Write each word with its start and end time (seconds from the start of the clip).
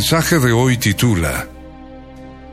Mensaje 0.00 0.38
de 0.38 0.50
hoy 0.50 0.78
titula 0.78 1.46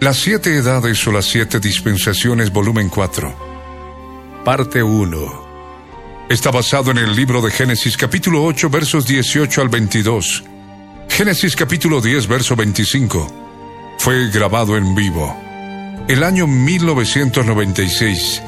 Las 0.02 0.18
siete 0.18 0.58
edades 0.58 1.08
o 1.08 1.14
las 1.14 1.28
siete 1.28 1.62
dispensaciones, 1.62 2.52
volumen 2.52 2.90
4, 2.90 4.44
parte 4.44 4.84
1. 4.84 6.28
Está 6.28 6.52
basado 6.52 6.92
en 6.92 6.98
el 6.98 7.16
libro 7.16 7.42
de 7.42 7.50
Génesis 7.50 7.96
capítulo 7.96 8.44
8 8.44 8.70
versos 8.70 9.08
18 9.08 9.62
al 9.62 9.70
22. 9.70 10.44
Génesis 11.08 11.56
capítulo 11.56 12.02
10 12.02 12.28
verso 12.28 12.58
25. 12.58 13.96
Fue 13.98 14.30
grabado 14.30 14.76
en 14.76 14.94
vivo. 14.94 15.34
El 16.10 16.24
año 16.24 16.48
1996. 16.48 18.42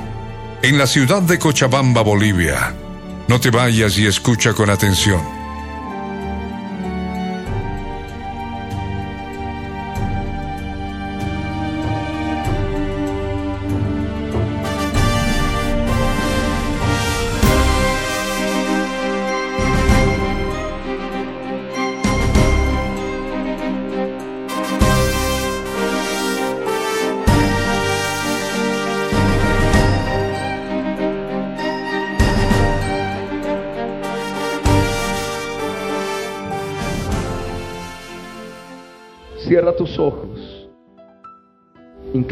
En 0.62 0.78
la 0.78 0.88
ciudad 0.88 1.22
de 1.22 1.40
Cochabamba, 1.40 2.02
Bolivia. 2.02 2.76
No 3.30 3.40
te 3.40 3.50
vayas 3.50 3.98
y 3.98 4.08
escucha 4.08 4.54
con 4.54 4.70
atención. 4.70 5.39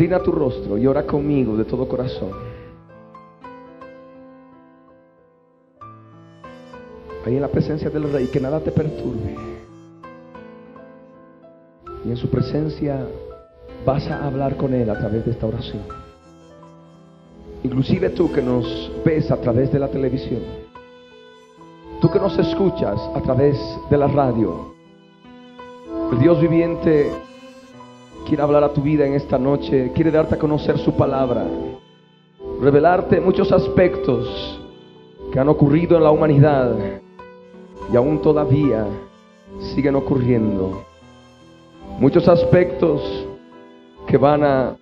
Inclina 0.07 0.23
tu 0.23 0.31
rostro 0.31 0.78
y 0.78 0.88
ora 0.88 1.06
conmigo 1.06 1.57
de 1.57 1.66
todo 1.66 1.85
corazón. 1.85 2.31
Ahí 7.25 7.35
en 7.35 7.41
la 7.41 7.50
presencia 7.50 7.90
del 7.90 8.09
Rey, 8.09 8.28
que 8.28 8.40
nada 8.40 8.62
te 8.62 8.72
perturbe. 8.72 9.35
Y 12.06 12.09
en 12.09 12.16
su 12.16 12.29
presencia 12.29 13.06
vas 13.85 14.07
a 14.07 14.25
hablar 14.25 14.56
con 14.56 14.73
Él 14.73 14.90
a 14.90 14.97
través 14.97 15.25
de 15.25 15.31
esta 15.31 15.46
oración. 15.46 15.84
Inclusive 17.63 18.12
tú 18.12 18.31
que 18.31 18.41
nos 18.41 18.90
ves 19.03 19.29
a 19.29 19.41
través 19.41 19.73
de 19.73 19.79
la 19.79 19.90
televisión. 19.90 20.41
Tú 22.00 22.09
que 22.09 22.19
nos 22.19 22.40
escuchas 22.40 22.97
a 23.13 23.22
través 23.22 23.57
de 23.90 23.97
la 23.97 24.07
radio. 24.07 24.73
El 26.13 26.19
Dios 26.19 26.40
viviente 26.40 27.12
quiere 28.28 28.44
hablar 28.44 28.64
a 28.64 28.74
tu 28.74 28.82
vida 28.82 29.06
en 29.06 29.14
esta 29.14 29.38
noche, 29.38 29.92
quiere 29.96 30.12
darte 30.12 30.36
a 30.36 30.38
conocer 30.38 30.78
su 30.80 30.94
palabra, 30.94 31.46
revelarte 32.62 33.22
muchos 33.22 33.52
aspectos 33.54 34.62
que 35.32 35.40
han 35.40 35.48
ocurrido 35.48 35.96
en 35.96 36.04
la 36.04 36.12
humanidad 36.12 36.76
y 37.92 37.96
aún 37.96 38.22
todavía 38.22 38.86
siguen 39.74 39.96
ocurriendo. 39.96 40.84
Muchos 42.00 42.28
aspectos 42.28 43.02
que 44.06 44.18
van 44.18 44.44
a 44.44 44.76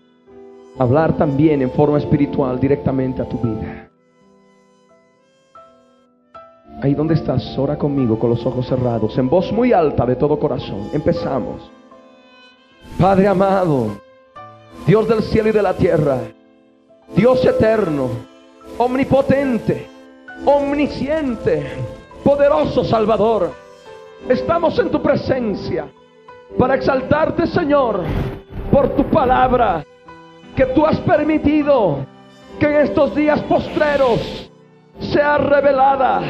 hablar 0.79 1.15
también 1.15 1.61
en 1.61 1.69
forma 1.69 1.99
espiritual 1.99 2.59
directamente 2.59 3.21
a 3.21 3.29
tu 3.29 3.37
vida. 3.37 3.89
Ahí 6.81 6.95
donde 6.95 7.13
estás, 7.13 7.57
ora 7.57 7.77
conmigo 7.77 8.17
con 8.17 8.31
los 8.31 8.43
ojos 8.45 8.67
cerrados, 8.67 9.15
en 9.19 9.29
voz 9.29 9.51
muy 9.51 9.71
alta 9.71 10.03
de 10.05 10.15
todo 10.15 10.39
corazón. 10.39 10.89
Empezamos. 10.93 11.71
Padre 12.99 13.27
amado, 13.27 14.01
Dios 14.85 15.07
del 15.07 15.21
cielo 15.23 15.49
y 15.49 15.51
de 15.51 15.61
la 15.61 15.73
tierra, 15.73 16.19
Dios 17.15 17.43
eterno, 17.45 18.09
omnipotente, 18.77 19.87
omnisciente, 20.45 21.77
poderoso 22.23 22.83
Salvador, 22.83 23.51
estamos 24.29 24.77
en 24.79 24.89
tu 24.89 25.01
presencia 25.01 25.87
para 26.57 26.75
exaltarte, 26.75 27.47
Señor, 27.47 28.01
por 28.71 28.89
tu 28.95 29.03
palabra 29.09 29.85
que 30.55 30.65
tú 30.67 30.85
has 30.85 30.99
permitido 31.01 32.05
que 32.59 32.65
en 32.65 32.75
estos 32.87 33.13
días 33.13 33.41
postreros 33.41 34.49
sea 34.99 35.37
revelada 35.37 36.21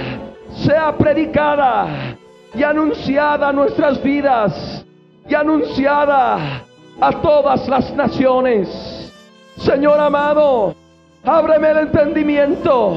sea 0.64 0.98
predicada 0.98 2.18
y 2.54 2.64
anunciada 2.64 3.50
a 3.50 3.54
nuestras 3.54 4.02
vidas 4.02 4.75
y 5.28 5.34
anunciada 5.34 6.64
a 7.00 7.22
todas 7.22 7.68
las 7.68 7.94
naciones. 7.94 9.12
Señor 9.58 10.00
amado, 10.00 10.76
ábreme 11.24 11.72
el 11.72 11.78
entendimiento, 11.80 12.96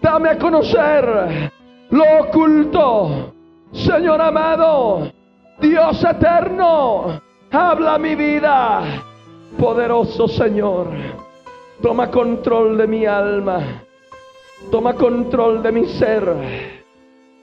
dame 0.00 0.30
a 0.30 0.38
conocer 0.38 1.50
lo 1.90 2.04
oculto. 2.20 3.34
Señor 3.72 4.20
amado, 4.20 5.10
Dios 5.60 6.02
eterno, 6.04 7.20
habla 7.50 7.98
mi 7.98 8.14
vida. 8.14 8.82
Poderoso 9.58 10.28
Señor, 10.28 10.88
toma 11.82 12.10
control 12.10 12.78
de 12.78 12.86
mi 12.86 13.04
alma, 13.04 13.82
toma 14.70 14.94
control 14.94 15.62
de 15.62 15.72
mi 15.72 15.86
ser 15.86 16.80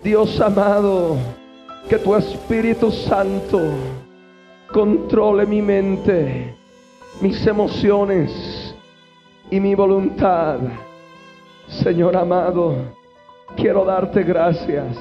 Dios 0.02 0.40
amado, 0.40 1.18
que 1.90 1.98
tu 1.98 2.16
Espíritu 2.16 2.92
Santo 2.92 3.60
controle 4.72 5.46
mi 5.46 5.62
mente, 5.62 6.56
mis 7.22 7.46
emociones 7.48 8.76
y 9.50 9.60
mi 9.60 9.76
voluntad. 9.76 10.60
Señor 11.68 12.16
amado, 12.16 12.76
quiero 13.56 13.86
darte 13.86 14.24
gracias 14.24 14.98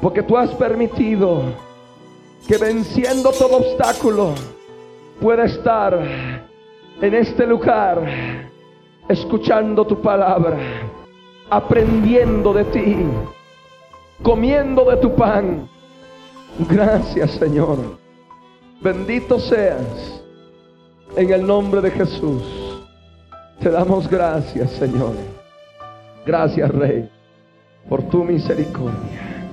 porque 0.00 0.22
tú 0.22 0.36
has 0.36 0.50
permitido 0.54 1.42
que 2.46 2.58
venciendo 2.58 3.30
todo 3.30 3.58
obstáculo 3.58 4.34
pueda 5.20 5.44
estar 5.44 5.98
en 7.00 7.14
este 7.14 7.46
lugar 7.46 8.04
escuchando 9.08 9.86
tu 9.86 10.00
palabra, 10.00 10.58
aprendiendo 11.50 12.52
de 12.52 12.64
ti 12.64 12.96
comiendo 14.22 14.84
de 14.84 14.96
tu 14.96 15.14
pan. 15.14 15.68
Gracias 16.68 17.32
Señor. 17.32 18.01
Bendito 18.82 19.38
seas 19.38 20.20
en 21.16 21.32
el 21.32 21.46
nombre 21.46 21.80
de 21.80 21.90
Jesús. 21.90 22.42
Te 23.60 23.70
damos 23.70 24.08
gracias 24.08 24.72
Señor. 24.72 25.14
Gracias 26.26 26.68
Rey 26.70 27.08
por 27.88 28.02
tu 28.08 28.24
misericordia. 28.24 29.48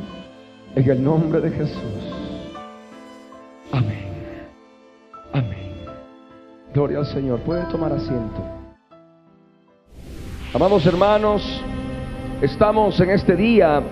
En 0.75 0.89
el 0.89 1.03
nombre 1.03 1.41
de 1.41 1.51
Jesús. 1.51 2.13
Amén. 3.71 4.49
Amén. 5.33 5.75
Gloria 6.73 6.99
al 6.99 7.05
Señor. 7.05 7.39
Pueden 7.41 7.67
tomar 7.69 7.93
asiento. 7.93 8.43
Amados 10.53 10.83
hermanos, 10.87 11.63
estamos 12.41 12.99
en 12.99 13.11
este 13.11 13.35
día 13.35 13.83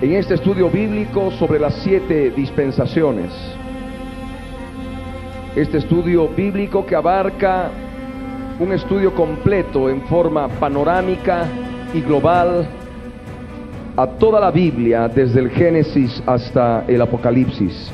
en 0.00 0.12
este 0.12 0.34
estudio 0.34 0.68
bíblico 0.68 1.30
sobre 1.38 1.58
las 1.58 1.74
siete 1.82 2.30
dispensaciones. 2.30 3.30
Este 5.56 5.78
estudio 5.78 6.28
bíblico 6.28 6.84
que 6.84 6.94
abarca 6.94 7.70
un 8.60 8.74
estudio 8.74 9.14
completo 9.14 9.88
en 9.88 10.02
forma 10.02 10.48
panorámica 10.48 11.46
y 11.94 12.02
global 12.02 12.68
a 13.96 14.06
toda 14.06 14.38
la 14.38 14.50
Biblia 14.50 15.08
desde 15.08 15.40
el 15.40 15.48
Génesis 15.48 16.22
hasta 16.26 16.84
el 16.86 17.00
Apocalipsis. 17.00 17.90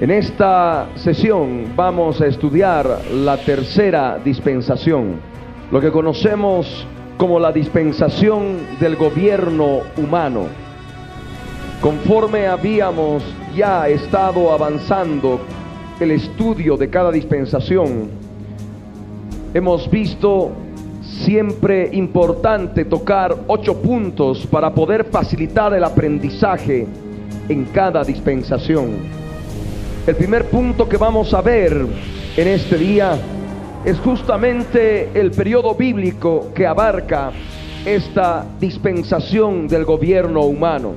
En 0.00 0.10
esta 0.10 0.86
sesión 0.94 1.74
vamos 1.76 2.22
a 2.22 2.26
estudiar 2.26 3.02
la 3.12 3.36
tercera 3.36 4.18
dispensación, 4.24 5.16
lo 5.70 5.78
que 5.78 5.92
conocemos 5.92 6.86
como 7.18 7.38
la 7.38 7.52
dispensación 7.52 8.60
del 8.80 8.96
gobierno 8.96 9.80
humano. 9.98 10.46
Conforme 11.82 12.46
habíamos 12.46 13.22
ya 13.54 13.86
estado 13.88 14.50
avanzando 14.50 15.38
el 16.00 16.10
estudio 16.10 16.76
de 16.76 16.90
cada 16.90 17.10
dispensación, 17.10 18.10
hemos 19.54 19.90
visto 19.90 20.52
siempre 21.24 21.88
importante 21.92 22.84
tocar 22.84 23.34
ocho 23.46 23.80
puntos 23.80 24.46
para 24.46 24.74
poder 24.74 25.06
facilitar 25.06 25.72
el 25.72 25.84
aprendizaje 25.84 26.86
en 27.48 27.64
cada 27.66 28.04
dispensación. 28.04 28.90
El 30.06 30.16
primer 30.16 30.44
punto 30.50 30.88
que 30.88 30.98
vamos 30.98 31.32
a 31.32 31.40
ver 31.40 31.86
en 32.36 32.48
este 32.48 32.76
día 32.76 33.18
es 33.84 33.98
justamente 33.98 35.08
el 35.18 35.30
periodo 35.30 35.74
bíblico 35.74 36.52
que 36.54 36.66
abarca 36.66 37.32
esta 37.86 38.44
dispensación 38.60 39.66
del 39.66 39.84
gobierno 39.84 40.42
humano. 40.42 40.94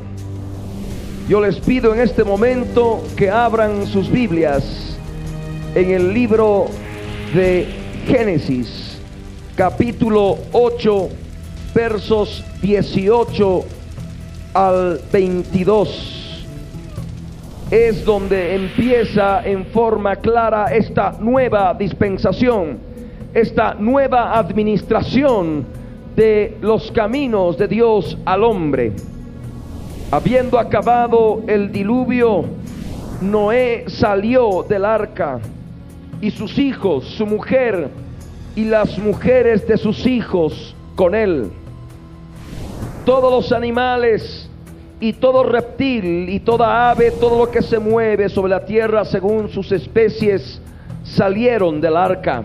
Yo 1.29 1.39
les 1.39 1.59
pido 1.59 1.93
en 1.93 2.01
este 2.01 2.23
momento 2.23 3.03
que 3.15 3.29
abran 3.29 3.85
sus 3.85 4.09
Biblias 4.11 4.88
en 5.79 5.91
el 5.91 6.13
libro 6.13 6.65
de 7.33 7.65
Génesis, 8.05 8.99
capítulo 9.55 10.37
8, 10.51 11.09
versos 11.73 12.43
18 12.61 13.63
al 14.55 14.99
22 15.09 16.45
es 17.71 18.03
donde 18.03 18.55
empieza 18.55 19.41
en 19.45 19.67
forma 19.67 20.17
clara 20.17 20.75
esta 20.75 21.15
nueva 21.17 21.73
dispensación, 21.75 22.79
esta 23.33 23.73
nueva 23.75 24.37
administración 24.37 25.65
de 26.13 26.57
los 26.59 26.91
caminos 26.91 27.57
de 27.57 27.69
Dios 27.69 28.17
al 28.25 28.43
hombre. 28.43 28.91
Habiendo 30.11 30.59
acabado 30.59 31.41
el 31.47 31.71
diluvio, 31.71 32.43
Noé 33.21 33.85
salió 33.87 34.65
del 34.67 34.83
arca 34.83 35.39
y 36.21 36.31
sus 36.31 36.57
hijos, 36.57 37.05
su 37.05 37.25
mujer 37.25 37.89
y 38.55 38.65
las 38.65 38.97
mujeres 38.97 39.67
de 39.67 39.77
sus 39.77 40.05
hijos 40.05 40.75
con 40.95 41.15
él. 41.15 41.51
Todos 43.05 43.31
los 43.31 43.51
animales 43.51 44.49
y 44.99 45.13
todo 45.13 45.43
reptil 45.43 46.29
y 46.29 46.39
toda 46.41 46.91
ave, 46.91 47.11
todo 47.11 47.45
lo 47.45 47.51
que 47.51 47.61
se 47.61 47.79
mueve 47.79 48.29
sobre 48.29 48.51
la 48.51 48.65
tierra 48.65 49.05
según 49.05 49.49
sus 49.49 49.71
especies, 49.71 50.61
salieron 51.03 51.79
del 51.79 51.95
arca. 51.95 52.43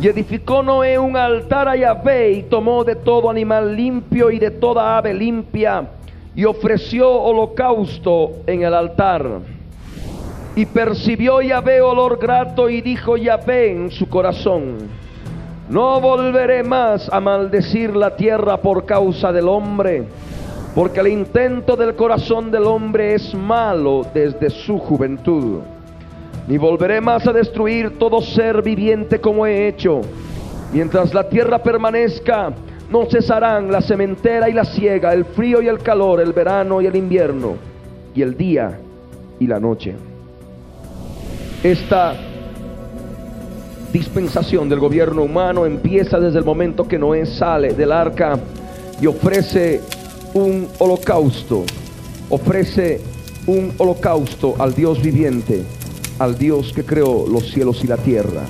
Y 0.00 0.06
edificó 0.06 0.62
Noé 0.62 0.96
un 0.96 1.16
altar 1.16 1.66
a 1.66 1.76
Yahvé 1.76 2.30
y 2.30 2.42
tomó 2.44 2.84
de 2.84 2.94
todo 2.94 3.28
animal 3.28 3.74
limpio 3.74 4.30
y 4.30 4.38
de 4.38 4.52
toda 4.52 4.96
ave 4.96 5.12
limpia 5.12 5.88
y 6.36 6.44
ofreció 6.44 7.10
holocausto 7.10 8.36
en 8.46 8.62
el 8.62 8.72
altar. 8.72 9.57
Y 10.58 10.66
percibió 10.66 11.40
Yahvé 11.40 11.80
olor 11.80 12.18
grato 12.18 12.68
y 12.68 12.80
dijo 12.80 13.16
Yahvé 13.16 13.70
en 13.70 13.92
su 13.92 14.08
corazón, 14.08 14.88
no 15.68 16.00
volveré 16.00 16.64
más 16.64 17.08
a 17.12 17.20
maldecir 17.20 17.94
la 17.94 18.16
tierra 18.16 18.56
por 18.56 18.84
causa 18.84 19.30
del 19.30 19.46
hombre 19.46 20.08
porque 20.74 20.98
el 20.98 21.06
intento 21.06 21.76
del 21.76 21.94
corazón 21.94 22.50
del 22.50 22.64
hombre 22.64 23.14
es 23.14 23.32
malo 23.36 24.04
desde 24.12 24.50
su 24.50 24.78
juventud. 24.78 25.60
Ni 26.48 26.58
volveré 26.58 27.00
más 27.00 27.28
a 27.28 27.32
destruir 27.32 27.96
todo 27.96 28.20
ser 28.20 28.60
viviente 28.60 29.20
como 29.20 29.46
he 29.46 29.68
hecho. 29.68 30.00
Mientras 30.72 31.14
la 31.14 31.28
tierra 31.28 31.62
permanezca, 31.62 32.52
no 32.90 33.06
cesarán 33.06 33.70
la 33.70 33.80
sementera 33.80 34.48
y 34.48 34.54
la 34.54 34.64
siega, 34.64 35.12
el 35.12 35.24
frío 35.24 35.62
y 35.62 35.68
el 35.68 35.78
calor, 35.78 36.20
el 36.20 36.32
verano 36.32 36.80
y 36.80 36.86
el 36.86 36.96
invierno, 36.96 37.54
y 38.12 38.22
el 38.22 38.36
día 38.36 38.80
y 39.38 39.46
la 39.46 39.60
noche. 39.60 39.94
Esta 41.62 42.14
dispensación 43.92 44.68
del 44.68 44.78
gobierno 44.78 45.22
humano 45.22 45.66
empieza 45.66 46.20
desde 46.20 46.38
el 46.38 46.44
momento 46.44 46.86
que 46.86 47.00
Noé 47.00 47.26
sale 47.26 47.74
del 47.74 47.90
arca 47.90 48.38
y 49.00 49.08
ofrece 49.08 49.80
un 50.34 50.68
holocausto, 50.78 51.64
ofrece 52.30 53.00
un 53.48 53.72
holocausto 53.76 54.54
al 54.60 54.72
Dios 54.72 55.02
viviente, 55.02 55.64
al 56.20 56.38
Dios 56.38 56.72
que 56.72 56.84
creó 56.84 57.26
los 57.26 57.50
cielos 57.50 57.82
y 57.82 57.88
la 57.88 57.96
tierra. 57.96 58.42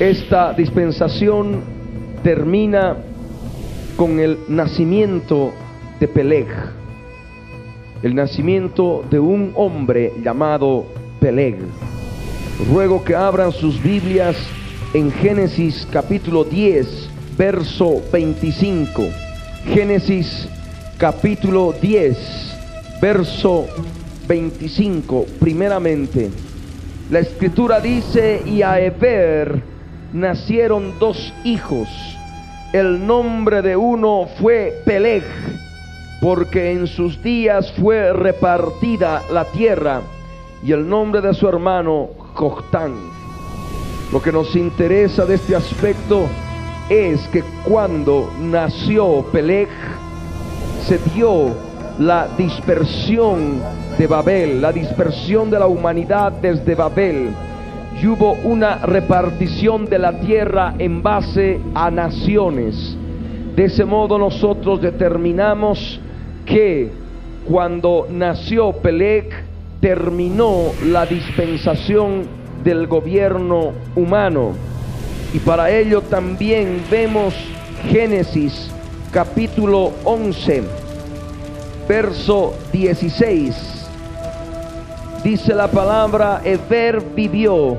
Esta 0.00 0.52
dispensación 0.54 1.60
termina 2.24 2.96
con 3.96 4.18
el 4.18 4.38
nacimiento 4.48 5.52
de 6.00 6.08
Peleg, 6.08 6.48
el 8.02 8.16
nacimiento 8.16 9.04
de 9.08 9.20
un 9.20 9.52
hombre 9.54 10.14
llamado 10.24 10.86
Peleg. 11.20 11.56
Ruego 12.70 13.04
que 13.04 13.14
abran 13.14 13.52
sus 13.52 13.80
Biblias 13.82 14.36
en 14.94 15.12
Génesis 15.12 15.86
capítulo 15.92 16.44
10, 16.44 17.10
verso 17.36 18.02
25. 18.12 19.02
Génesis 19.66 20.48
capítulo 20.98 21.74
10, 21.80 22.16
verso 23.00 23.66
25, 24.26 25.26
primeramente. 25.38 26.30
La 27.10 27.20
escritura 27.20 27.80
dice, 27.80 28.42
y 28.46 28.62
a 28.62 28.80
Eber 28.80 29.62
nacieron 30.12 30.98
dos 30.98 31.32
hijos. 31.44 31.88
El 32.72 33.06
nombre 33.06 33.62
de 33.62 33.76
uno 33.76 34.28
fue 34.38 34.82
Peleg, 34.84 35.24
porque 36.20 36.72
en 36.72 36.86
sus 36.86 37.22
días 37.22 37.72
fue 37.72 38.12
repartida 38.12 39.22
la 39.32 39.44
tierra, 39.46 40.02
y 40.62 40.72
el 40.72 40.88
nombre 40.88 41.20
de 41.20 41.34
su 41.34 41.48
hermano 41.48 42.08
Joctán. 42.34 42.94
Lo 44.12 44.20
que 44.20 44.32
nos 44.32 44.54
interesa 44.56 45.24
de 45.24 45.36
este 45.36 45.54
aspecto 45.54 46.26
es 46.88 47.26
que 47.28 47.44
cuando 47.64 48.28
nació 48.40 49.24
Peleg, 49.32 49.68
se 50.84 50.98
dio 51.14 51.54
la 51.98 52.28
dispersión 52.36 53.60
de 53.96 54.06
Babel, 54.06 54.60
la 54.60 54.72
dispersión 54.72 55.50
de 55.50 55.58
la 55.58 55.66
humanidad 55.66 56.32
desde 56.32 56.74
Babel. 56.74 57.30
Y 58.02 58.06
hubo 58.06 58.32
una 58.44 58.78
repartición 58.78 59.84
de 59.86 59.98
la 59.98 60.18
tierra 60.20 60.74
en 60.78 61.02
base 61.02 61.60
a 61.74 61.90
naciones. 61.90 62.96
De 63.54 63.64
ese 63.64 63.84
modo 63.84 64.18
nosotros 64.18 64.80
determinamos 64.80 66.00
que 66.46 66.90
cuando 67.46 68.06
nació 68.10 68.72
Peleg 68.72 69.49
terminó 69.80 70.72
la 70.84 71.06
dispensación 71.06 72.26
del 72.62 72.86
gobierno 72.86 73.72
humano 73.96 74.52
y 75.32 75.38
para 75.38 75.70
ello 75.70 76.02
también 76.02 76.82
vemos 76.90 77.34
Génesis 77.88 78.70
capítulo 79.12 79.92
11, 80.04 80.62
verso 81.88 82.54
16. 82.72 83.88
Dice 85.24 85.54
la 85.54 85.70
palabra, 85.70 86.40
Eber 86.44 87.00
vivió 87.14 87.78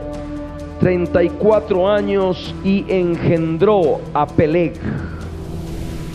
34 0.79 1.89
años 1.89 2.55
y 2.63 2.86
engendró 2.88 4.00
a 4.13 4.25
Peleg. 4.27 4.74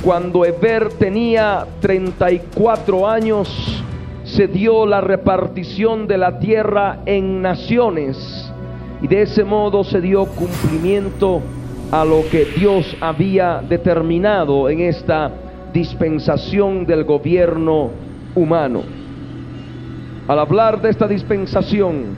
Cuando 0.03 0.45
Eber 0.45 0.89
tenía 0.91 1.67
34 1.81 3.09
años, 3.09 3.83
se 4.27 4.49
dio 4.49 4.87
la 4.87 5.01
repartición 5.01 6.09
de 6.09 6.19
la 6.19 6.41
tierra 6.41 6.99
en 7.07 7.41
naciones 7.41 8.53
y 9.01 9.07
de 9.07 9.23
ese 9.23 9.45
modo 9.45 9.85
se 9.85 10.01
dio 10.01 10.27
cumplimiento 10.27 11.41
a 11.93 12.05
lo 12.05 12.23
que 12.29 12.45
Dios 12.45 12.97
había 13.01 13.63
determinado 13.69 14.69
en 14.69 14.81
esta 14.81 15.31
dispensación 15.73 16.85
del 16.87 17.05
gobierno 17.05 17.91
humano. 18.35 18.83
Al 20.27 20.41
hablar 20.41 20.83
de 20.83 20.91
esta 20.91 21.07
dispensación, 21.07 22.17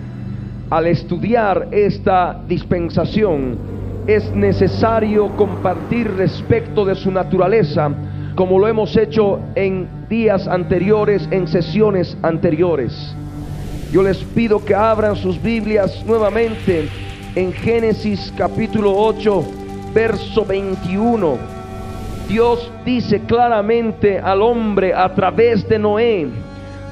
al 0.71 0.87
estudiar 0.87 1.69
esta 1.73 2.41
dispensación, 2.49 3.59
es 4.07 4.35
necesario 4.35 5.29
compartir 5.37 6.11
respecto 6.17 6.87
de 6.87 6.95
su 6.95 7.11
naturaleza, 7.11 7.91
como 8.35 8.59
lo 8.59 8.67
hemos 8.67 8.97
hecho 8.97 9.41
en 9.55 9.98
días 10.09 10.49
anteriores, 10.49 11.29
en 11.31 11.47
sesiones 11.47 12.17
anteriores. 12.23 13.15
Yo 13.93 14.03
les 14.03 14.19
pido 14.19 14.65
que 14.65 14.75
abran 14.75 15.17
sus 15.17 15.41
Biblias 15.41 16.05
nuevamente 16.07 16.89
en 17.35 17.53
Génesis 17.53 18.33
capítulo 18.37 18.95
8, 18.97 19.45
verso 19.95 20.45
21. 20.45 21.37
Dios 22.29 22.71
dice 22.85 23.21
claramente 23.21 24.19
al 24.19 24.43
hombre 24.43 24.93
a 24.95 25.15
través 25.15 25.67
de 25.69 25.79
Noé, 25.79 26.29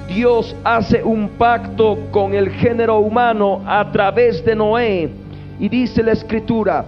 Dios 0.08 0.54
hace 0.62 1.02
un 1.02 1.30
pacto 1.30 1.98
con 2.10 2.34
el 2.34 2.50
género 2.50 2.98
humano 3.00 3.62
a 3.66 3.90
través 3.92 4.44
de 4.44 4.54
Noé. 4.54 5.10
Y 5.58 5.68
dice 5.68 6.02
la 6.02 6.12
escritura, 6.12 6.84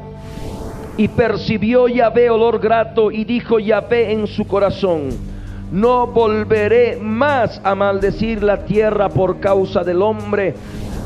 Y 0.97 1.08
percibió 1.08 1.87
Yahvé 1.87 2.28
olor 2.28 2.58
grato 2.58 3.12
y 3.12 3.25
dijo 3.25 3.58
Yahvé 3.61 4.12
en 4.12 4.26
su 4.26 4.47
corazón, 4.47 5.11
no 5.72 6.06
volveré 6.06 6.96
más 6.96 7.60
a 7.64 7.75
maldecir 7.75 8.42
la 8.42 8.64
tierra 8.64 9.08
por 9.08 9.40
causa 9.40 9.84
del 9.84 10.02
hombre, 10.02 10.54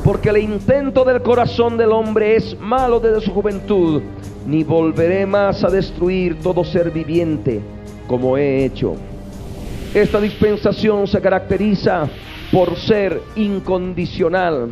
porque 0.03 0.29
el 0.29 0.37
intento 0.37 1.03
del 1.03 1.21
corazón 1.21 1.77
del 1.77 1.91
hombre 1.91 2.35
es 2.35 2.57
malo 2.59 2.99
desde 2.99 3.21
su 3.21 3.31
juventud, 3.31 4.01
ni 4.45 4.63
volveré 4.63 5.25
más 5.25 5.63
a 5.63 5.69
destruir 5.69 6.39
todo 6.39 6.63
ser 6.63 6.91
viviente 6.91 7.61
como 8.07 8.37
he 8.37 8.65
hecho. 8.65 8.95
Esta 9.93 10.19
dispensación 10.19 11.07
se 11.07 11.21
caracteriza 11.21 12.07
por 12.51 12.75
ser 12.75 13.21
incondicional, 13.35 14.69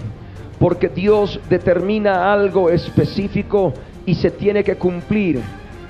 porque 0.60 0.90
Dios 0.90 1.40
determina 1.50 2.32
algo 2.32 2.70
específico 2.70 3.74
y 4.06 4.16
se 4.16 4.32
tiene 4.32 4.64
que 4.64 4.76
cumplir. 4.76 5.42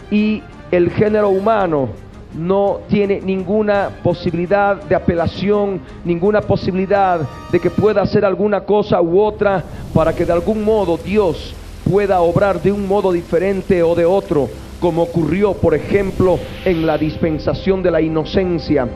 Y 0.10 0.42
el 0.72 0.90
género 0.92 1.30
humano 1.30 1.90
no 2.34 2.80
tiene 2.88 3.20
ninguna 3.22 3.90
posibilidad 4.04 4.82
de 4.84 4.96
apelación, 4.96 5.82
ninguna 6.06 6.42
posibilidad 6.42 7.22
de 7.52 7.60
que 7.60 7.70
pueda 7.70 8.02
hacer 8.02 8.24
alguna 8.24 8.62
cosa 8.62 9.02
u 9.02 9.20
otra 9.20 9.64
para 9.94 10.14
que 10.14 10.26
de 10.26 10.34
algún 10.34 10.64
modo 10.64 10.98
Dios 10.98 11.54
pueda 11.90 12.22
obrar 12.22 12.62
de 12.62 12.72
un 12.72 12.88
modo 12.88 13.12
diferente 13.12 13.84
o 13.84 13.96
de 13.96 14.06
otro, 14.06 14.50
como 14.80 15.04
ocurrió, 15.04 15.54
por 15.54 15.76
ejemplo, 15.76 16.40
en 16.66 16.86
la 16.86 16.98
dispensación 16.98 17.84
de 17.84 17.92
la 17.92 18.02
inocencia. 18.02 18.88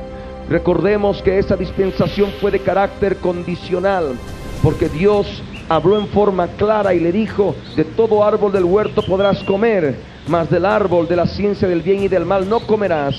Recordemos 0.49 1.21
que 1.21 1.39
esa 1.39 1.55
dispensación 1.55 2.31
fue 2.39 2.51
de 2.51 2.59
carácter 2.59 3.17
condicional, 3.17 4.13
porque 4.63 4.89
Dios 4.89 5.43
habló 5.67 5.99
en 5.99 6.07
forma 6.07 6.47
clara 6.47 6.93
y 6.93 6.99
le 6.99 7.11
dijo, 7.11 7.55
de 7.75 7.83
todo 7.83 8.23
árbol 8.23 8.51
del 8.51 8.63
huerto 8.63 9.01
podrás 9.01 9.43
comer, 9.43 9.95
mas 10.27 10.49
del 10.49 10.65
árbol 10.65 11.07
de 11.07 11.15
la 11.15 11.27
ciencia 11.27 11.67
del 11.67 11.81
bien 11.81 12.03
y 12.03 12.07
del 12.07 12.25
mal 12.25 12.49
no 12.49 12.61
comerás, 12.61 13.15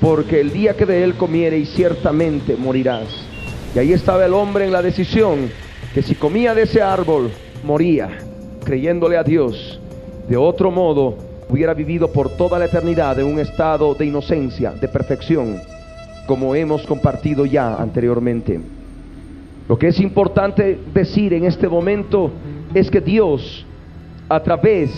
porque 0.00 0.40
el 0.40 0.52
día 0.52 0.76
que 0.76 0.86
de 0.86 1.02
él 1.02 1.14
comiereis 1.14 1.70
ciertamente 1.70 2.56
morirás. 2.56 3.08
Y 3.74 3.78
ahí 3.78 3.92
estaba 3.92 4.24
el 4.24 4.34
hombre 4.34 4.64
en 4.64 4.72
la 4.72 4.82
decisión, 4.82 5.50
que 5.94 6.02
si 6.02 6.14
comía 6.14 6.54
de 6.54 6.62
ese 6.62 6.82
árbol, 6.82 7.30
moría, 7.64 8.08
creyéndole 8.64 9.16
a 9.16 9.22
Dios. 9.22 9.80
De 10.28 10.36
otro 10.36 10.70
modo, 10.70 11.16
hubiera 11.48 11.74
vivido 11.74 12.12
por 12.12 12.30
toda 12.36 12.58
la 12.58 12.66
eternidad 12.66 13.18
en 13.18 13.26
un 13.26 13.38
estado 13.38 13.94
de 13.94 14.06
inocencia, 14.06 14.72
de 14.72 14.88
perfección, 14.88 15.60
como 16.26 16.54
hemos 16.54 16.86
compartido 16.86 17.46
ya 17.46 17.74
anteriormente. 17.74 18.60
Lo 19.68 19.78
que 19.78 19.88
es 19.88 20.00
importante 20.00 20.78
decir 20.92 21.32
en 21.32 21.44
este 21.44 21.68
momento 21.68 22.30
es 22.74 22.90
que 22.90 23.00
Dios, 23.00 23.64
a 24.28 24.40
través 24.40 24.90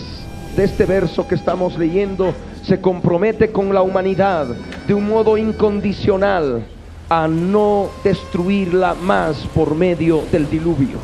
de 0.55 0.65
este 0.65 0.85
verso 0.85 1.27
que 1.27 1.35
estamos 1.35 1.77
leyendo, 1.77 2.33
se 2.63 2.79
compromete 2.79 3.51
con 3.51 3.73
la 3.73 3.81
humanidad 3.81 4.47
de 4.87 4.93
un 4.93 5.07
modo 5.07 5.37
incondicional 5.37 6.65
a 7.09 7.27
no 7.27 7.89
destruirla 8.03 8.95
más 8.95 9.37
por 9.53 9.75
medio 9.75 10.23
del 10.31 10.49
diluvio. 10.49 10.97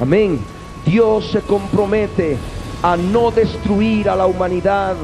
Amén. 0.00 0.38
Dios 0.86 1.30
se 1.30 1.40
compromete 1.40 2.36
a 2.82 2.96
no 2.96 3.30
destruir 3.30 4.08
a 4.08 4.16
la 4.16 4.26
humanidad 4.26 4.94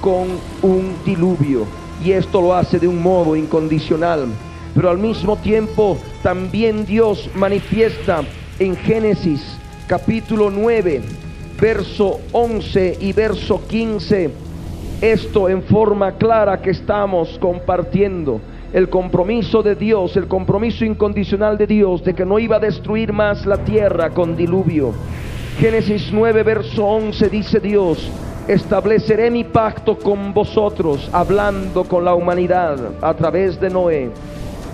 con 0.00 0.26
un 0.62 0.94
diluvio. 1.04 1.66
Y 2.04 2.12
esto 2.12 2.40
lo 2.40 2.54
hace 2.54 2.78
de 2.78 2.88
un 2.88 3.02
modo 3.02 3.36
incondicional 3.36 4.28
pero 4.76 4.90
al 4.90 4.98
mismo 4.98 5.36
tiempo 5.38 5.96
también 6.22 6.84
Dios 6.84 7.30
manifiesta 7.34 8.20
en 8.58 8.76
Génesis 8.76 9.56
capítulo 9.86 10.50
9, 10.50 11.00
verso 11.60 12.20
11 12.32 12.98
y 13.00 13.12
verso 13.12 13.62
15, 13.66 14.30
esto 15.00 15.48
en 15.48 15.62
forma 15.62 16.12
clara 16.12 16.60
que 16.60 16.70
estamos 16.70 17.38
compartiendo. 17.38 18.40
El 18.72 18.88
compromiso 18.88 19.62
de 19.62 19.74
Dios, 19.74 20.16
el 20.16 20.26
compromiso 20.26 20.84
incondicional 20.84 21.56
de 21.56 21.66
Dios 21.66 22.04
de 22.04 22.14
que 22.14 22.26
no 22.26 22.38
iba 22.38 22.56
a 22.56 22.60
destruir 22.60 23.12
más 23.12 23.46
la 23.46 23.58
tierra 23.58 24.10
con 24.10 24.36
diluvio. 24.36 24.92
Génesis 25.58 26.10
9, 26.12 26.42
verso 26.42 26.84
11 26.84 27.30
dice 27.30 27.60
Dios, 27.60 28.10
estableceré 28.48 29.30
mi 29.30 29.44
pacto 29.44 29.96
con 29.98 30.34
vosotros, 30.34 31.08
hablando 31.12 31.84
con 31.84 32.04
la 32.04 32.14
humanidad 32.14 32.76
a 33.00 33.14
través 33.14 33.58
de 33.58 33.70
Noé 33.70 34.10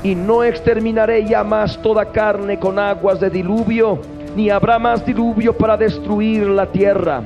y 0.03 0.17
no 0.17 0.43
exterminaré 0.43 1.25
ya 1.29 1.45
más 1.45 1.81
toda 1.81 2.07
carne 2.07 2.59
con 2.59 2.79
aguas 2.79 3.21
de 3.21 3.31
diluvio, 3.31 4.01
ni 4.37 4.51
habrá 4.51 4.79
más 4.79 5.05
diluvio 5.05 5.57
para 5.57 5.77
destruir 5.77 6.47
la 6.49 6.67
tierra. 6.67 7.23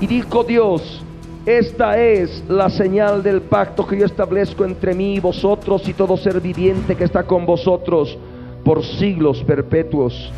Y 0.00 0.06
dijo 0.06 0.44
Dios, 0.44 1.02
esta 1.46 1.98
es 1.98 2.44
la 2.48 2.70
señal 2.70 3.22
del 3.22 3.42
pacto 3.42 3.86
que 3.86 3.98
yo 3.98 4.06
establezco 4.06 4.64
entre 4.64 4.94
mí 4.94 5.14
y 5.14 5.20
vosotros 5.20 5.86
y 5.88 5.94
todo 5.94 6.16
ser 6.16 6.40
viviente 6.40 6.96
que 6.96 7.04
está 7.04 7.22
con 7.24 7.44
vosotros 7.44 8.16
por 8.64 8.82
siglos 8.82 9.42
perpetuos. 9.44 10.32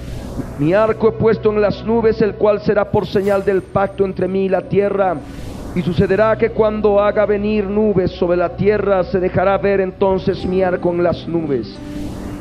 Mi 0.59 0.75
arco 0.75 1.09
he 1.09 1.13
puesto 1.13 1.51
en 1.51 1.61
las 1.61 1.85
nubes, 1.85 2.21
el 2.21 2.35
cual 2.35 2.61
será 2.61 2.91
por 2.91 3.07
señal 3.07 3.45
del 3.45 3.63
pacto 3.63 4.05
entre 4.05 4.29
mí 4.29 4.47
y 4.47 4.49
la 4.49 4.63
tierra 4.63 5.17
y 5.77 5.83
sucederá 5.83 6.39
que 6.39 6.51
cuando 6.51 6.99
haga 6.99 7.27
venir 7.27 7.65
nubes 7.65 8.11
sobre 8.13 8.39
la 8.39 8.57
tierra, 8.57 9.05
se 9.05 9.21
dejará 9.21 9.59
ver 9.59 9.83
entonces 9.83 10.47
mi 10.47 10.63
arco 10.63 10.91
en 10.91 11.03
las 11.03 11.29
nubes. 11.29 11.69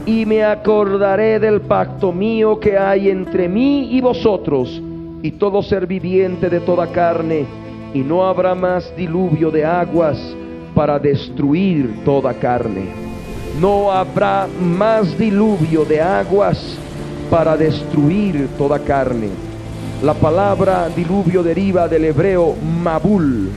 Y 0.06 0.26
me 0.26 0.44
acordaré 0.44 1.40
del 1.40 1.62
pacto 1.62 2.12
mío 2.12 2.60
que 2.60 2.78
hay 2.78 3.10
entre 3.10 3.50
mí 3.50 3.96
y 3.96 4.02
vosotros, 4.02 4.82
y 5.22 5.32
todo 5.32 5.64
ser 5.64 5.88
viviente 5.88 6.50
de 6.50 6.60
toda 6.60 6.88
carne, 6.88 7.46
y 7.94 8.00
no 8.00 8.26
habrá 8.26 8.54
más 8.54 8.96
diluvio 8.96 9.50
de 9.50 9.66
aguas 9.66 10.18
para 10.76 11.00
destruir 11.00 12.04
toda 12.06 12.34
carne. 12.34 12.86
No 13.60 13.92
habrá 13.92 14.48
más 14.62 15.18
diluvio 15.18 15.86
de 15.86 16.02
aguas 16.02 16.78
para 17.30 17.58
destruir 17.58 18.50
toda 18.58 18.78
carne 18.80 19.30
la 20.04 20.14
palabra 20.14 20.90
diluvio 20.90 21.42
deriva 21.42 21.88
del 21.88 22.06
hebreo 22.06 22.56
mabul, 22.84 23.50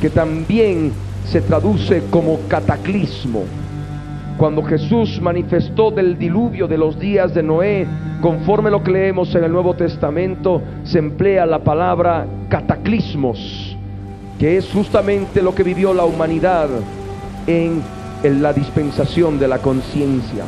que 0.00 0.10
también 0.10 0.90
se 1.30 1.42
traduce 1.42 2.04
como 2.10 2.40
cataclismo. 2.48 3.44
Cuando 4.40 4.62
Jesús 4.62 5.20
manifestó 5.20 5.90
del 5.90 6.16
diluvio 6.16 6.66
de 6.66 6.78
los 6.78 6.98
días 6.98 7.34
de 7.34 7.42
Noé, 7.42 7.86
conforme 8.22 8.70
lo 8.70 8.82
que 8.82 8.90
leemos 8.90 9.34
en 9.34 9.44
el 9.44 9.52
Nuevo 9.52 9.74
Testamento, 9.74 10.62
se 10.82 10.98
emplea 10.98 11.44
la 11.44 11.58
palabra 11.58 12.26
cataclismos, 12.48 13.76
que 14.38 14.56
es 14.56 14.66
justamente 14.72 15.42
lo 15.42 15.54
que 15.54 15.62
vivió 15.62 15.92
la 15.92 16.06
humanidad 16.06 16.70
en, 17.46 17.82
en 18.22 18.42
la 18.42 18.54
dispensación 18.54 19.38
de 19.38 19.46
la 19.46 19.58
conciencia. 19.58 20.46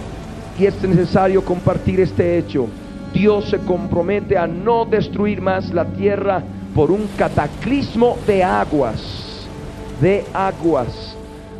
Y 0.58 0.64
es 0.64 0.82
necesario 0.82 1.44
compartir 1.44 2.00
este 2.00 2.38
hecho 2.38 2.68
Dios 3.12 3.50
se 3.50 3.58
compromete 3.58 4.38
a 4.38 4.46
no 4.46 4.86
destruir 4.86 5.42
más 5.42 5.70
la 5.70 5.84
tierra 5.84 6.42
por 6.74 6.90
un 6.90 7.06
cataclismo 7.18 8.16
de 8.26 8.42
aguas, 8.42 9.46
de 10.00 10.24
aguas. 10.32 11.11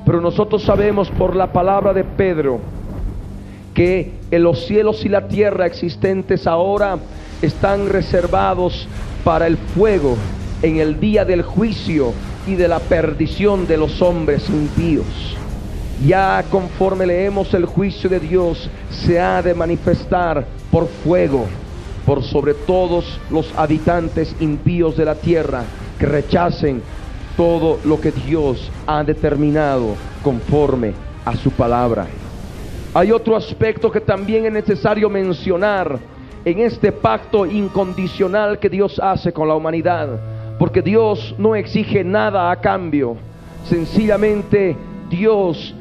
Pero 0.04 0.20
nosotros 0.20 0.62
sabemos 0.62 1.10
por 1.10 1.36
la 1.36 1.52
palabra 1.52 1.92
de 1.92 2.04
Pedro 2.04 2.60
que 3.74 4.12
en 4.30 4.42
los 4.42 4.66
cielos 4.66 5.04
y 5.04 5.08
la 5.08 5.28
tierra 5.28 5.66
existentes 5.66 6.46
ahora 6.46 6.98
están 7.40 7.88
reservados 7.88 8.86
para 9.24 9.46
el 9.46 9.56
fuego 9.56 10.16
en 10.62 10.78
el 10.78 11.00
día 11.00 11.24
del 11.24 11.42
juicio 11.42 12.12
y 12.46 12.54
de 12.54 12.68
la 12.68 12.80
perdición 12.80 13.66
de 13.66 13.76
los 13.76 14.02
hombres 14.02 14.48
impíos. 14.48 15.36
Ya 16.06 16.44
conforme 16.50 17.06
leemos 17.06 17.54
el 17.54 17.64
juicio 17.64 18.10
de 18.10 18.18
Dios, 18.18 18.68
se 18.90 19.20
ha 19.20 19.40
de 19.42 19.54
manifestar 19.54 20.46
por 20.70 20.88
fuego, 20.88 21.46
por 22.04 22.24
sobre 22.24 22.54
todos 22.54 23.20
los 23.30 23.52
habitantes 23.56 24.34
impíos 24.40 24.96
de 24.96 25.04
la 25.04 25.14
tierra 25.14 25.62
que 25.98 26.06
rechacen 26.06 26.82
todo 27.36 27.78
lo 27.84 28.00
que 28.00 28.12
Dios 28.12 28.70
ha 28.86 29.02
determinado 29.04 29.96
conforme 30.22 30.94
a 31.24 31.36
su 31.36 31.50
palabra. 31.50 32.06
Hay 32.94 33.10
otro 33.10 33.36
aspecto 33.36 33.90
que 33.90 34.00
también 34.00 34.46
es 34.46 34.52
necesario 34.52 35.08
mencionar 35.08 35.98
en 36.44 36.58
este 36.58 36.92
pacto 36.92 37.46
incondicional 37.46 38.58
que 38.58 38.68
Dios 38.68 39.00
hace 39.02 39.32
con 39.32 39.48
la 39.48 39.54
humanidad, 39.54 40.20
porque 40.58 40.82
Dios 40.82 41.34
no 41.38 41.54
exige 41.54 42.04
nada 42.04 42.50
a 42.50 42.60
cambio, 42.60 43.16
sencillamente 43.64 44.76
Dios 45.08 45.74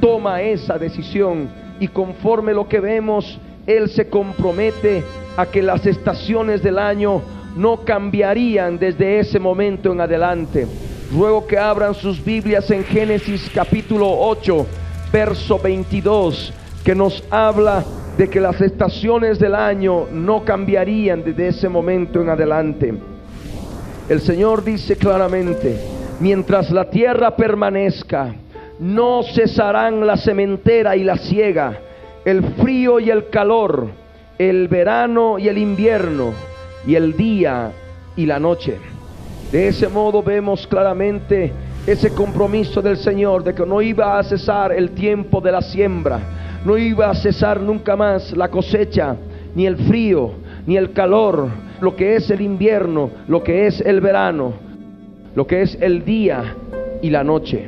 toma 0.00 0.42
esa 0.42 0.78
decisión 0.78 1.48
y 1.78 1.88
conforme 1.88 2.52
lo 2.52 2.68
que 2.68 2.80
vemos, 2.80 3.38
Él 3.66 3.88
se 3.88 4.08
compromete 4.08 5.02
a 5.36 5.46
que 5.46 5.62
las 5.62 5.86
estaciones 5.86 6.62
del 6.62 6.78
año 6.78 7.22
no 7.56 7.84
cambiarían 7.84 8.78
desde 8.78 9.20
ese 9.20 9.38
momento 9.38 9.92
en 9.92 10.00
adelante. 10.00 10.66
Ruego 11.12 11.46
que 11.46 11.58
abran 11.58 11.94
sus 11.94 12.24
Biblias 12.24 12.70
en 12.70 12.84
Génesis 12.84 13.50
capítulo 13.52 14.08
8, 14.08 14.66
verso 15.12 15.58
22, 15.58 16.52
que 16.84 16.94
nos 16.94 17.24
habla 17.30 17.84
de 18.16 18.28
que 18.28 18.40
las 18.40 18.60
estaciones 18.60 19.38
del 19.38 19.54
año 19.54 20.06
no 20.12 20.44
cambiarían 20.44 21.24
desde 21.24 21.48
ese 21.48 21.68
momento 21.68 22.20
en 22.20 22.28
adelante. 22.28 22.94
El 24.08 24.20
Señor 24.20 24.62
dice 24.62 24.96
claramente, 24.96 25.78
mientras 26.20 26.70
la 26.70 26.90
tierra 26.90 27.34
permanezca, 27.36 28.34
no 28.78 29.22
cesarán 29.22 30.06
la 30.06 30.16
sementera 30.16 30.96
y 30.96 31.04
la 31.04 31.16
siega, 31.16 31.78
el 32.24 32.42
frío 32.54 33.00
y 33.00 33.10
el 33.10 33.28
calor, 33.28 33.88
el 34.38 34.68
verano 34.68 35.38
y 35.38 35.48
el 35.48 35.58
invierno, 35.58 36.32
y 36.86 36.94
el 36.94 37.16
día 37.16 37.72
y 38.16 38.26
la 38.26 38.38
noche. 38.38 38.78
De 39.52 39.68
ese 39.68 39.88
modo 39.88 40.22
vemos 40.22 40.66
claramente 40.66 41.52
ese 41.86 42.10
compromiso 42.10 42.80
del 42.82 42.96
Señor 42.96 43.42
de 43.42 43.54
que 43.54 43.66
no 43.66 43.82
iba 43.82 44.18
a 44.18 44.22
cesar 44.22 44.72
el 44.72 44.90
tiempo 44.90 45.40
de 45.40 45.52
la 45.52 45.62
siembra, 45.62 46.20
no 46.64 46.76
iba 46.76 47.10
a 47.10 47.14
cesar 47.14 47.60
nunca 47.60 47.96
más 47.96 48.36
la 48.36 48.48
cosecha, 48.48 49.16
ni 49.54 49.66
el 49.66 49.76
frío, 49.76 50.32
ni 50.66 50.76
el 50.76 50.92
calor, 50.92 51.48
lo 51.80 51.96
que 51.96 52.16
es 52.16 52.30
el 52.30 52.40
invierno, 52.42 53.10
lo 53.26 53.42
que 53.42 53.66
es 53.66 53.80
el 53.80 54.00
verano, 54.00 54.52
lo 55.34 55.46
que 55.46 55.62
es 55.62 55.76
el 55.80 56.04
día 56.04 56.54
y 57.02 57.10
la 57.10 57.24
noche. 57.24 57.66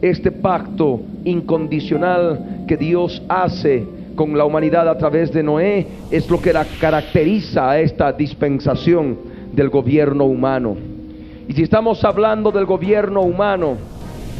Este 0.00 0.32
pacto 0.32 1.00
incondicional 1.24 2.64
que 2.66 2.76
Dios 2.76 3.22
hace 3.28 3.86
con 4.14 4.36
la 4.36 4.44
humanidad 4.44 4.88
a 4.88 4.96
través 4.96 5.32
de 5.32 5.42
Noé 5.42 5.86
es 6.10 6.28
lo 6.30 6.40
que 6.40 6.52
caracteriza 6.80 7.70
a 7.70 7.80
esta 7.80 8.12
dispensación 8.12 9.18
del 9.52 9.68
gobierno 9.68 10.24
humano. 10.24 10.76
Y 11.48 11.52
si 11.52 11.62
estamos 11.62 12.04
hablando 12.04 12.50
del 12.50 12.66
gobierno 12.66 13.22
humano, 13.22 13.76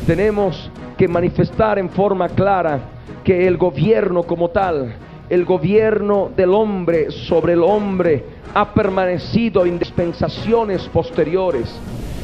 tenemos 0.06 0.70
que 0.96 1.08
manifestar 1.08 1.78
en 1.78 1.90
forma 1.90 2.28
clara 2.28 2.80
que 3.24 3.46
el 3.46 3.56
gobierno 3.56 4.22
como 4.22 4.50
tal, 4.50 4.94
el 5.28 5.44
gobierno 5.44 6.30
del 6.36 6.54
hombre 6.54 7.10
sobre 7.10 7.54
el 7.54 7.62
hombre, 7.62 8.24
ha 8.54 8.72
permanecido 8.72 9.64
en 9.64 9.78
dispensaciones 9.78 10.82
posteriores. 10.88 11.74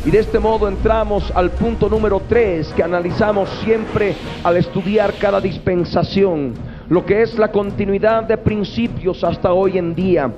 Y 0.04 0.10
de 0.10 0.20
este 0.20 0.38
modo 0.38 0.68
entramos 0.68 1.30
al 1.34 1.50
punto 1.50 1.88
número 1.88 2.22
3 2.28 2.72
que 2.74 2.82
analizamos 2.82 3.48
siempre 3.64 4.14
al 4.44 4.56
estudiar 4.56 5.14
cada 5.18 5.40
dispensación, 5.40 6.54
lo 6.88 7.04
que 7.04 7.22
es 7.22 7.38
la 7.38 7.50
continuidad 7.50 8.24
de 8.24 8.38
principios 8.38 9.22
hasta 9.22 9.52
hoy 9.52 9.78
en 9.78 9.94
día. 9.94 10.30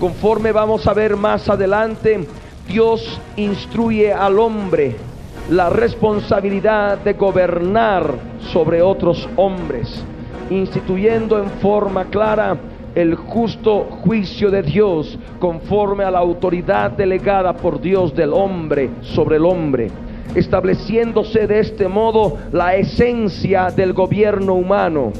Conforme 0.00 0.52
vamos 0.52 0.86
a 0.86 0.94
ver 0.94 1.16
más 1.16 1.48
adelante, 1.48 2.26
Dios 2.66 3.20
instruye 3.36 4.12
al 4.12 4.38
hombre 4.38 4.96
la 5.50 5.70
responsabilidad 5.70 6.98
de 6.98 7.14
gobernar 7.14 8.14
sobre 8.52 8.82
otros 8.82 9.28
hombres, 9.36 10.04
instituyendo 10.50 11.38
en 11.38 11.50
forma 11.60 12.04
clara 12.04 12.56
el 12.94 13.14
justo 13.14 13.84
juicio 14.02 14.50
de 14.50 14.62
Dios 14.62 15.18
conforme 15.38 16.04
a 16.04 16.10
la 16.10 16.18
autoridad 16.18 16.90
delegada 16.90 17.54
por 17.54 17.80
Dios 17.80 18.14
del 18.14 18.32
hombre 18.32 18.90
sobre 19.02 19.36
el 19.36 19.44
hombre, 19.44 19.90
estableciéndose 20.34 21.46
de 21.46 21.60
este 21.60 21.88
modo 21.88 22.38
la 22.52 22.76
esencia 22.76 23.70
del 23.70 23.92
gobierno 23.92 24.54
humano. 24.54 25.12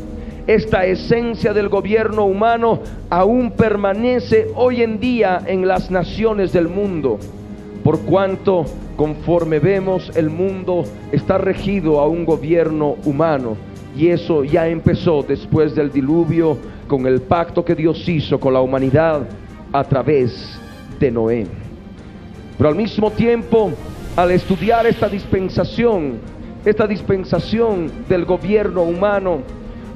Esta 0.48 0.86
esencia 0.86 1.52
del 1.52 1.68
gobierno 1.68 2.24
humano 2.24 2.80
aún 3.10 3.50
permanece 3.50 4.46
hoy 4.54 4.80
en 4.82 4.98
día 4.98 5.42
en 5.44 5.68
las 5.68 5.90
naciones 5.90 6.54
del 6.54 6.68
mundo, 6.68 7.18
por 7.84 8.00
cuanto 8.00 8.64
conforme 8.96 9.58
vemos 9.58 10.10
el 10.16 10.30
mundo 10.30 10.84
está 11.12 11.36
regido 11.36 12.00
a 12.00 12.08
un 12.08 12.24
gobierno 12.24 12.96
humano 13.04 13.58
y 13.94 14.08
eso 14.08 14.42
ya 14.42 14.66
empezó 14.68 15.22
después 15.22 15.74
del 15.74 15.92
diluvio 15.92 16.56
con 16.86 17.06
el 17.06 17.20
pacto 17.20 17.62
que 17.62 17.74
Dios 17.74 18.08
hizo 18.08 18.40
con 18.40 18.54
la 18.54 18.62
humanidad 18.62 19.28
a 19.70 19.84
través 19.84 20.58
de 20.98 21.10
Noé. 21.10 21.46
Pero 22.56 22.70
al 22.70 22.74
mismo 22.74 23.10
tiempo, 23.10 23.70
al 24.16 24.30
estudiar 24.30 24.86
esta 24.86 25.10
dispensación, 25.10 26.20
esta 26.64 26.86
dispensación 26.86 27.92
del 28.08 28.24
gobierno 28.24 28.84
humano, 28.84 29.42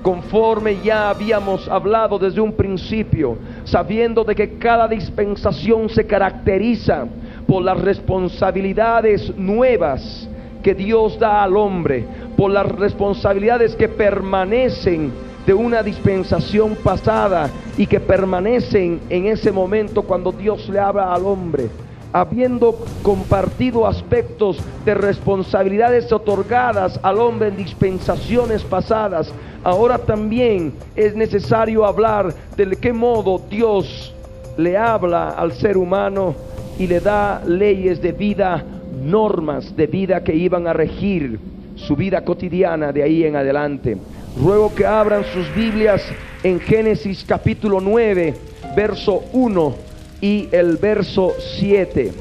conforme 0.02 0.80
ya 0.82 1.10
habíamos 1.10 1.68
hablado 1.68 2.18
desde 2.18 2.40
un 2.40 2.52
principio, 2.52 3.38
sabiendo 3.64 4.24
de 4.24 4.34
que 4.34 4.58
cada 4.58 4.88
dispensación 4.88 5.88
se 5.88 6.06
caracteriza 6.06 7.06
por 7.46 7.62
las 7.62 7.80
responsabilidades 7.80 9.34
nuevas 9.36 10.28
que 10.62 10.74
Dios 10.74 11.18
da 11.18 11.42
al 11.42 11.56
hombre, 11.56 12.04
por 12.36 12.50
las 12.50 12.66
responsabilidades 12.66 13.74
que 13.76 13.88
permanecen 13.88 15.12
de 15.46 15.54
una 15.54 15.82
dispensación 15.82 16.76
pasada 16.76 17.50
y 17.76 17.86
que 17.86 18.00
permanecen 18.00 19.00
en 19.08 19.26
ese 19.26 19.50
momento 19.50 20.02
cuando 20.02 20.30
Dios 20.32 20.68
le 20.68 20.78
habla 20.78 21.12
al 21.12 21.26
hombre, 21.26 21.68
habiendo 22.12 22.78
compartido 23.02 23.86
aspectos 23.86 24.58
de 24.84 24.94
responsabilidades 24.94 26.12
otorgadas 26.12 27.00
al 27.02 27.18
hombre 27.18 27.48
en 27.48 27.56
dispensaciones 27.56 28.62
pasadas, 28.62 29.32
ahora 29.64 29.98
también 29.98 30.74
es 30.94 31.14
necesario 31.16 31.86
hablar 31.86 32.34
de 32.56 32.76
qué 32.76 32.92
modo 32.92 33.40
Dios 33.50 34.14
le 34.58 34.76
habla 34.76 35.30
al 35.30 35.52
ser 35.52 35.78
humano 35.78 36.34
y 36.78 36.86
le 36.86 37.00
da 37.00 37.42
leyes 37.46 38.02
de 38.02 38.12
vida, 38.12 38.62
normas 39.02 39.74
de 39.74 39.86
vida 39.86 40.22
que 40.22 40.34
iban 40.34 40.66
a 40.66 40.74
regir 40.74 41.38
su 41.76 41.96
vida 41.96 42.22
cotidiana 42.24 42.92
de 42.92 43.02
ahí 43.02 43.24
en 43.24 43.36
adelante. 43.36 43.96
Ruego 44.38 44.74
que 44.74 44.86
abran 44.86 45.24
sus 45.32 45.54
Biblias 45.54 46.02
en 46.42 46.60
Génesis 46.60 47.24
capítulo 47.26 47.80
9, 47.80 48.34
verso 48.76 49.22
1 49.32 49.91
y 50.22 50.48
el 50.52 50.76
verso 50.78 51.34
7. 51.58 52.12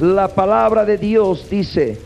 La 0.00 0.28
palabra 0.28 0.86
de 0.86 0.96
Dios 0.96 1.50
dice, 1.50 1.98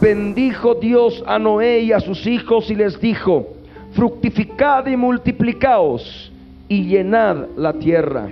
bendijo 0.00 0.74
Dios 0.74 1.24
a 1.26 1.38
Noé 1.38 1.80
y 1.80 1.92
a 1.92 2.00
sus 2.00 2.26
hijos 2.26 2.70
y 2.70 2.74
les 2.76 3.00
dijo, 3.00 3.48
fructificad 3.94 4.86
y 4.86 4.96
multiplicaos 4.96 6.30
y 6.68 6.84
llenad 6.84 7.46
la 7.56 7.72
tierra. 7.72 8.28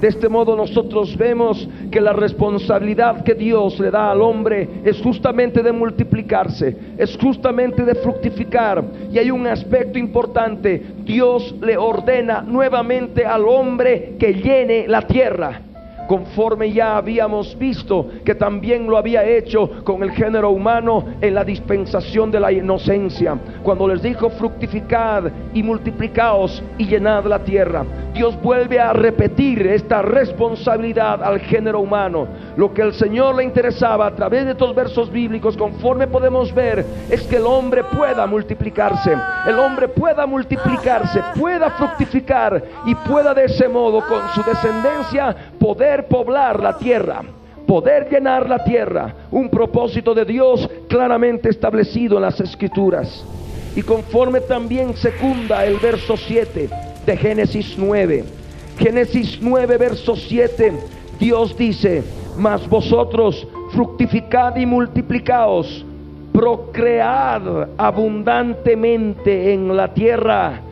De 0.00 0.08
este 0.08 0.28
modo 0.28 0.54
nosotros 0.56 1.16
vemos 1.16 1.68
que 1.90 2.00
la 2.00 2.12
responsabilidad 2.12 3.24
que 3.24 3.34
Dios 3.34 3.78
le 3.80 3.90
da 3.90 4.10
al 4.10 4.22
hombre 4.22 4.68
es 4.84 5.00
justamente 5.00 5.62
de 5.62 5.72
multiplicarse, 5.72 6.76
es 6.96 7.16
justamente 7.20 7.84
de 7.84 7.94
fructificar. 7.96 8.84
Y 9.12 9.18
hay 9.18 9.30
un 9.30 9.46
aspecto 9.46 9.98
importante, 9.98 10.82
Dios 11.04 11.54
le 11.60 11.76
ordena 11.76 12.42
nuevamente 12.42 13.24
al 13.24 13.46
hombre 13.46 14.14
que 14.18 14.34
llene 14.34 14.86
la 14.86 15.02
tierra 15.02 15.62
conforme 16.08 16.72
ya 16.72 16.96
habíamos 16.96 17.56
visto 17.56 18.08
que 18.24 18.34
también 18.34 18.88
lo 18.88 18.96
había 18.96 19.22
hecho 19.24 19.84
con 19.84 20.02
el 20.02 20.10
género 20.10 20.50
humano 20.50 21.04
en 21.20 21.34
la 21.34 21.44
dispensación 21.44 22.30
de 22.30 22.40
la 22.40 22.50
inocencia, 22.50 23.38
cuando 23.62 23.86
les 23.86 24.02
dijo 24.02 24.30
fructificad 24.30 25.24
y 25.52 25.62
multiplicaos 25.62 26.62
y 26.78 26.86
llenad 26.86 27.26
la 27.26 27.38
tierra. 27.40 27.84
Dios 28.14 28.40
vuelve 28.42 28.80
a 28.80 28.92
repetir 28.92 29.64
esta 29.66 30.02
responsabilidad 30.02 31.22
al 31.22 31.40
género 31.40 31.80
humano. 31.80 32.26
Lo 32.56 32.72
que 32.72 32.82
el 32.82 32.94
Señor 32.94 33.36
le 33.36 33.44
interesaba 33.44 34.06
a 34.06 34.14
través 34.14 34.46
de 34.46 34.52
estos 34.52 34.74
versos 34.74 35.12
bíblicos, 35.12 35.56
conforme 35.56 36.06
podemos 36.06 36.52
ver, 36.54 36.84
es 37.10 37.22
que 37.24 37.36
el 37.36 37.44
hombre 37.44 37.84
pueda 37.84 38.26
multiplicarse, 38.26 39.14
el 39.46 39.58
hombre 39.58 39.88
pueda 39.88 40.26
multiplicarse, 40.26 41.20
pueda 41.38 41.70
fructificar 41.70 42.64
y 42.86 42.94
pueda 42.94 43.34
de 43.34 43.44
ese 43.44 43.68
modo 43.68 44.00
con 44.08 44.26
su 44.34 44.42
descendencia 44.42 45.36
poder 45.60 45.97
poblar 46.06 46.60
la 46.60 46.76
tierra 46.78 47.22
poder 47.68 48.08
llenar 48.10 48.48
la 48.48 48.64
tierra, 48.64 49.14
un 49.30 49.50
propósito 49.50 50.14
de 50.14 50.24
Dios 50.24 50.68
claramente 50.88 51.50
establecido 51.50 52.16
en 52.16 52.22
las 52.22 52.40
escrituras. 52.40 53.22
Y 53.76 53.82
conforme 53.82 54.40
también 54.40 54.96
secunda 54.96 55.66
el 55.66 55.76
verso 55.76 56.16
7 56.16 56.70
de 57.04 57.16
Génesis 57.18 57.74
9. 57.76 58.24
Génesis 58.78 59.38
9, 59.42 59.76
verso 59.76 60.16
7, 60.16 60.72
Dios 61.20 61.54
dice, 61.58 62.02
mas 62.38 62.66
vosotros 62.66 63.46
fructificad 63.72 64.56
y 64.56 64.64
multiplicaos, 64.64 65.84
procread 66.32 67.68
abundantemente 67.76 69.52
en 69.52 69.76
la 69.76 69.92
tierra 69.92 70.62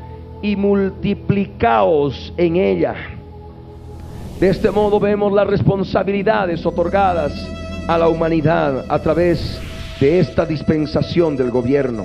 y 0.41 0.57
multiplicaos 0.57 2.33
en 2.39 2.57
ella. 2.57 3.16
De 4.41 4.51
este 4.51 4.71
modo 4.71 5.01
vemos 5.01 5.33
las 5.33 5.47
responsabilidades 5.47 6.67
otorgadas 6.67 7.33
a 7.89 7.97
la 7.97 8.09
humanidad 8.09 8.85
a 8.87 8.99
través 8.99 9.59
de 9.99 10.21
esta 10.21 10.45
dispensación 10.45 11.39
del 11.39 11.51
gobierno. 11.51 12.05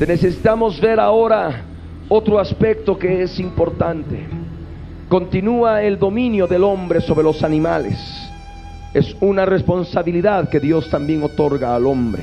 necesitamos 0.00 0.80
ver 0.80 0.98
ahora 0.98 1.64
otro 2.08 2.38
aspecto 2.38 2.98
que 2.98 3.24
es 3.24 3.38
importante. 3.40 4.26
Continúa 5.10 5.82
el 5.82 5.98
dominio 5.98 6.46
del 6.46 6.64
hombre 6.64 7.02
sobre 7.02 7.24
los 7.24 7.42
animales. 7.42 7.98
Es 8.94 9.14
una 9.20 9.44
responsabilidad 9.44 10.48
que 10.48 10.60
Dios 10.60 10.88
también 10.88 11.22
otorga 11.22 11.76
al 11.76 11.86
hombre. 11.86 12.22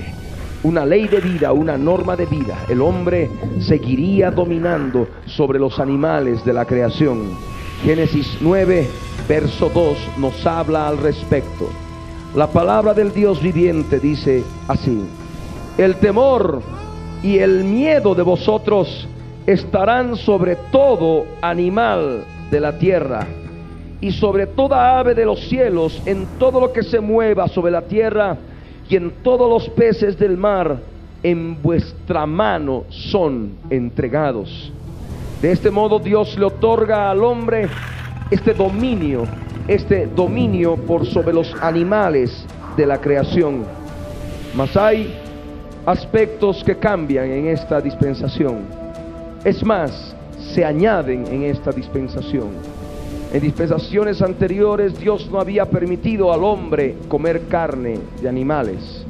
Una 0.63 0.83
ley 0.83 1.07
de 1.07 1.19
vida, 1.19 1.51
una 1.51 1.77
norma 1.77 2.15
de 2.15 2.25
vida. 2.25 2.57
El 2.67 2.81
hombre 2.81 3.29
seguiría 3.59 4.31
dominando 4.31 5.07
sobre 5.27 5.59
los 5.59 5.79
animales 5.79 6.43
de 6.43 6.53
la 6.53 6.65
creación 6.65 7.54
Génesis 7.85 8.39
9, 8.41 8.87
verso 9.29 9.69
2 9.69 10.17
nos 10.17 10.47
habla 10.47 10.87
al 10.87 10.97
respecto. 10.97 11.69
La 12.33 12.47
palabra 12.47 12.95
del 12.95 13.13
Dios 13.13 13.39
viviente 13.43 13.99
dice 13.99 14.43
así, 14.67 15.03
el 15.77 15.95
temor 15.97 16.63
y 17.21 17.37
el 17.37 17.63
miedo 17.63 18.15
de 18.15 18.23
vosotros 18.23 19.07
estarán 19.45 20.15
sobre 20.15 20.55
todo 20.71 21.27
animal 21.43 22.23
de 22.49 22.59
la 22.59 22.75
tierra 22.79 23.27
y 24.01 24.11
sobre 24.13 24.47
toda 24.47 24.97
ave 24.97 25.13
de 25.13 25.25
los 25.25 25.41
cielos, 25.41 26.01
en 26.07 26.25
todo 26.39 26.59
lo 26.59 26.73
que 26.73 26.81
se 26.81 26.99
mueva 26.99 27.47
sobre 27.47 27.71
la 27.71 27.83
tierra 27.83 28.35
y 28.89 28.95
en 28.95 29.11
todos 29.21 29.47
los 29.47 29.69
peces 29.69 30.17
del 30.17 30.37
mar, 30.37 30.79
en 31.21 31.61
vuestra 31.61 32.25
mano 32.25 32.85
son 32.89 33.51
entregados. 33.69 34.71
De 35.41 35.51
este 35.51 35.69
modo 35.69 35.99
Dios 35.99 36.37
le 36.37 36.45
otorga 36.45 37.11
al 37.11 37.23
hombre 37.23 37.67
este 38.31 38.53
dominio, 38.53 39.23
este 39.67 40.07
dominio 40.07 40.75
por 40.75 41.05
sobre 41.05 41.33
los 41.33 41.53
animales 41.61 42.45
de 42.77 42.85
la 42.85 42.99
creación. 42.99 43.63
Mas 44.55 44.75
hay 44.77 45.13
aspectos 45.85 46.63
que 46.63 46.77
cambian 46.77 47.29
en 47.29 47.47
esta 47.47 47.81
dispensación. 47.81 48.65
Es 49.43 49.63
más, 49.63 50.15
se 50.53 50.63
añaden 50.63 51.27
en 51.27 51.43
esta 51.43 51.71
dispensación. 51.71 52.49
En 53.33 53.41
dispensaciones 53.41 54.21
anteriores 54.21 54.97
Dios 54.97 55.29
no 55.29 55.39
había 55.39 55.65
permitido 55.65 56.31
al 56.31 56.43
hombre 56.43 56.95
comer 57.09 57.47
carne 57.49 57.99
de 58.21 58.29
animales, 58.29 59.05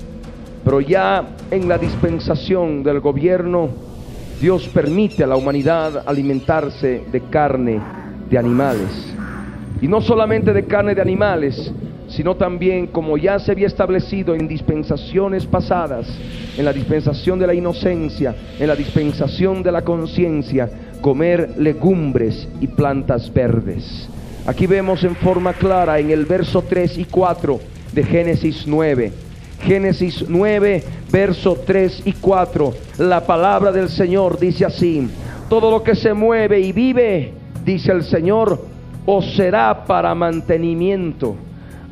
pero 0.63 0.81
ya 0.81 1.23
en 1.51 1.69
la 1.69 1.77
dispensación 1.77 2.81
del 2.81 2.99
gobierno 2.99 3.69
Dios 4.39 4.67
permite 4.67 5.23
a 5.23 5.27
la 5.27 5.37
humanidad 5.37 6.03
alimentarse 6.05 7.03
de 7.11 7.21
carne 7.29 7.79
de 8.29 8.37
animales. 8.37 9.13
Y 9.81 9.87
no 9.87 10.01
solamente 10.01 10.51
de 10.51 10.65
carne 10.65 10.93
de 10.93 11.01
animales, 11.01 11.71
sino 12.09 12.35
también 12.35 12.87
como 12.87 13.17
ya 13.17 13.39
se 13.39 13.51
había 13.51 13.67
establecido 13.67 14.35
en 14.35 14.47
dispensaciones 14.47 15.45
pasadas, 15.45 16.07
en 16.57 16.65
la 16.65 16.73
dispensación 16.73 17.39
de 17.39 17.47
la 17.47 17.53
inocencia, 17.53 18.35
en 18.59 18.67
la 18.67 18.75
dispensación 18.75 19.63
de 19.63 19.71
la 19.71 19.83
conciencia, 19.83 20.69
comer 21.01 21.55
legumbres 21.57 22.47
y 22.61 22.67
plantas 22.67 23.33
verdes. 23.33 24.09
Aquí 24.45 24.67
vemos 24.67 25.03
en 25.03 25.15
forma 25.15 25.53
clara 25.53 25.99
en 25.99 26.11
el 26.11 26.25
verso 26.25 26.61
3 26.61 26.99
y 26.99 27.05
4 27.05 27.59
de 27.93 28.03
Génesis 28.03 28.65
9. 28.67 29.11
Génesis 29.65 30.23
9, 30.27 30.83
verso 31.11 31.57
3 31.65 32.03
y 32.05 32.13
4. 32.13 32.73
La 32.99 33.25
palabra 33.25 33.71
del 33.71 33.89
Señor 33.89 34.37
dice 34.39 34.63
así, 34.63 35.09
todo 35.49 35.71
lo 35.71 35.81
que 35.81 35.95
se 35.95 36.13
mueve 36.13 36.59
y 36.59 36.71
vive, 36.71 37.33
dice 37.63 37.91
el 37.91 38.03
Señor, 38.03 38.63
os 39.07 39.35
será 39.35 39.85
para 39.85 40.13
mantenimiento. 40.13 41.35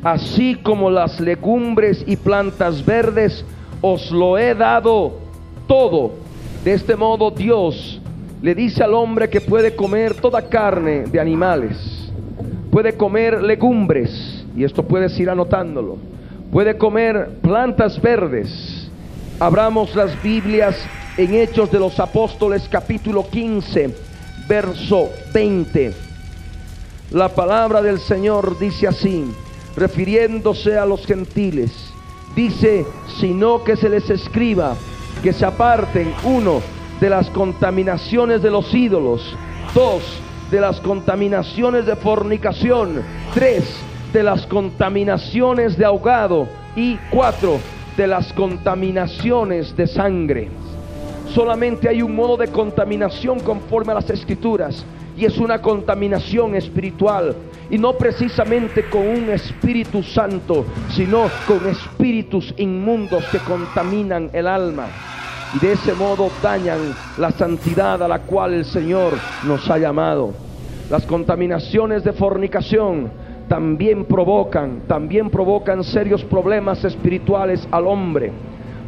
Así 0.04 0.54
como 0.54 0.88
las 0.88 1.18
legumbres 1.18 2.04
y 2.06 2.16
plantas 2.16 2.84
verdes, 2.86 3.44
os 3.80 4.10
lo 4.12 4.38
he 4.38 4.54
dado 4.54 5.18
todo. 5.66 6.12
De 6.64 6.74
este 6.74 6.94
modo 6.94 7.32
Dios 7.32 8.00
le 8.40 8.54
dice 8.54 8.84
al 8.84 8.94
hombre 8.94 9.28
que 9.28 9.40
puede 9.40 9.74
comer 9.74 10.14
toda 10.14 10.48
carne 10.48 11.06
de 11.10 11.18
animales, 11.18 11.76
puede 12.70 12.92
comer 12.96 13.42
legumbres, 13.42 14.44
y 14.56 14.62
esto 14.62 14.84
puedes 14.84 15.18
ir 15.18 15.28
anotándolo, 15.28 15.96
puede 16.54 16.78
comer 16.78 17.30
plantas 17.42 18.00
verdes. 18.00 18.88
Abramos 19.40 19.92
las 19.96 20.22
Biblias 20.22 20.76
en 21.16 21.34
Hechos 21.34 21.68
de 21.72 21.80
los 21.80 21.98
Apóstoles 21.98 22.68
capítulo 22.70 23.28
15, 23.28 23.92
verso 24.46 25.10
20. 25.32 25.92
La 27.10 27.28
palabra 27.30 27.82
del 27.82 27.98
Señor 27.98 28.56
dice 28.56 28.86
así, 28.86 29.24
refiriéndose 29.74 30.78
a 30.78 30.86
los 30.86 31.04
gentiles, 31.04 31.72
dice, 32.36 32.86
sino 33.18 33.64
que 33.64 33.74
se 33.74 33.88
les 33.88 34.08
escriba 34.08 34.76
que 35.24 35.32
se 35.32 35.44
aparten, 35.44 36.14
uno, 36.22 36.62
de 37.00 37.10
las 37.10 37.30
contaminaciones 37.30 38.42
de 38.42 38.52
los 38.52 38.72
ídolos. 38.72 39.36
Dos, 39.74 40.04
de 40.52 40.60
las 40.60 40.80
contaminaciones 40.80 41.84
de 41.84 41.96
fornicación. 41.96 43.02
Tres, 43.34 43.64
de 44.14 44.22
las 44.22 44.46
contaminaciones 44.46 45.76
de 45.76 45.84
ahogado. 45.84 46.48
Y 46.76 46.96
cuatro, 47.10 47.58
de 47.96 48.06
las 48.06 48.32
contaminaciones 48.32 49.76
de 49.76 49.86
sangre. 49.86 50.48
Solamente 51.34 51.88
hay 51.88 52.00
un 52.00 52.14
modo 52.14 52.36
de 52.36 52.48
contaminación 52.48 53.40
conforme 53.40 53.92
a 53.92 53.96
las 53.96 54.08
escrituras 54.10 54.84
y 55.16 55.24
es 55.24 55.36
una 55.38 55.60
contaminación 55.60 56.54
espiritual 56.54 57.34
y 57.70 57.78
no 57.78 57.92
precisamente 57.92 58.88
con 58.88 59.06
un 59.06 59.30
Espíritu 59.30 60.02
Santo, 60.02 60.64
sino 60.90 61.28
con 61.46 61.68
espíritus 61.68 62.52
inmundos 62.56 63.24
que 63.26 63.38
contaminan 63.38 64.30
el 64.32 64.46
alma 64.46 64.86
y 65.54 65.58
de 65.60 65.72
ese 65.72 65.94
modo 65.94 66.30
dañan 66.42 66.78
la 67.18 67.30
santidad 67.30 68.02
a 68.02 68.08
la 68.08 68.20
cual 68.20 68.54
el 68.54 68.64
Señor 68.64 69.12
nos 69.44 69.70
ha 69.70 69.78
llamado. 69.78 70.32
Las 70.90 71.04
contaminaciones 71.06 72.02
de 72.02 72.12
fornicación 72.12 73.23
también 73.48 74.04
provocan, 74.04 74.82
también 74.86 75.30
provocan 75.30 75.84
serios 75.84 76.24
problemas 76.24 76.84
espirituales 76.84 77.66
al 77.70 77.86
hombre, 77.86 78.32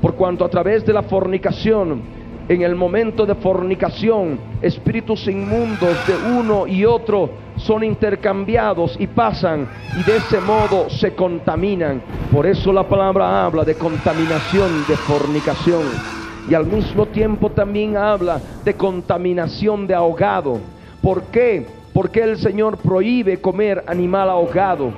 por 0.01 0.15
cuanto 0.15 0.45
a 0.45 0.49
través 0.49 0.85
de 0.85 0.93
la 0.93 1.03
fornicación, 1.03 2.03
en 2.49 2.63
el 2.63 2.77
momento 2.77 3.27
de 3.27 3.35
fornicación, 3.35 4.39
espíritus 4.63 5.27
inmundos 5.27 6.07
de 6.07 6.17
uno 6.17 6.67
y 6.67 6.85
otro 6.85 7.31
son 7.57 7.83
intercambiados 7.83 8.97
y 9.01 9.09
pasan 9.09 9.69
y 9.93 10.05
de 10.05 10.17
ese 10.17 10.41
modo 10.41 10.89
se 10.89 11.13
contaminan. 11.15 12.01
Por 12.31 12.47
eso 12.47 12.73
la 12.73 12.89
palabra 12.89 13.45
habla 13.45 13.65
de 13.65 13.77
contaminación 13.77 14.87
de 14.87 14.97
fornicación 14.97 16.01
y 16.49 16.55
al 16.55 16.67
mismo 16.67 17.07
tiempo 17.07 17.51
también 17.51 17.97
habla 17.97 18.41
de 18.65 18.75
contaminación 18.75 19.85
de 19.87 19.95
ahogado. 19.95 20.61
¿Por 21.03 21.25
qué? 21.25 21.67
Porque 21.97 22.21
el 22.23 22.37
Señor 22.37 22.77
prohíbe 22.77 23.41
comer 23.41 23.83
animal 23.87 24.29
ahogado. 24.29 24.93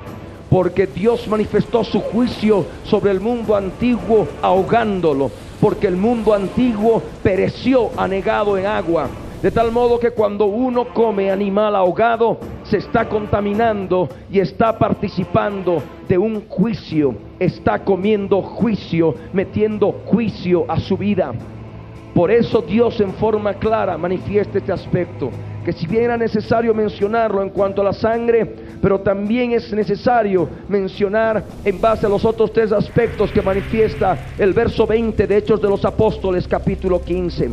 Porque 0.49 0.85
Dios 0.85 1.29
manifestó 1.29 1.81
su 1.85 2.01
juicio 2.01 2.65
sobre 2.83 3.11
el 3.11 3.21
mundo 3.21 3.55
antiguo 3.55 4.27
ahogándolo. 4.41 5.31
Porque 5.61 5.87
el 5.87 5.95
mundo 5.95 6.33
antiguo 6.33 7.01
pereció 7.23 7.89
anegado 7.95 8.57
en 8.57 8.65
agua. 8.65 9.07
De 9.41 9.49
tal 9.49 9.71
modo 9.71 9.97
que 9.97 10.11
cuando 10.11 10.47
uno 10.47 10.93
come 10.93 11.31
animal 11.31 11.73
ahogado, 11.77 12.37
se 12.63 12.75
está 12.75 13.07
contaminando 13.07 14.09
y 14.29 14.41
está 14.41 14.77
participando 14.77 15.81
de 16.09 16.17
un 16.17 16.49
juicio, 16.49 17.15
está 17.39 17.81
comiendo 17.85 18.41
juicio, 18.41 19.15
metiendo 19.31 19.93
juicio 20.05 20.65
a 20.67 20.77
su 20.81 20.97
vida. 20.97 21.31
Por 22.13 22.29
eso 22.29 22.61
Dios 22.61 22.99
en 22.99 23.13
forma 23.13 23.53
clara 23.53 23.97
manifiesta 23.97 24.57
este 24.57 24.73
aspecto, 24.73 25.29
que 25.63 25.73
si 25.73 25.87
bien 25.87 26.05
era 26.05 26.17
necesario 26.17 26.73
mencionarlo 26.73 27.41
en 27.43 27.49
cuanto 27.49 27.81
a 27.81 27.85
la 27.85 27.93
sangre, 27.93 28.45
pero 28.81 28.99
también 29.01 29.51
es 29.51 29.71
necesario 29.73 30.49
mencionar 30.67 31.43
en 31.63 31.79
base 31.81 32.05
a 32.05 32.09
los 32.09 32.23
otros 32.25 32.51
tres 32.53 32.71
aspectos 32.71 33.31
que 33.31 33.41
manifiesta 33.41 34.17
el 34.37 34.53
verso 34.53 34.87
20 34.87 35.27
de 35.27 35.37
Hechos 35.37 35.61
de 35.61 35.69
los 35.69 35.83
Apóstoles 35.85 36.47
capítulo 36.47 37.01
15. 37.03 37.49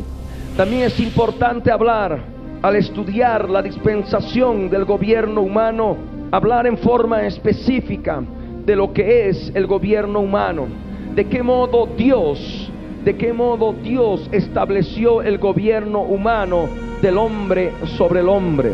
También 0.56 0.82
es 0.84 0.98
importante 1.00 1.70
hablar, 1.70 2.36
al 2.62 2.76
estudiar 2.76 3.50
la 3.50 3.62
dispensación 3.62 4.70
del 4.70 4.84
gobierno 4.84 5.42
humano, 5.42 5.96
hablar 6.30 6.66
en 6.66 6.78
forma 6.78 7.26
específica 7.26 8.22
de 8.64 8.74
lo 8.74 8.92
que 8.92 9.28
es 9.28 9.52
el 9.54 9.66
gobierno 9.66 10.20
humano, 10.20 10.66
de 11.14 11.26
qué 11.26 11.42
modo 11.42 11.86
Dios, 11.96 12.65
de 13.06 13.16
qué 13.16 13.32
modo 13.32 13.72
Dios 13.72 14.28
estableció 14.32 15.22
el 15.22 15.38
gobierno 15.38 16.00
humano 16.00 16.68
del 17.00 17.18
hombre 17.18 17.72
sobre 17.96 18.18
el 18.18 18.28
hombre. 18.28 18.72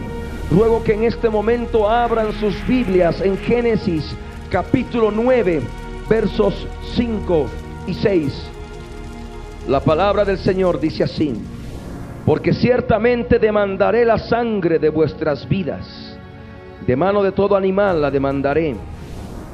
Ruego 0.50 0.82
que 0.82 0.94
en 0.94 1.04
este 1.04 1.28
momento 1.28 1.86
abran 1.86 2.32
sus 2.40 2.54
Biblias 2.66 3.20
en 3.20 3.36
Génesis 3.36 4.16
capítulo 4.48 5.10
9, 5.10 5.60
versos 6.08 6.66
5 6.94 7.46
y 7.86 7.92
6. 7.92 8.50
La 9.68 9.80
palabra 9.80 10.24
del 10.24 10.38
Señor 10.38 10.80
dice 10.80 11.04
así 11.04 11.34
porque 12.24 12.54
ciertamente 12.54 13.38
demandaré 13.38 14.06
la 14.06 14.16
sangre 14.16 14.78
de 14.78 14.88
vuestras 14.88 15.46
vidas. 15.46 16.16
De 16.86 16.96
mano 16.96 17.22
de 17.22 17.32
todo 17.32 17.54
animal 17.54 18.00
la 18.00 18.10
demandaré, 18.10 18.76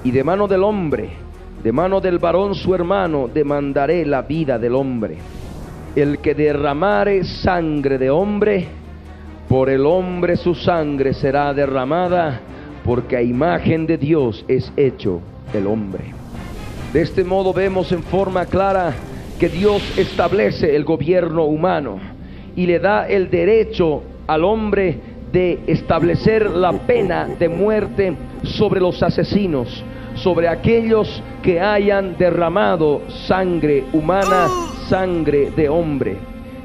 y 0.05 0.11
de 0.13 0.23
mano 0.23 0.47
del 0.47 0.63
hombre, 0.63 1.11
de 1.63 1.73
mano 1.73 2.01
del 2.01 2.19
varón 2.19 2.55
su 2.55 2.75
hermano, 2.75 3.29
demandaré 3.33 4.07
la 4.07 4.23
vida 4.23 4.59
del 4.59 4.75
hombre. 4.75 5.19
El 5.97 6.19
que 6.19 6.35
derramare 6.35 7.25
sangre 7.25 7.99
de 7.99 8.11
hombre, 8.11 8.69
por 9.49 9.69
el 9.71 9.85
hombre 9.87 10.37
su 10.37 10.55
sangre 10.55 11.15
será 11.15 11.53
derramada, 11.53 12.41
porque 12.85 13.17
a 13.17 13.23
imagen 13.23 13.87
de 13.87 13.99
Dios 13.99 14.45
es 14.47 14.73
hecho 14.77 15.21
el 15.53 15.67
hombre. 15.67 16.05
De 16.93 17.03
este 17.03 17.25
modo 17.25 17.53
vemos 17.53 17.91
en 17.93 18.03
forma 18.03 18.47
clara 18.47 18.95
que 19.39 19.49
Dios 19.49 19.83
establece 19.99 20.75
el 20.75 20.85
gobierno 20.85 21.45
humano 21.45 21.99
y 22.57 22.67
le 22.67 22.79
da 22.79 23.07
el 23.07 23.31
derecho 23.31 24.03
al 24.27 24.45
hombre 24.45 24.99
de 25.33 25.61
establecer 25.67 26.51
la 26.51 26.73
pena 26.73 27.29
de 27.39 27.49
muerte 27.49 28.17
sobre 28.43 28.81
los 28.81 29.03
asesinos, 29.03 29.85
sobre 30.23 30.49
aquellos 30.49 31.23
que 31.43 31.61
hayan 31.61 32.17
derramado 32.17 33.03
sangre 33.27 33.85
humana, 33.93 34.49
sangre 34.89 35.51
de 35.51 35.69
hombre. 35.69 36.17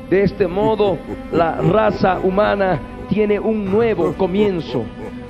De 0.09 0.23
este 0.23 0.47
modo, 0.47 0.97
la 1.31 1.55
raza 1.55 2.19
humana 2.23 2.79
tiene 3.09 3.39
un 3.39 3.65
nuevo 3.65 4.13
comienzo, 4.13 4.83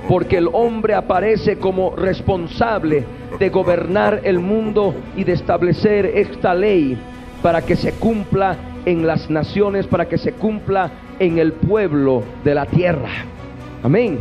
porque 0.08 0.38
el 0.38 0.48
hombre 0.52 0.94
aparece 0.94 1.58
como 1.58 1.94
responsable 1.96 3.04
de 3.38 3.48
gobernar 3.50 4.20
el 4.24 4.38
mundo 4.38 4.94
y 5.16 5.24
de 5.24 5.32
establecer 5.32 6.06
esta 6.06 6.54
ley 6.54 6.98
para 7.42 7.62
que 7.62 7.76
se 7.76 7.92
cumpla 7.92 8.56
en 8.86 9.06
las 9.06 9.30
naciones, 9.30 9.86
para 9.86 10.08
que 10.08 10.18
se 10.18 10.32
cumpla 10.32 10.90
en 11.18 11.38
el 11.38 11.52
pueblo 11.52 12.22
de 12.42 12.54
la 12.54 12.66
tierra. 12.66 13.10
Amén. 13.82 14.18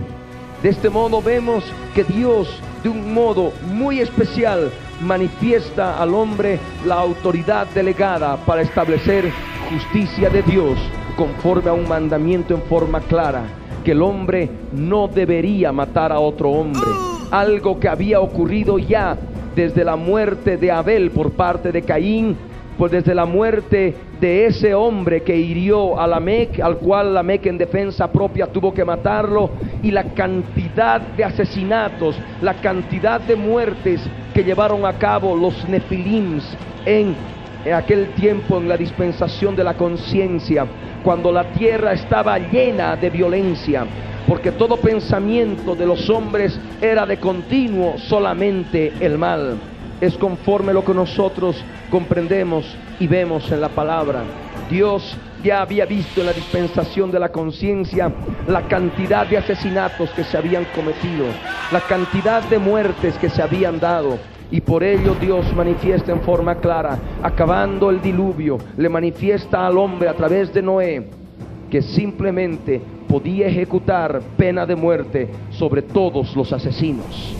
De 0.62 0.70
este 0.70 0.90
modo 0.90 1.22
vemos 1.22 1.64
que 1.94 2.04
Dios 2.04 2.62
de 2.84 2.90
un 2.90 3.14
modo 3.14 3.54
muy 3.66 4.00
especial 4.00 4.72
manifiesta 5.02 6.02
al 6.02 6.14
hombre 6.14 6.60
la 6.86 6.96
autoridad 6.96 7.68
delegada 7.74 8.38
para 8.38 8.62
establecer 8.62 9.32
justicia 9.70 10.30
de 10.30 10.42
Dios 10.44 10.78
conforme 11.16 11.70
a 11.70 11.74
un 11.74 11.88
mandamiento 11.88 12.54
en 12.54 12.62
forma 12.64 13.00
clara, 13.02 13.44
que 13.84 13.92
el 13.92 14.02
hombre 14.02 14.50
no 14.74 15.08
debería 15.08 15.72
matar 15.72 16.12
a 16.12 16.20
otro 16.20 16.50
hombre, 16.50 16.90
algo 17.32 17.80
que 17.80 17.88
había 17.88 18.20
ocurrido 18.20 18.78
ya 18.80 19.18
desde 19.56 19.84
la 19.84 19.96
muerte 19.96 20.58
de 20.58 20.72
Abel 20.72 21.12
por 21.12 21.32
parte 21.32 21.72
de 21.72 21.84
Caín 21.84 22.36
pues 22.78 22.92
desde 22.92 23.14
la 23.14 23.26
muerte 23.26 23.96
de 24.24 24.46
ese 24.46 24.74
hombre 24.74 25.22
que 25.22 25.36
hirió 25.36 26.00
a 26.00 26.08
Lamec, 26.08 26.62
al 26.62 26.78
cual 26.78 27.14
Lamec 27.14 27.46
en 27.46 27.58
defensa 27.58 28.10
propia 28.10 28.48
tuvo 28.48 28.74
que 28.74 28.86
matarlo, 28.86 29.52
y 29.82 29.92
la 29.92 30.14
cantidad 30.14 31.02
de 31.02 31.26
asesinatos, 31.26 32.16
la 32.40 32.54
cantidad 32.54 33.20
de 33.20 33.36
muertes 33.36 34.00
que 34.34 34.46
llevaron 34.46 34.86
a 34.86 34.94
cabo 34.94 35.36
los 35.36 35.68
nefilims 35.68 36.58
en, 36.86 37.18
en 37.66 37.74
aquel 37.74 38.14
tiempo, 38.14 38.60
en 38.60 38.70
la 38.70 38.78
dispensación 38.78 39.58
de 39.58 39.66
la 39.66 39.74
conciencia, 39.74 40.68
cuando 41.04 41.30
la 41.30 41.52
tierra 41.52 41.92
estaba 41.92 42.40
llena 42.40 42.96
de 42.96 43.10
violencia, 43.10 43.86
porque 44.26 44.54
todo 44.54 44.78
pensamiento 44.78 45.76
de 45.76 45.86
los 45.86 46.10
hombres 46.10 46.58
era 46.80 47.06
de 47.06 47.18
continuo 47.18 47.98
solamente 47.98 48.94
el 49.02 49.18
mal 49.18 49.73
es 50.04 50.18
conforme 50.18 50.74
lo 50.74 50.84
que 50.84 50.94
nosotros 50.94 51.56
comprendemos 51.90 52.66
y 53.00 53.08
vemos 53.08 53.50
en 53.54 53.62
la 53.62 53.70
palabra. 53.70 54.24
Dios 54.70 55.18
ya 55.42 55.62
había 55.62 55.86
visto 55.86 56.20
en 56.20 56.26
la 56.26 56.34
dispensación 56.34 57.10
de 57.10 57.22
la 57.22 57.32
conciencia 57.32 58.12
la 58.46 58.64
cantidad 58.64 59.26
de 59.26 59.38
asesinatos 59.38 60.10
que 60.10 60.26
se 60.26 60.38
habían 60.38 60.66
cometido, 60.76 61.26
la 61.72 61.80
cantidad 61.80 62.44
de 62.44 62.60
muertes 62.60 63.18
que 63.18 63.30
se 63.30 63.42
habían 63.42 63.80
dado. 63.80 64.18
Y 64.52 64.60
por 64.60 64.84
ello 64.84 65.16
Dios 65.22 65.46
manifiesta 65.56 66.12
en 66.12 66.20
forma 66.20 66.56
clara, 66.56 67.00
acabando 67.24 67.90
el 67.90 68.02
diluvio, 68.02 68.58
le 68.76 68.90
manifiesta 68.90 69.66
al 69.66 69.78
hombre 69.78 70.10
a 70.10 70.14
través 70.16 70.54
de 70.54 70.62
Noé 70.62 71.08
que 71.72 71.82
simplemente 71.82 72.82
podía 73.08 73.48
ejecutar 73.48 74.22
pena 74.36 74.66
de 74.66 74.76
muerte 74.76 75.30
sobre 75.52 75.82
todos 75.82 76.36
los 76.36 76.52
asesinos. 76.52 77.34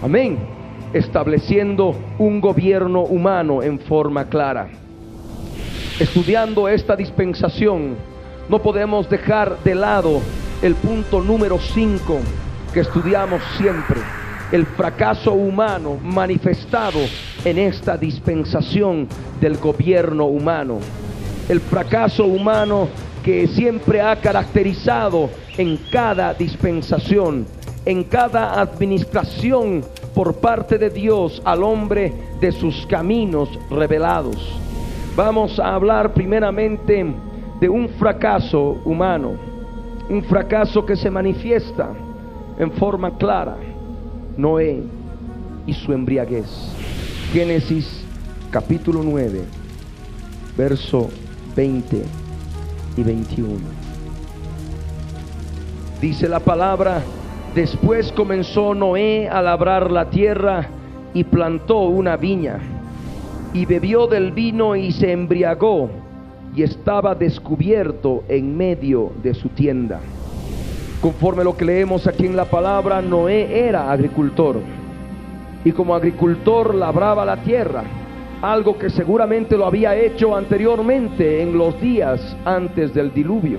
Amén 0.00 0.63
estableciendo 0.94 1.94
un 2.18 2.40
gobierno 2.40 3.02
humano 3.02 3.62
en 3.62 3.78
forma 3.80 4.26
clara. 4.28 4.68
Estudiando 5.98 6.68
esta 6.68 6.96
dispensación, 6.96 7.96
no 8.48 8.60
podemos 8.60 9.10
dejar 9.10 9.58
de 9.64 9.74
lado 9.74 10.20
el 10.62 10.74
punto 10.76 11.20
número 11.20 11.58
5 11.58 12.18
que 12.72 12.80
estudiamos 12.80 13.42
siempre, 13.58 14.00
el 14.52 14.66
fracaso 14.66 15.32
humano 15.32 15.98
manifestado 16.02 17.00
en 17.44 17.58
esta 17.58 17.96
dispensación 17.96 19.08
del 19.40 19.56
gobierno 19.58 20.26
humano. 20.26 20.78
El 21.48 21.60
fracaso 21.60 22.24
humano 22.24 22.88
que 23.24 23.46
siempre 23.48 24.00
ha 24.00 24.16
caracterizado 24.16 25.30
en 25.56 25.76
cada 25.90 26.34
dispensación, 26.34 27.46
en 27.84 28.04
cada 28.04 28.60
administración 28.60 29.82
por 30.14 30.34
parte 30.36 30.78
de 30.78 30.90
Dios 30.90 31.42
al 31.44 31.62
hombre 31.62 32.12
de 32.40 32.52
sus 32.52 32.86
caminos 32.86 33.48
revelados. 33.70 34.36
Vamos 35.16 35.58
a 35.58 35.74
hablar 35.74 36.14
primeramente 36.14 37.04
de 37.60 37.68
un 37.68 37.88
fracaso 37.88 38.78
humano, 38.84 39.32
un 40.08 40.22
fracaso 40.24 40.84
que 40.84 40.96
se 40.96 41.10
manifiesta 41.10 41.90
en 42.58 42.70
forma 42.72 43.16
clara. 43.16 43.56
Noé 44.36 44.82
y 45.66 45.72
su 45.74 45.92
embriaguez. 45.92 46.46
Génesis 47.32 48.04
capítulo 48.50 49.02
9, 49.02 49.42
verso 50.56 51.08
20 51.56 52.02
y 52.96 53.02
21. 53.02 53.58
Dice 56.00 56.28
la 56.28 56.40
palabra, 56.40 57.02
Después 57.54 58.10
comenzó 58.10 58.74
Noé 58.74 59.28
a 59.28 59.40
labrar 59.40 59.88
la 59.92 60.10
tierra 60.10 60.66
y 61.14 61.22
plantó 61.22 61.82
una 61.82 62.16
viña 62.16 62.58
y 63.52 63.64
bebió 63.64 64.08
del 64.08 64.32
vino 64.32 64.74
y 64.74 64.90
se 64.90 65.12
embriagó 65.12 65.88
y 66.56 66.64
estaba 66.64 67.14
descubierto 67.14 68.24
en 68.26 68.56
medio 68.56 69.12
de 69.22 69.34
su 69.34 69.50
tienda. 69.50 70.00
Conforme 71.00 71.44
lo 71.44 71.56
que 71.56 71.64
leemos 71.64 72.08
aquí 72.08 72.26
en 72.26 72.34
la 72.34 72.46
palabra, 72.46 73.00
Noé 73.00 73.68
era 73.68 73.92
agricultor 73.92 74.56
y 75.64 75.70
como 75.70 75.94
agricultor 75.94 76.74
labraba 76.74 77.24
la 77.24 77.36
tierra, 77.36 77.84
algo 78.42 78.76
que 78.76 78.90
seguramente 78.90 79.56
lo 79.56 79.66
había 79.66 79.94
hecho 79.94 80.36
anteriormente 80.36 81.40
en 81.40 81.56
los 81.56 81.80
días 81.80 82.36
antes 82.44 82.92
del 82.92 83.14
diluvio. 83.14 83.58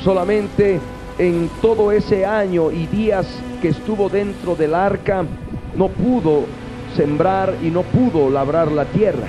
Solamente 0.00 0.78
en 1.18 1.48
todo 1.62 1.92
ese 1.92 2.26
año 2.26 2.70
y 2.70 2.86
días 2.86 3.26
que 3.62 3.68
estuvo 3.68 4.08
dentro 4.08 4.54
del 4.54 4.74
arca, 4.74 5.24
no 5.74 5.88
pudo 5.88 6.44
sembrar 6.94 7.54
y 7.62 7.70
no 7.70 7.82
pudo 7.82 8.30
labrar 8.30 8.70
la 8.70 8.84
tierra. 8.86 9.28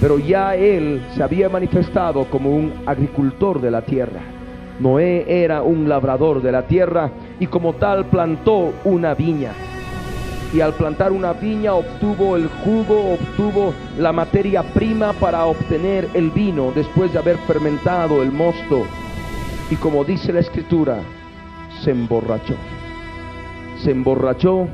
Pero 0.00 0.18
ya 0.18 0.56
él 0.56 1.02
se 1.14 1.22
había 1.22 1.48
manifestado 1.48 2.24
como 2.26 2.50
un 2.50 2.72
agricultor 2.86 3.60
de 3.60 3.70
la 3.70 3.82
tierra. 3.82 4.20
Noé 4.80 5.24
era 5.28 5.62
un 5.62 5.88
labrador 5.88 6.42
de 6.42 6.50
la 6.50 6.66
tierra 6.66 7.10
y 7.38 7.46
como 7.46 7.74
tal 7.74 8.06
plantó 8.06 8.72
una 8.84 9.14
viña. 9.14 9.52
Y 10.52 10.60
al 10.60 10.74
plantar 10.74 11.10
una 11.12 11.32
viña 11.32 11.74
obtuvo 11.74 12.36
el 12.36 12.48
jugo, 12.48 13.14
obtuvo 13.14 13.72
la 13.98 14.12
materia 14.12 14.62
prima 14.62 15.12
para 15.12 15.46
obtener 15.46 16.08
el 16.14 16.30
vino 16.30 16.72
después 16.74 17.12
de 17.12 17.18
haber 17.18 17.38
fermentado 17.38 18.22
el 18.22 18.30
mosto 18.30 18.84
y 19.70 19.76
como 19.76 20.04
dice 20.04 20.32
la 20.32 20.40
escritura, 20.40 20.98
se 21.82 21.90
emborrachó. 21.90 22.54
Se 23.82 23.90
emborrachó 23.90 24.68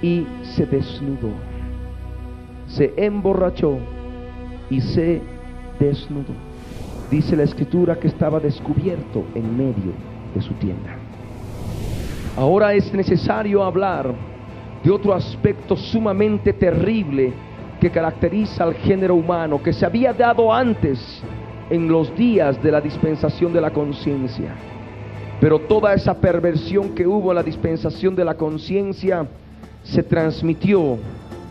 y 0.00 0.26
se 0.42 0.66
desnudó. 0.66 1.30
Se 2.68 2.92
emborrachó 2.96 3.78
y 4.70 4.80
se 4.80 5.20
desnudó. 5.78 6.34
Dice 7.10 7.36
la 7.36 7.44
escritura 7.44 7.96
que 7.96 8.08
estaba 8.08 8.40
descubierto 8.40 9.24
en 9.34 9.56
medio 9.56 9.92
de 10.34 10.42
su 10.42 10.54
tienda. 10.54 10.96
Ahora 12.36 12.74
es 12.74 12.92
necesario 12.92 13.62
hablar 13.62 14.12
de 14.82 14.90
otro 14.90 15.14
aspecto 15.14 15.76
sumamente 15.76 16.52
terrible 16.52 17.32
que 17.80 17.90
caracteriza 17.90 18.64
al 18.64 18.74
género 18.74 19.14
humano, 19.14 19.62
que 19.62 19.72
se 19.72 19.86
había 19.86 20.12
dado 20.12 20.52
antes 20.52 21.22
en 21.70 21.88
los 21.88 22.14
días 22.16 22.62
de 22.62 22.70
la 22.70 22.80
dispensación 22.80 23.52
de 23.52 23.60
la 23.60 23.70
conciencia. 23.72 24.54
Pero 25.40 25.60
toda 25.60 25.94
esa 25.94 26.14
perversión 26.14 26.90
que 26.90 27.06
hubo 27.06 27.30
en 27.30 27.36
la 27.36 27.42
dispensación 27.42 28.14
de 28.16 28.24
la 28.24 28.34
conciencia 28.34 29.26
se 29.82 30.02
transmitió 30.02 30.98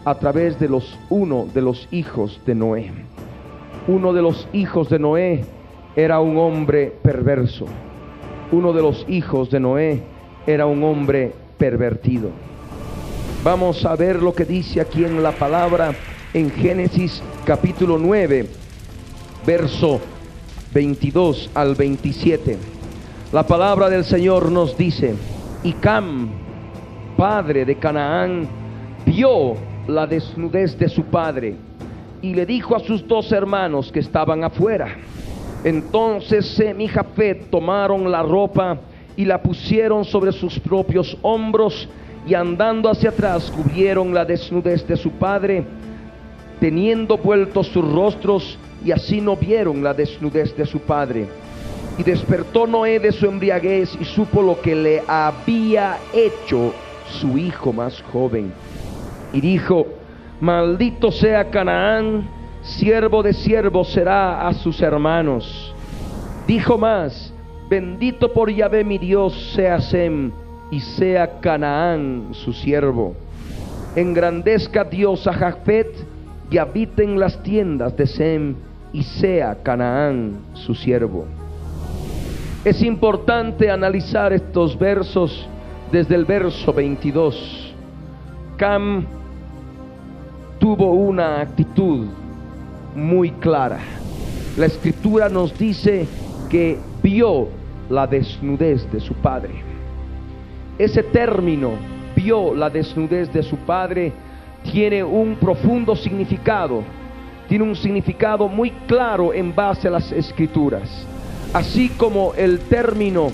a 0.04 0.15
través 0.15 0.60
de 0.60 0.69
los 0.69 0.97
uno 1.10 1.47
de 1.54 1.62
los 1.62 1.88
hijos 1.91 2.41
de 2.45 2.56
Noé. 2.56 2.91
Uno 3.88 4.13
de 4.13 4.21
los 4.21 4.47
hijos 4.54 4.89
de 4.89 4.99
Noé 4.99 5.45
era 5.95 6.19
un 6.19 6.38
hombre 6.38 6.93
perverso. 7.01 7.65
Uno 8.51 8.73
de 8.73 8.82
los 8.82 9.06
hijos 9.08 9.51
de 9.51 9.60
Noé 9.60 10.04
era 10.47 10.65
un 10.65 10.84
hombre 10.84 11.32
pervertido. 11.58 12.30
Vamos 13.43 13.86
a 13.86 13.95
ver 13.95 14.21
lo 14.21 14.34
que 14.34 14.45
dice 14.45 14.82
aquí 14.82 15.04
en 15.04 15.21
la 15.21 15.32
palabra 15.32 15.93
en 16.34 16.49
Génesis 16.49 17.21
capítulo 17.45 17.97
9 17.99 18.64
verso 19.45 20.01
22 20.73 21.51
al 21.53 21.75
27. 21.75 22.58
La 23.31 23.45
palabra 23.45 23.89
del 23.89 24.03
Señor 24.03 24.51
nos 24.51 24.77
dice, 24.77 25.15
y 25.63 25.73
Cam, 25.73 26.29
padre 27.17 27.65
de 27.65 27.77
Canaán, 27.77 28.47
vio 29.05 29.55
la 29.88 30.08
desnudez 30.08 30.77
de 30.77 30.89
su 30.89 31.03
padre 31.03 31.55
y 32.21 32.34
le 32.34 32.45
dijo 32.45 32.75
a 32.75 32.79
sus 32.79 33.08
dos 33.08 33.31
hermanos 33.31 33.91
que 33.91 33.99
estaban 33.99 34.43
afuera. 34.43 34.88
Entonces 35.63 36.45
Sem 36.55 36.81
y 36.81 36.88
Jafet 36.88 37.49
tomaron 37.49 38.12
la 38.12 38.23
ropa 38.23 38.79
y 39.15 39.25
la 39.25 39.41
pusieron 39.41 40.03
sobre 40.05 40.31
sus 40.31 40.60
propios 40.60 41.17
hombros 41.21 41.88
y 42.27 42.34
andando 42.34 42.89
hacia 42.89 43.12
atrás 43.12 43.51
cubrieron 43.55 44.13
la 44.13 44.25
desnudez 44.25 44.88
de 44.88 44.97
su 44.97 45.12
padre, 45.12 45.63
teniendo 46.60 47.18
vueltos 47.18 47.68
sus 47.68 47.89
rostros 47.91 48.58
y 48.84 48.91
así 48.91 49.22
no 49.22 49.36
vieron 49.36 49.84
la 49.84 49.94
desnudez 49.94 50.56
de 50.56 50.65
su 50.65 50.80
padre. 50.80 51.28
Y 51.98 52.04
despertó 52.04 52.68
Noé 52.68 53.00
de 53.00 53.12
su 53.12 53.26
embriaguez 53.26 53.98
y 54.00 54.06
supo 54.06 54.41
lo 54.41 54.60
que 54.60 54.76
le 54.76 55.04
había 55.08 55.98
hecho 56.13 56.74
su 57.20 57.38
hijo 57.38 57.72
más 57.72 58.02
joven. 58.12 58.52
Y 59.32 59.41
dijo, 59.41 59.88
maldito 60.39 61.12
sea 61.12 61.50
Canaán, 61.50 62.28
siervo 62.62 63.24
de 63.24 63.34
siervo 63.34 63.84
será 63.84 64.48
a 64.48 64.54
sus 64.54 64.82
hermanos. 64.82 65.74
Dijo 66.48 66.78
más, 66.78 67.34
bendito 67.70 68.32
por 68.32 68.52
Yahvé 68.52 68.84
mi 68.84 68.98
Dios 68.98 69.54
sea 69.56 69.80
Sem 69.80 70.32
y 70.70 70.80
sea 70.80 71.39
Canaán 71.39 72.30
su 72.34 72.54
siervo. 72.54 73.15
Engrandezca 73.96 74.84
Dios 74.84 75.26
a 75.26 75.34
Jafet 75.34 76.14
y 76.49 76.58
habite 76.58 77.03
en 77.03 77.19
las 77.19 77.41
tiendas 77.43 77.95
de 77.97 78.08
Sem 78.08 78.55
y 78.93 79.03
sea 79.03 79.62
Canaán 79.63 80.38
su 80.53 80.73
siervo. 80.73 81.25
Es 82.63 82.81
importante 82.81 83.69
analizar 83.69 84.34
estos 84.34 84.77
versos 84.77 85.47
desde 85.91 86.15
el 86.15 86.25
verso 86.25 86.73
22. 86.73 87.73
Cam 88.58 89.05
tuvo 90.60 90.93
una 90.93 91.41
actitud 91.41 92.08
muy 92.95 93.31
clara. 93.31 93.79
La 94.58 94.65
escritura 94.65 95.29
nos 95.29 95.58
dice 95.58 96.08
que 96.49 96.79
vio 97.03 97.49
la 97.89 98.08
desnudez 98.08 98.89
de 98.91 98.99
su 98.99 99.13
padre. 99.13 99.51
Ese 100.77 101.03
término, 101.03 101.71
vio 102.15 102.55
la 102.55 102.69
desnudez 102.69 103.31
de 103.31 103.43
su 103.43 103.58
padre, 103.58 104.12
tiene 104.71 105.04
un 105.04 105.36
profundo 105.36 105.95
significado, 105.95 106.84
tiene 107.47 107.63
un 107.63 107.75
significado 107.75 108.47
muy 108.47 108.71
claro 108.88 109.34
en 109.34 109.56
base 109.56 109.88
a 109.88 109.91
las 109.91 110.12
escrituras. 110.12 110.89
Así 111.54 111.89
como 111.89 112.34
el 112.36 112.60
término 112.60 113.30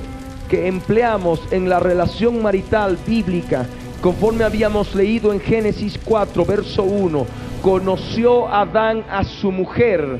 que 0.49 0.67
empleamos 0.67 1.41
en 1.51 1.69
la 1.69 1.79
relación 1.79 2.41
marital 2.41 2.97
bíblica, 3.07 3.65
conforme 4.01 4.43
habíamos 4.43 4.93
leído 4.93 5.33
en 5.33 5.39
Génesis 5.39 5.99
4, 6.03 6.45
verso 6.45 6.83
1, 6.83 7.25
conoció 7.61 8.47
Adán 8.47 9.03
a 9.09 9.23
su 9.23 9.51
mujer 9.51 10.19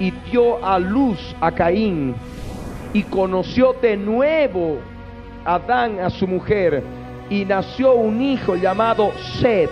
y 0.00 0.10
dio 0.30 0.64
a 0.64 0.78
luz 0.78 1.18
a 1.40 1.52
Caín 1.52 2.14
y 2.92 3.02
conoció 3.04 3.74
de 3.80 3.96
nuevo 3.96 4.78
Adán 5.44 6.00
a 6.00 6.10
su 6.10 6.26
mujer 6.26 6.82
y 7.30 7.44
nació 7.44 7.94
un 7.94 8.20
hijo 8.22 8.56
llamado 8.56 9.12
Seth. 9.40 9.70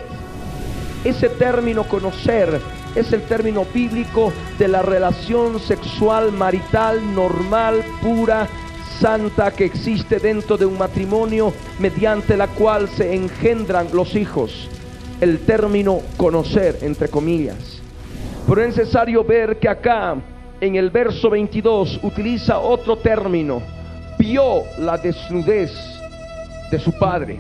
Ese 1.05 1.29
término 1.29 1.85
conocer 1.85 2.61
es 2.95 3.13
el 3.13 3.23
término 3.23 3.67
bíblico 3.73 4.33
de 4.59 4.69
la 4.69 4.83
relación 4.83 5.59
sexual 5.59 6.33
marital 6.33 7.15
normal, 7.15 7.83
pura, 8.01 8.49
santa 9.01 9.51
que 9.51 9.65
existe 9.65 10.19
dentro 10.19 10.57
de 10.57 10.67
un 10.67 10.79
matrimonio 10.79 11.53
mediante 11.79 12.37
la 12.37 12.47
cual 12.47 12.89
se 12.89 13.15
engendran 13.15 13.89
los 13.93 14.15
hijos. 14.15 14.69
El 15.21 15.41
término 15.41 16.01
conocer, 16.17 16.79
entre 16.83 17.09
comillas. 17.09 17.81
Pero 18.47 18.61
es 18.63 18.77
necesario 18.77 19.25
ver 19.25 19.59
que 19.59 19.69
acá, 19.69 20.17
en 20.61 20.77
el 20.77 20.91
verso 20.91 21.31
22, 21.31 22.01
utiliza 22.03 22.59
otro 22.59 22.97
término 22.97 23.63
vio 24.19 24.63
la 24.79 24.97
desnudez 24.99 25.73
de 26.71 26.79
su 26.79 26.93
padre. 26.93 27.39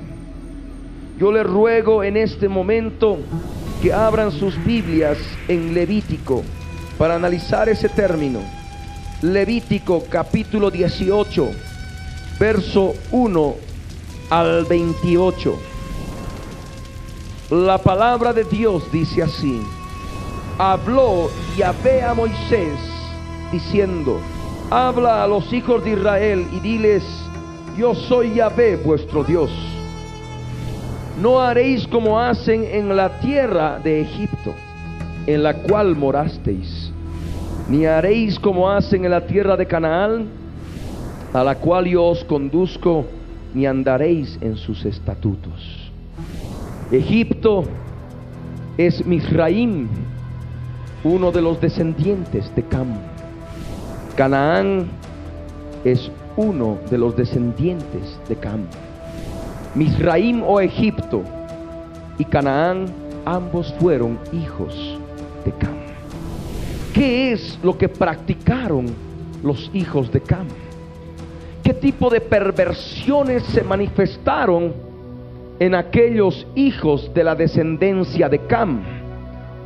Yo 1.18 1.30
le 1.30 1.42
ruego 1.42 2.02
en 2.02 2.16
este 2.16 2.48
momento 2.48 3.18
que 3.82 3.92
abran 3.92 4.32
sus 4.32 4.62
Biblias 4.64 5.18
en 5.48 5.74
Levítico 5.74 6.42
para 6.98 7.16
analizar 7.16 7.68
ese 7.68 7.88
término. 7.88 8.40
Levítico 9.20 10.04
capítulo 10.08 10.70
18, 10.70 11.50
verso 12.40 12.94
1 13.10 13.54
al 14.30 14.64
28. 14.64 15.58
La 17.50 17.78
palabra 17.78 18.32
de 18.32 18.44
Dios 18.44 18.90
dice 18.90 19.22
así. 19.22 19.60
Habló 20.58 21.30
Yahvé 21.56 22.02
a 22.02 22.14
Moisés 22.14 22.78
diciendo, 23.52 24.18
Habla 24.70 25.22
a 25.22 25.28
los 25.28 25.52
hijos 25.52 25.84
de 25.84 25.90
Israel 25.90 26.48
y 26.50 26.60
diles, 26.60 27.04
yo 27.76 27.94
soy 27.94 28.34
Yahvé 28.34 28.76
vuestro 28.76 29.22
Dios. 29.22 29.50
No 31.22 31.40
haréis 31.40 31.86
como 31.86 32.18
hacen 32.18 32.64
en 32.64 32.96
la 32.96 33.20
tierra 33.20 33.78
de 33.78 34.00
Egipto, 34.00 34.54
en 35.24 35.44
la 35.44 35.54
cual 35.54 35.94
morasteis, 35.94 36.92
ni 37.68 37.86
haréis 37.86 38.40
como 38.40 38.68
hacen 38.68 39.04
en 39.04 39.12
la 39.12 39.24
tierra 39.24 39.56
de 39.56 39.64
Canaán, 39.64 40.26
a 41.32 41.44
la 41.44 41.54
cual 41.54 41.84
yo 41.84 42.06
os 42.06 42.24
conduzco, 42.24 43.04
ni 43.54 43.66
andaréis 43.66 44.36
en 44.40 44.56
sus 44.56 44.84
estatutos. 44.84 45.92
Egipto 46.90 47.66
es 48.76 49.06
Misraim, 49.06 49.86
uno 51.04 51.30
de 51.30 51.40
los 51.40 51.60
descendientes 51.60 52.52
de 52.56 52.64
Cam 52.64 52.88
Canaán 54.16 54.88
es 55.84 56.10
uno 56.36 56.78
de 56.90 56.98
los 56.98 57.16
descendientes 57.16 58.18
de 58.28 58.34
Cam. 58.34 58.66
Misraim 59.74 60.42
o 60.42 60.60
Egipto 60.60 61.22
y 62.18 62.24
Canaán 62.24 62.86
ambos 63.24 63.74
fueron 63.80 64.18
hijos 64.32 64.98
de 65.44 65.52
Cam. 65.52 65.74
¿Qué 66.92 67.32
es 67.32 67.58
lo 67.62 67.78
que 67.78 67.88
practicaron 67.88 68.86
los 69.42 69.70
hijos 69.72 70.12
de 70.12 70.20
Cam? 70.20 70.46
¿Qué 71.64 71.72
tipo 71.72 72.10
de 72.10 72.20
perversiones 72.20 73.44
se 73.44 73.62
manifestaron 73.62 74.74
en 75.58 75.74
aquellos 75.74 76.46
hijos 76.54 77.12
de 77.14 77.24
la 77.24 77.34
descendencia 77.34 78.28
de 78.28 78.40
Cam, 78.40 78.82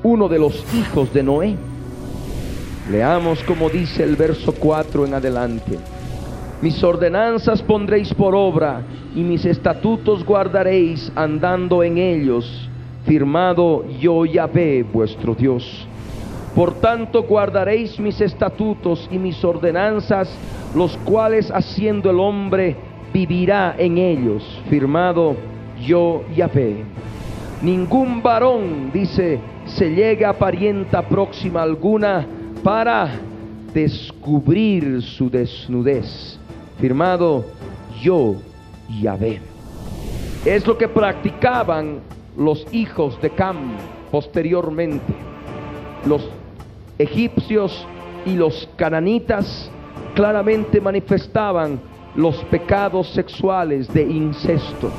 uno 0.03 0.29
de 0.29 0.39
los 0.39 0.65
hijos 0.75 1.13
de 1.13 1.23
Noé? 1.23 1.57
Leamos 2.91 3.43
como 3.43 3.69
dice 3.69 4.05
el 4.05 4.15
verso 4.15 4.53
4 4.53 5.07
en 5.07 5.15
adelante. 5.15 5.79
Mis 6.63 6.83
ordenanzas 6.83 7.61
pondréis 7.63 8.15
por 8.15 8.35
obra 8.35 8.81
y 9.15 9.21
mis 9.21 9.45
estatutos 9.45 10.25
guardaréis 10.25 11.13
andando 11.15 11.83
en 11.83 11.99
ellos, 11.99 12.69
firmado 13.05 13.85
yo 14.01 14.25
Yahvé 14.25 14.83
vuestro 14.83 15.35
Dios. 15.35 15.87
Por 16.55 16.81
tanto 16.81 17.25
guardaréis 17.25 18.01
mis 18.01 18.19
estatutos 18.23 19.07
y 19.13 19.19
mis 19.19 19.45
ordenanzas, 19.45 20.35
los 20.75 20.97
cuales 20.99 21.51
haciendo 21.51 22.09
el 22.11 22.19
hombre 22.19 22.75
vivirá 23.13 23.75
en 23.77 23.99
ellos, 23.99 24.43
firmado 24.71 25.37
yo 25.87 26.25
Yahvé. 26.35 26.85
Ningún 27.61 28.23
varón, 28.23 28.91
dice, 28.93 29.39
se 29.67 29.95
llega 29.95 30.31
a 30.31 30.33
parienta 30.33 31.03
próxima 31.03 31.63
alguna, 31.63 32.27
para 32.63 33.11
descubrir 33.75 35.03
su 35.03 35.29
desnudez. 35.29 36.39
Firmado 36.79 37.45
yo, 38.01 38.37
Yahvé. 39.01 39.41
Es 40.45 40.67
lo 40.67 40.77
que 40.77 40.89
practicaban 40.89 42.01
los 42.37 42.67
hijos 42.73 43.21
de 43.21 43.31
Cam 43.31 43.73
posteriormente. 44.11 45.13
Los 46.07 46.29
egipcios 46.99 47.87
y 48.25 48.35
los 48.35 48.69
cananitas 48.77 49.71
claramente 50.15 50.81
manifestaban 50.81 51.81
los 52.15 52.37
pecados 52.45 53.09
sexuales 53.11 53.93
de 53.93 54.03
incesto. 54.03 54.91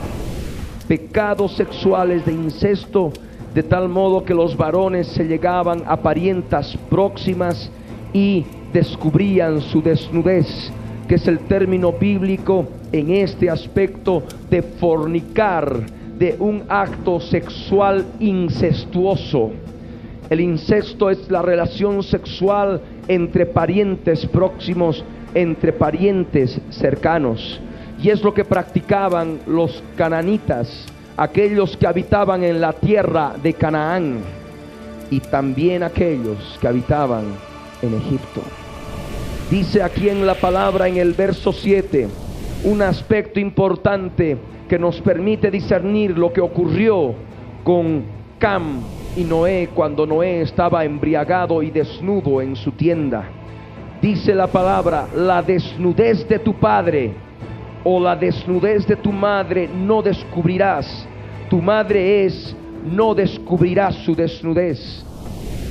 Pecados 0.88 1.55
sexuales 1.55 2.25
de 2.25 2.34
incesto 2.34 3.11
de 3.53 3.63
tal 3.63 3.89
modo 3.89 4.23
que 4.23 4.36
los 4.36 4.55
varones 4.55 5.07
se 5.07 5.23
llegaban 5.23 5.84
a 5.88 5.97
parientas 5.97 6.78
próximas 6.89 7.71
y 8.13 8.45
descubrían 8.71 9.61
su 9.61 9.82
desnudez, 9.82 10.71
que 11.08 11.16
es 11.16 11.28
el 11.28 11.39
término 11.39 11.93
bíblico 11.93 12.68
en 12.91 13.12
este 13.12 13.49
aspecto 13.49 14.24
de 14.49 14.62
fornicar, 14.62 15.82
de 16.18 16.36
un 16.39 16.64
acto 16.68 17.20
sexual 17.20 18.05
incestuoso. 18.20 19.51
El 20.30 20.41
incesto 20.41 21.10
es 21.10 21.30
la 21.30 21.41
relación 21.41 22.03
sexual 22.03 22.82
entre 23.08 23.45
parientes 23.45 24.26
próximos, 24.26 25.03
entre 25.34 25.72
parientes 25.74 26.60
cercanos. 26.70 27.62
Y 28.01 28.10
es 28.10 28.24
lo 28.24 28.34
que 28.34 28.43
practicaban 28.43 29.39
los 29.47 29.84
cananitas 29.95 30.88
aquellos 31.18 31.76
que 31.76 31.88
habitaban 31.88 32.43
en 32.43 32.62
la 32.62 32.74
tierra 32.74 33.34
de 33.41 33.53
Canaán 33.53 34.20
y 35.10 35.20
también 35.20 35.84
aquellos 35.84 36.58
que 36.62 36.68
habitaban 36.68 37.26
en 37.82 37.95
Egipto. 37.95 38.66
Dice 39.49 39.81
aquí 39.81 40.09
en 40.09 40.25
la 40.25 40.35
palabra 40.35 40.89
en 40.89 40.97
el 40.97 41.13
verso 41.13 41.53
7 41.53 42.09
un 42.65 42.81
aspecto 42.81 43.39
importante 43.39 44.37
que 44.67 44.77
nos 44.77 44.99
permite 44.99 45.49
discernir 45.49 46.17
lo 46.17 46.33
que 46.33 46.41
ocurrió 46.41 47.15
con 47.63 48.03
Cam 48.39 48.81
y 49.15 49.23
Noé 49.23 49.69
cuando 49.73 50.05
Noé 50.05 50.41
estaba 50.41 50.83
embriagado 50.83 51.63
y 51.63 51.71
desnudo 51.71 52.41
en 52.41 52.57
su 52.57 52.73
tienda. 52.73 53.23
Dice 54.01 54.35
la 54.35 54.47
palabra, 54.47 55.07
la 55.15 55.41
desnudez 55.41 56.27
de 56.27 56.39
tu 56.39 56.53
padre 56.55 57.13
o 57.85 58.01
la 58.01 58.17
desnudez 58.17 58.85
de 58.85 58.97
tu 58.97 59.13
madre 59.13 59.69
no 59.73 60.01
descubrirás. 60.01 61.07
Tu 61.49 61.61
madre 61.61 62.25
es, 62.25 62.53
no 62.83 63.15
descubrirás 63.15 63.95
su 63.95 64.13
desnudez. 64.13 65.07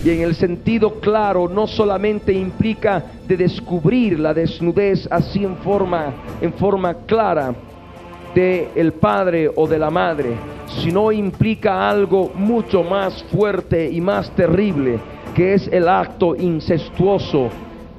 Y 0.04 0.10
en 0.10 0.20
el 0.20 0.34
sentido 0.34 1.00
claro, 1.00 1.48
no 1.48 1.66
solamente 1.66 2.32
implica 2.32 3.04
de 3.26 3.36
descubrir 3.36 4.20
la 4.20 4.32
desnudez 4.32 5.08
así 5.10 5.44
en 5.44 5.56
forma, 5.56 6.12
en 6.40 6.52
forma 6.52 6.94
clara 7.06 7.54
de 8.34 8.68
el 8.76 8.92
padre 8.92 9.50
o 9.54 9.66
de 9.66 9.78
la 9.78 9.90
madre, 9.90 10.36
sino 10.82 11.10
implica 11.10 11.88
algo 11.88 12.30
mucho 12.34 12.84
más 12.84 13.24
fuerte 13.24 13.90
y 13.90 14.00
más 14.00 14.30
terrible, 14.36 14.98
que 15.34 15.54
es 15.54 15.68
el 15.68 15.88
acto 15.88 16.36
incestuoso 16.36 17.48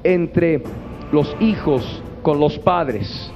entre 0.04 0.62
los 1.12 1.34
hijos 1.40 2.02
con 2.22 2.38
los 2.38 2.58
padres. 2.58 3.30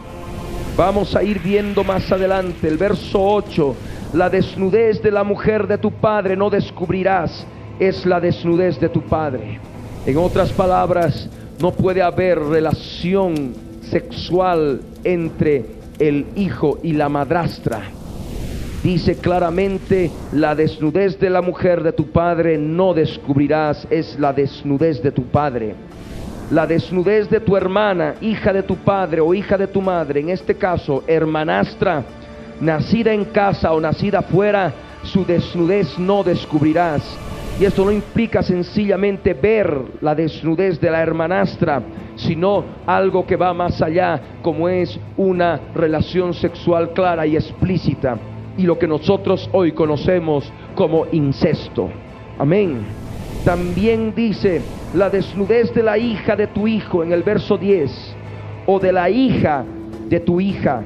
Vamos 0.76 1.14
a 1.14 1.22
ir 1.22 1.38
viendo 1.40 1.84
más 1.84 2.10
adelante 2.10 2.66
el 2.66 2.78
verso 2.78 3.22
8. 3.22 3.74
La 4.14 4.30
desnudez 4.30 5.02
de 5.02 5.10
la 5.10 5.22
mujer 5.22 5.66
de 5.66 5.78
tu 5.78 5.90
padre 5.90 6.36
no 6.36 6.48
descubrirás, 6.48 7.46
es 7.88 8.06
la 8.06 8.20
desnudez 8.20 8.78
de 8.78 8.88
tu 8.88 9.02
padre. 9.02 9.58
En 10.06 10.16
otras 10.16 10.52
palabras, 10.52 11.28
no 11.60 11.72
puede 11.72 12.02
haber 12.02 12.38
relación 12.38 13.54
sexual 13.82 14.80
entre 15.04 15.66
el 15.98 16.26
hijo 16.36 16.78
y 16.82 16.92
la 16.92 17.08
madrastra. 17.08 17.82
Dice 18.82 19.16
claramente, 19.16 20.10
la 20.32 20.54
desnudez 20.54 21.18
de 21.18 21.30
la 21.30 21.42
mujer 21.42 21.82
de 21.82 21.92
tu 21.92 22.10
padre 22.10 22.58
no 22.58 22.94
descubrirás, 22.94 23.86
es 23.90 24.18
la 24.18 24.32
desnudez 24.32 25.02
de 25.02 25.12
tu 25.12 25.24
padre 25.24 25.74
la 26.52 26.66
desnudez 26.66 27.30
de 27.30 27.40
tu 27.40 27.56
hermana, 27.56 28.16
hija 28.20 28.52
de 28.52 28.62
tu 28.62 28.76
padre 28.76 29.22
o 29.22 29.32
hija 29.32 29.56
de 29.56 29.66
tu 29.66 29.80
madre, 29.80 30.20
en 30.20 30.28
este 30.28 30.54
caso 30.54 31.02
hermanastra, 31.06 32.04
nacida 32.60 33.14
en 33.14 33.24
casa 33.24 33.72
o 33.72 33.80
nacida 33.80 34.20
fuera, 34.20 34.70
su 35.02 35.24
desnudez 35.24 35.98
no 35.98 36.22
descubrirás. 36.22 37.02
Y 37.62 37.64
esto 37.64 37.84
no 37.84 37.92
implica 37.92 38.42
sencillamente 38.42 39.34
ver 39.34 39.82
la 40.00 40.16
desnudez 40.16 40.80
de 40.80 40.90
la 40.90 41.00
hermanastra, 41.00 41.80
sino 42.16 42.64
algo 42.84 43.24
que 43.24 43.36
va 43.36 43.54
más 43.54 43.80
allá, 43.80 44.20
como 44.42 44.68
es 44.68 44.98
una 45.16 45.60
relación 45.72 46.34
sexual 46.34 46.92
clara 46.92 47.24
y 47.24 47.36
explícita, 47.36 48.18
y 48.58 48.64
lo 48.64 48.76
que 48.80 48.88
nosotros 48.88 49.48
hoy 49.52 49.70
conocemos 49.70 50.52
como 50.74 51.06
incesto. 51.12 51.88
Amén. 52.36 52.80
También 53.44 54.12
dice 54.12 54.60
la 54.92 55.08
desnudez 55.08 55.72
de 55.72 55.84
la 55.84 55.96
hija 55.96 56.34
de 56.34 56.48
tu 56.48 56.66
hijo 56.66 57.04
en 57.04 57.12
el 57.12 57.22
verso 57.22 57.56
10, 57.56 58.16
o 58.66 58.80
de 58.80 58.92
la 58.92 59.08
hija 59.08 59.64
de 60.08 60.18
tu 60.18 60.40
hija, 60.40 60.82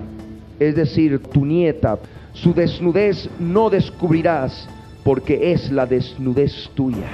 es 0.60 0.76
decir, 0.76 1.22
tu 1.22 1.42
nieta, 1.46 1.98
su 2.34 2.52
desnudez 2.52 3.30
no 3.40 3.70
descubrirás 3.70 4.68
porque 5.06 5.52
es 5.52 5.70
la 5.70 5.86
desnudez 5.86 6.68
tuya. 6.74 7.08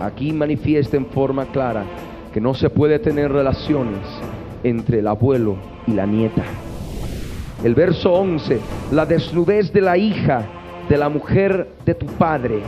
Aquí 0.00 0.32
manifiesta 0.32 0.96
en 0.96 1.06
forma 1.06 1.46
clara 1.46 1.84
que 2.32 2.40
no 2.40 2.52
se 2.52 2.68
puede 2.68 2.98
tener 2.98 3.30
relaciones 3.30 4.00
entre 4.64 4.98
el 4.98 5.06
abuelo 5.06 5.54
y 5.86 5.92
la 5.92 6.04
nieta. 6.04 6.42
El 7.62 7.76
verso 7.76 8.12
11, 8.12 8.58
la 8.90 9.06
desnudez 9.06 9.72
de 9.72 9.80
la 9.82 9.96
hija 9.96 10.44
de 10.88 10.98
la 10.98 11.08
mujer 11.08 11.68
de 11.86 11.94
tu 11.94 12.06
padre 12.06 12.60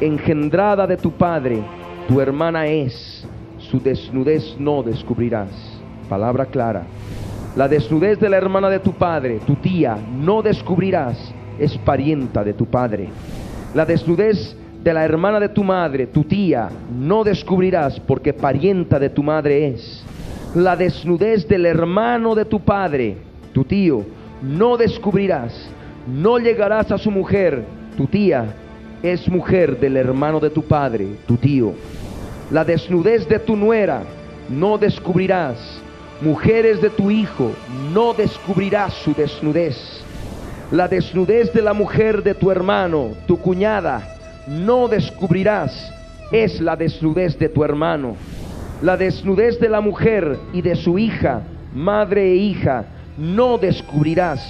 engendrada 0.00 0.86
de 0.86 0.96
tu 0.96 1.12
padre, 1.12 1.62
tu 2.08 2.20
hermana 2.20 2.66
es, 2.66 3.26
su 3.58 3.80
desnudez 3.80 4.56
no 4.58 4.82
descubrirás. 4.82 5.50
Palabra 6.08 6.46
clara. 6.46 6.84
La 7.56 7.68
desnudez 7.68 8.18
de 8.18 8.28
la 8.28 8.36
hermana 8.36 8.68
de 8.70 8.78
tu 8.78 8.92
padre, 8.92 9.40
tu 9.46 9.54
tía, 9.56 9.96
no 10.10 10.42
descubrirás, 10.42 11.34
es 11.60 11.76
parienta 11.78 12.42
de 12.42 12.54
tu 12.54 12.66
padre. 12.66 13.08
La 13.74 13.86
desnudez 13.86 14.56
de 14.82 14.94
la 14.94 15.04
hermana 15.04 15.38
de 15.38 15.50
tu 15.50 15.62
madre, 15.62 16.06
tu 16.06 16.24
tía, 16.24 16.68
no 16.98 17.22
descubrirás 17.22 18.00
porque 18.00 18.32
parienta 18.32 18.98
de 18.98 19.10
tu 19.10 19.22
madre 19.22 19.68
es. 19.68 20.02
La 20.54 20.74
desnudez 20.74 21.46
del 21.46 21.66
hermano 21.66 22.34
de 22.34 22.44
tu 22.44 22.60
padre, 22.60 23.16
tu 23.52 23.64
tío, 23.64 24.04
no 24.42 24.76
descubrirás. 24.76 25.70
No 26.08 26.38
llegarás 26.38 26.90
a 26.90 26.98
su 26.98 27.10
mujer, 27.10 27.62
tu 27.96 28.06
tía, 28.06 28.46
es 29.02 29.28
mujer 29.28 29.78
del 29.78 29.96
hermano 29.96 30.40
de 30.40 30.50
tu 30.50 30.62
padre, 30.62 31.06
tu 31.26 31.36
tío. 31.36 31.74
La 32.50 32.64
desnudez 32.64 33.28
de 33.28 33.38
tu 33.38 33.54
nuera 33.54 34.02
no 34.48 34.78
descubrirás. 34.78 35.58
Mujeres 36.20 36.82
de 36.82 36.90
tu 36.90 37.10
hijo 37.10 37.52
no 37.94 38.12
descubrirás 38.12 38.92
su 38.94 39.14
desnudez. 39.14 39.99
La 40.70 40.86
desnudez 40.86 41.52
de 41.52 41.62
la 41.62 41.72
mujer 41.72 42.22
de 42.22 42.34
tu 42.34 42.50
hermano, 42.50 43.08
tu 43.26 43.38
cuñada, 43.38 44.16
no 44.46 44.86
descubrirás. 44.86 45.92
Es 46.30 46.60
la 46.60 46.76
desnudez 46.76 47.36
de 47.38 47.48
tu 47.48 47.64
hermano. 47.64 48.14
La 48.80 48.96
desnudez 48.96 49.58
de 49.58 49.68
la 49.68 49.80
mujer 49.80 50.38
y 50.52 50.62
de 50.62 50.76
su 50.76 50.96
hija, 50.96 51.42
madre 51.74 52.32
e 52.32 52.36
hija, 52.36 52.84
no 53.18 53.58
descubrirás. 53.58 54.40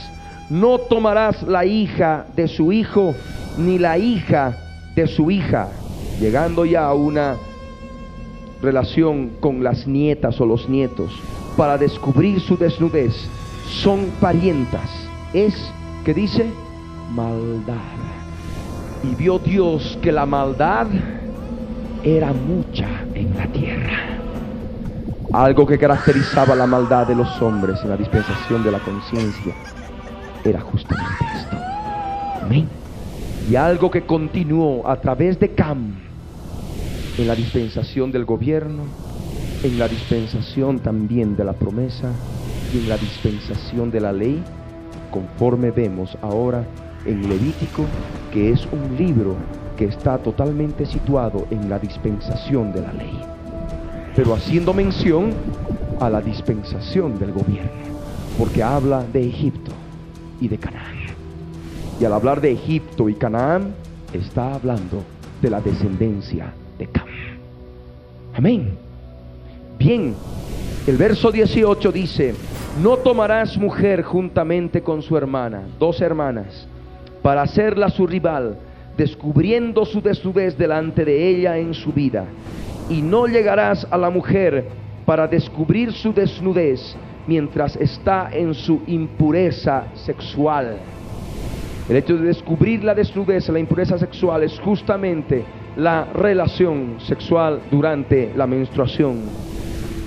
No 0.51 0.79
tomarás 0.79 1.43
la 1.45 1.65
hija 1.65 2.27
de 2.37 2.49
su 2.49 2.71
hijo 2.71 3.15
ni 3.57 3.79
la 3.79 3.97
hija 3.97 4.57
de 4.95 5.07
su 5.07 5.31
hija, 5.31 5.69
llegando 6.21 6.67
ya 6.67 6.87
a 6.87 6.95
una 6.95 7.37
relación 8.61 9.31
con 9.41 9.65
las 9.65 9.87
nietas 9.87 10.41
o 10.41 10.45
los 10.45 10.69
nietos, 10.69 11.13
para 11.57 11.79
descubrir 11.79 12.41
su 12.41 12.59
desnudez, 12.59 13.15
son 13.83 14.11
parientas. 14.21 14.91
Es, 15.33 15.55
que 16.05 16.15
dice, 16.15 16.51
maldad. 17.13 17.75
Y 19.03 19.15
vio 19.15 19.39
Dios 19.39 19.99
que 20.03 20.13
la 20.13 20.27
maldad 20.27 20.87
era 22.03 22.33
mucha 22.33 22.89
en 23.15 23.37
la 23.37 23.47
tierra. 23.47 23.99
Algo 25.33 25.67
que 25.67 25.79
caracterizaba 25.79 26.55
la 26.55 26.67
maldad 26.67 27.07
de 27.07 27.15
los 27.15 27.41
hombres 27.41 27.79
en 27.83 27.91
la 27.91 27.97
dispensación 27.97 28.65
de 28.65 28.73
la 28.73 28.79
conciencia 28.81 29.55
era 30.45 30.61
justamente 30.61 31.25
esto. 31.35 31.57
Amén 32.43 32.81
y 33.51 33.57
algo 33.57 33.91
que 33.91 34.03
continuó 34.03 34.87
a 34.87 35.01
través 35.01 35.41
de 35.41 35.55
Cam 35.55 35.95
en 37.19 37.27
la 37.27 37.35
dispensación 37.35 38.13
del 38.13 38.25
gobierno, 38.25 38.85
en 39.65 39.77
la 39.77 39.89
dispensación 39.89 40.79
también 40.79 41.37
de 41.37 41.45
la 41.45 41.53
promesa 41.53 42.13
y 42.73 42.79
en 42.79 42.89
la 42.89 42.97
dispensación 42.97 43.91
de 43.91 44.01
la 44.01 44.13
ley, 44.13 44.41
conforme 45.11 45.71
vemos 45.71 46.17
ahora 46.23 46.65
en 47.05 47.29
Levítico, 47.29 47.85
que 48.33 48.51
es 48.53 48.67
un 48.73 48.97
libro 48.97 49.37
que 49.77 49.87
está 49.87 50.19
totalmente 50.19 50.85
situado 50.87 51.47
en 51.51 51.69
la 51.69 51.79
dispensación 51.79 52.73
de 52.73 52.83
la 52.83 52.93
ley, 52.93 53.19
pero 54.15 54.35
haciendo 54.35 54.75
mención 54.75 55.33
a 56.01 56.11
la 56.11 56.21
dispensación 56.21 57.19
del 57.19 57.33
gobierno, 57.33 57.71
porque 58.39 58.63
habla 58.63 59.05
de 59.05 59.27
Egipto 59.27 59.73
y 60.41 60.49
de 60.49 60.59
Canaán. 60.59 60.97
Y 62.01 62.05
al 62.05 62.13
hablar 62.13 62.41
de 62.41 62.53
Egipto 62.53 63.09
y 63.09 63.15
Canaán, 63.15 63.75
está 64.13 64.55
hablando 64.55 65.03
de 65.43 65.51
la 65.51 65.61
descendencia 65.61 66.53
de 66.79 66.87
Cam. 66.87 67.07
Amén. 68.35 68.77
Bien, 69.79 70.15
el 70.87 70.97
verso 70.97 71.31
18 71.31 71.93
dice, 71.93 72.35
no 72.83 72.97
tomarás 72.97 73.59
mujer 73.59 74.03
juntamente 74.03 74.81
con 74.81 75.03
su 75.03 75.15
hermana, 75.17 75.63
dos 75.79 76.01
hermanas, 76.01 76.67
para 77.21 77.43
hacerla 77.43 77.91
su 77.91 78.07
rival, 78.07 78.57
descubriendo 78.97 79.85
su 79.85 80.01
desnudez 80.01 80.57
delante 80.57 81.05
de 81.05 81.29
ella 81.29 81.59
en 81.59 81.75
su 81.75 81.93
vida. 81.93 82.25
Y 82.89 83.03
no 83.03 83.27
llegarás 83.27 83.87
a 83.91 83.99
la 83.99 84.09
mujer 84.09 84.65
para 85.05 85.27
descubrir 85.27 85.93
su 85.93 86.15
desnudez 86.15 86.97
mientras 87.27 87.77
está 87.77 88.31
en 88.33 88.55
su 88.55 88.81
impureza 88.87 89.85
sexual. 89.95 90.79
El 91.87 91.97
hecho 91.97 92.17
de 92.17 92.29
descubrir 92.29 92.83
la 92.83 92.95
desnudez, 92.95 93.49
la 93.51 93.59
impureza 93.59 93.99
sexual, 93.99 94.43
es 94.43 94.59
justamente 94.59 95.45
la 95.77 96.05
relación 96.15 96.97
sexual 97.01 97.61
durante 97.71 98.33
la 98.35 98.47
menstruación. 98.47 99.50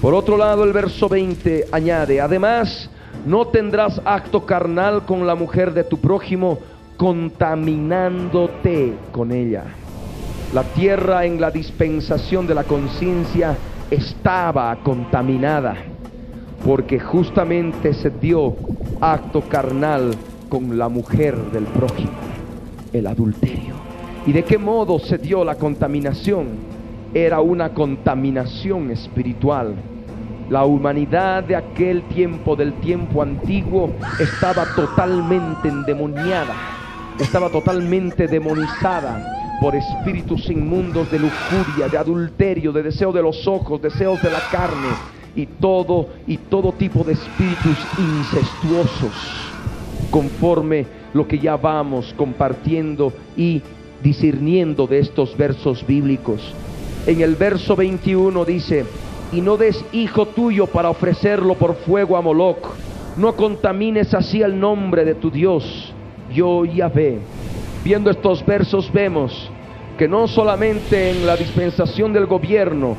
Por 0.03 0.13
otro 0.13 0.35
lado, 0.35 0.65
el 0.65 0.73
verso 0.73 1.07
20 1.07 1.67
añade, 1.71 2.19
además, 2.19 2.89
no 3.25 3.47
tendrás 3.47 4.01
acto 4.03 4.45
carnal 4.45 5.05
con 5.05 5.25
la 5.25 5.33
mujer 5.33 5.73
de 5.73 5.85
tu 5.85 5.97
prójimo, 5.97 6.59
contaminándote 6.97 8.95
con 9.13 9.31
ella. 9.31 9.63
La 10.53 10.63
tierra 10.63 11.23
en 11.23 11.39
la 11.39 11.51
dispensación 11.51 12.45
de 12.47 12.53
la 12.53 12.65
conciencia 12.65 13.55
estaba 13.89 14.75
contaminada, 14.83 15.77
porque 16.65 16.99
justamente 16.99 17.93
se 17.93 18.09
dio 18.09 18.57
acto 18.99 19.39
carnal 19.47 20.11
con 20.49 20.77
la 20.77 20.89
mujer 20.89 21.37
del 21.53 21.63
prójimo, 21.63 22.11
el 22.91 23.07
adulterio. 23.07 23.75
¿Y 24.27 24.33
de 24.33 24.43
qué 24.43 24.57
modo 24.57 24.99
se 24.99 25.17
dio 25.17 25.45
la 25.45 25.55
contaminación? 25.55 26.47
Era 27.13 27.39
una 27.39 27.73
contaminación 27.73 28.91
espiritual. 28.91 29.75
La 30.49 30.65
humanidad 30.65 31.43
de 31.43 31.55
aquel 31.55 32.03
tiempo, 32.03 32.55
del 32.55 32.73
tiempo 32.73 33.21
antiguo, 33.21 33.89
estaba 34.19 34.65
totalmente 34.75 35.69
endemoniada, 35.69 36.53
estaba 37.19 37.49
totalmente 37.49 38.27
demonizada 38.27 39.59
por 39.61 39.75
espíritus 39.75 40.49
inmundos 40.49 41.09
de 41.09 41.19
lujuria, 41.19 41.87
de 41.87 41.97
adulterio, 41.97 42.73
de 42.73 42.83
deseo 42.83 43.13
de 43.13 43.21
los 43.21 43.47
ojos, 43.47 43.81
deseos 43.81 44.21
de 44.21 44.29
la 44.29 44.41
carne 44.41 44.89
y 45.35 45.45
todo 45.45 46.09
y 46.27 46.37
todo 46.37 46.73
tipo 46.73 47.03
de 47.03 47.13
espíritus 47.13 47.87
incestuosos, 47.97 49.13
conforme 50.11 50.85
lo 51.13 51.25
que 51.27 51.39
ya 51.39 51.55
vamos 51.55 52.13
compartiendo 52.17 53.13
y 53.37 53.61
discerniendo 54.03 54.85
de 54.85 54.99
estos 54.99 55.37
versos 55.37 55.87
bíblicos. 55.87 56.41
En 57.05 57.21
el 57.21 57.35
verso 57.35 57.75
21 57.75 58.43
dice, 58.45 58.85
y 59.33 59.41
no 59.41 59.57
des 59.57 59.83
hijo 59.91 60.27
tuyo 60.27 60.67
para 60.67 60.89
ofrecerlo 60.89 61.55
por 61.55 61.75
fuego 61.75 62.15
a 62.15 62.21
Moloc, 62.21 62.67
no 63.17 63.35
contamines 63.35 64.13
así 64.13 64.41
el 64.41 64.59
nombre 64.59 65.03
de 65.03 65.15
tu 65.15 65.31
Dios, 65.31 65.93
yo 66.31 66.65
Yahvé. 66.65 67.19
Viendo 67.83 68.11
estos 68.11 68.45
versos 68.45 68.91
vemos 68.93 69.49
que 69.97 70.07
no 70.07 70.27
solamente 70.27 71.11
en 71.11 71.25
la 71.25 71.35
dispensación 71.35 72.13
del 72.13 72.27
gobierno, 72.27 72.95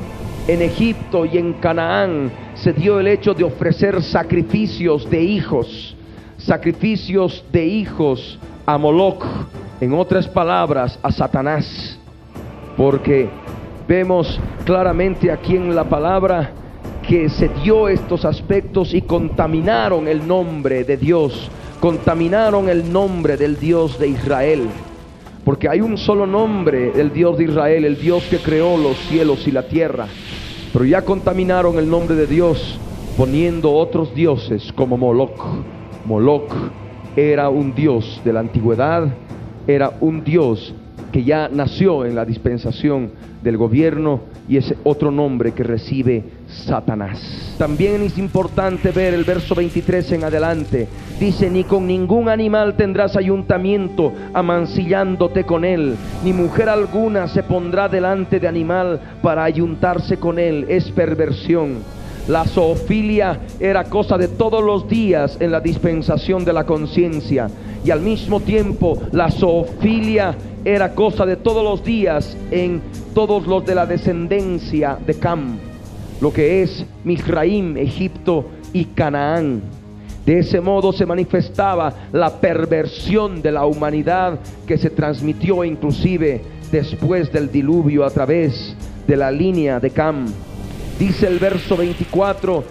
en 0.47 0.61
Egipto 0.61 1.25
y 1.25 1.37
en 1.37 1.53
Canaán 1.53 2.31
se 2.55 2.73
dio 2.73 2.99
el 2.99 3.07
hecho 3.07 3.33
de 3.33 3.43
ofrecer 3.43 4.03
sacrificios 4.03 5.09
de 5.09 5.23
hijos, 5.23 5.95
sacrificios 6.37 7.43
de 7.51 7.65
hijos 7.65 8.37
a 8.65 8.77
Moloch, 8.77 9.25
en 9.79 9.93
otras 9.93 10.27
palabras, 10.27 10.99
a 11.01 11.11
Satanás, 11.11 11.97
porque 12.77 13.29
vemos 13.87 14.39
claramente 14.65 15.31
aquí 15.31 15.55
en 15.55 15.75
la 15.75 15.83
palabra 15.83 16.51
que 17.07 17.29
se 17.29 17.49
dio 17.63 17.87
estos 17.87 18.25
aspectos 18.25 18.93
y 18.93 19.01
contaminaron 19.01 20.07
el 20.07 20.27
nombre 20.27 20.83
de 20.83 20.97
Dios, 20.97 21.49
contaminaron 21.79 22.67
el 22.67 22.91
nombre 22.91 23.37
del 23.37 23.59
Dios 23.59 23.99
de 23.99 24.07
Israel. 24.07 24.67
Porque 25.43 25.69
hay 25.69 25.81
un 25.81 25.97
solo 25.97 26.25
nombre 26.25 26.91
del 26.91 27.13
Dios 27.13 27.37
de 27.37 27.43
Israel, 27.43 27.85
el 27.85 27.99
Dios 27.99 28.23
que 28.29 28.39
creó 28.39 28.77
los 28.77 28.97
cielos 29.09 29.47
y 29.47 29.51
la 29.51 29.67
tierra. 29.67 30.07
Pero 30.73 30.85
ya 30.85 31.03
contaminaron 31.03 31.77
el 31.77 31.87
nombre 31.87 32.15
de 32.15 32.25
Dios 32.25 32.79
poniendo 33.15 33.71
otros 33.71 34.13
dioses 34.15 34.73
como 34.73 34.97
Moloch. 34.97 35.39
Moloch 36.05 36.51
era 37.15 37.49
un 37.49 37.73
dios 37.75 38.19
de 38.25 38.33
la 38.33 38.39
antigüedad, 38.41 39.07
era 39.67 39.93
un 40.01 40.23
dios 40.23 40.73
que 41.11 41.23
ya 41.23 41.47
nació 41.47 42.05
en 42.05 42.15
la 42.15 42.25
dispensación 42.25 43.11
del 43.45 43.57
gobierno 43.57 44.21
y 44.49 44.57
es 44.57 44.73
otro 44.83 45.11
nombre 45.11 45.53
que 45.53 45.63
recibe 45.63 46.23
Satanás. 46.65 47.55
También 47.59 48.01
es 48.01 48.17
importante 48.17 48.89
ver 48.89 49.13
el 49.13 49.23
verso 49.23 49.53
23 49.53 50.13
en 50.13 50.23
adelante. 50.23 50.87
Dice, 51.19 51.49
ni 51.49 51.63
con 51.63 51.85
ningún 51.85 52.27
animal 52.27 52.75
tendrás 52.75 53.15
ayuntamiento 53.15 54.11
amancillándote 54.33 55.45
con 55.45 55.63
él, 55.63 55.95
ni 56.23 56.33
mujer 56.33 56.69
alguna 56.69 57.27
se 57.27 57.43
pondrá 57.43 57.87
delante 57.87 58.39
de 58.39 58.47
animal 58.47 58.99
para 59.21 59.43
ayuntarse 59.43 60.17
con 60.17 60.39
él. 60.39 60.65
Es 60.67 60.89
perversión. 60.91 61.83
La 62.27 62.45
zoofilia 62.45 63.41
era 63.59 63.83
cosa 63.83 64.17
de 64.17 64.27
todos 64.27 64.63
los 64.63 64.89
días 64.89 65.37
en 65.39 65.51
la 65.51 65.59
dispensación 65.59 66.43
de 66.43 66.53
la 66.53 66.65
conciencia 66.65 67.47
y 67.85 67.91
al 67.91 68.01
mismo 68.01 68.39
tiempo 68.39 68.99
la 69.11 69.29
zoofilia 69.29 70.35
era 70.65 70.95
cosa 70.95 71.27
de 71.27 71.35
todos 71.35 71.63
los 71.63 71.85
días 71.85 72.35
en 72.49 72.81
todos 73.13 73.45
los 73.45 73.63
de 73.65 73.75
la 73.75 73.85
descendencia 73.85 74.97
de 75.05 75.13
Cam, 75.13 75.59
lo 76.19 76.33
que 76.33 76.63
es 76.63 76.83
Misraim, 77.03 77.77
Egipto 77.77 78.45
y 78.73 78.85
Canaán. 78.85 79.61
De 80.25 80.39
ese 80.39 80.59
modo 80.59 80.91
se 80.91 81.05
manifestaba 81.05 81.93
la 82.11 82.41
perversión 82.41 83.43
de 83.43 83.51
la 83.51 83.67
humanidad 83.67 84.39
que 84.65 84.79
se 84.79 84.89
transmitió 84.89 85.63
inclusive 85.63 86.41
después 86.71 87.31
del 87.31 87.51
diluvio 87.51 88.03
a 88.03 88.09
través 88.09 88.75
de 89.07 89.15
la 89.15 89.29
línea 89.29 89.79
de 89.79 89.91
Cam. 89.91 90.25
Dice 90.97 91.27
el 91.27 91.37
verso 91.37 91.77
24, 91.77 92.63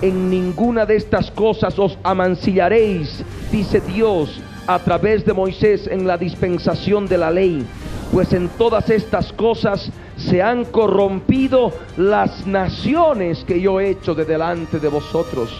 en 0.00 0.30
ninguna 0.30 0.86
de 0.86 0.94
estas 0.94 1.32
cosas 1.32 1.76
os 1.76 1.98
amancillaréis, 2.04 3.24
dice 3.50 3.80
Dios 3.80 4.40
a 4.66 4.78
través 4.78 5.24
de 5.24 5.32
Moisés 5.32 5.86
en 5.86 6.06
la 6.06 6.16
dispensación 6.16 7.06
de 7.06 7.18
la 7.18 7.30
ley, 7.30 7.64
pues 8.12 8.32
en 8.32 8.48
todas 8.48 8.90
estas 8.90 9.32
cosas 9.32 9.90
se 10.16 10.42
han 10.42 10.64
corrompido 10.66 11.72
las 11.96 12.46
naciones 12.46 13.44
que 13.44 13.60
yo 13.60 13.80
he 13.80 13.90
hecho 13.90 14.14
de 14.14 14.24
delante 14.24 14.78
de 14.78 14.88
vosotros. 14.88 15.50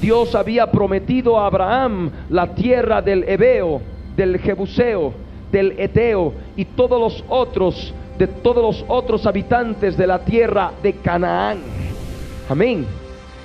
Dios 0.00 0.34
había 0.34 0.70
prometido 0.70 1.38
a 1.38 1.46
Abraham 1.46 2.10
la 2.28 2.54
tierra 2.54 3.00
del 3.00 3.24
Ebeo, 3.28 3.80
del 4.16 4.38
Jebuseo, 4.38 5.14
del 5.50 5.72
Eteo 5.78 6.32
y 6.56 6.64
todos 6.64 7.00
los 7.00 7.24
otros, 7.28 7.94
de 8.18 8.26
todos 8.26 8.62
los 8.62 8.84
otros 8.88 9.26
habitantes 9.26 9.96
de 9.96 10.06
la 10.06 10.18
tierra 10.18 10.72
de 10.82 10.92
Canaán. 10.94 11.58
Amén. 12.48 12.86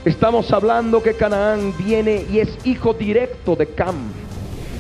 Estamos 0.06 0.52
hablando 0.52 1.02
que 1.02 1.14
Canaán 1.14 1.74
viene 1.78 2.26
y 2.32 2.40
es 2.40 2.66
hijo 2.66 2.94
directo 2.94 3.56
de 3.56 3.68
Cam. 3.68 3.96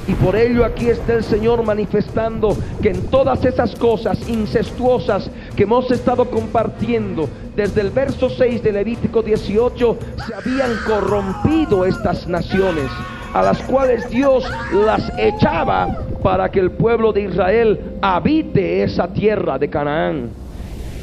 Y 0.09 0.15
por 0.15 0.35
ello 0.35 0.65
aquí 0.65 0.89
está 0.89 1.13
el 1.13 1.23
Señor 1.23 1.63
manifestando 1.63 2.57
que 2.81 2.89
en 2.89 3.03
todas 3.11 3.45
esas 3.45 3.75
cosas 3.75 4.27
incestuosas 4.27 5.29
que 5.55 5.63
hemos 5.63 5.91
estado 5.91 6.31
compartiendo 6.31 7.29
desde 7.55 7.81
el 7.81 7.91
verso 7.91 8.27
6 8.27 8.63
de 8.63 8.71
Levítico 8.71 9.21
18 9.21 9.97
se 10.25 10.33
habían 10.33 10.75
corrompido 10.87 11.85
estas 11.85 12.27
naciones 12.27 12.89
a 13.35 13.43
las 13.43 13.61
cuales 13.61 14.09
Dios 14.09 14.51
las 14.73 15.11
echaba 15.15 15.99
para 16.23 16.49
que 16.49 16.59
el 16.59 16.71
pueblo 16.71 17.13
de 17.13 17.25
Israel 17.25 17.79
habite 18.01 18.81
esa 18.81 19.09
tierra 19.09 19.59
de 19.59 19.69
Canaán. 19.69 20.31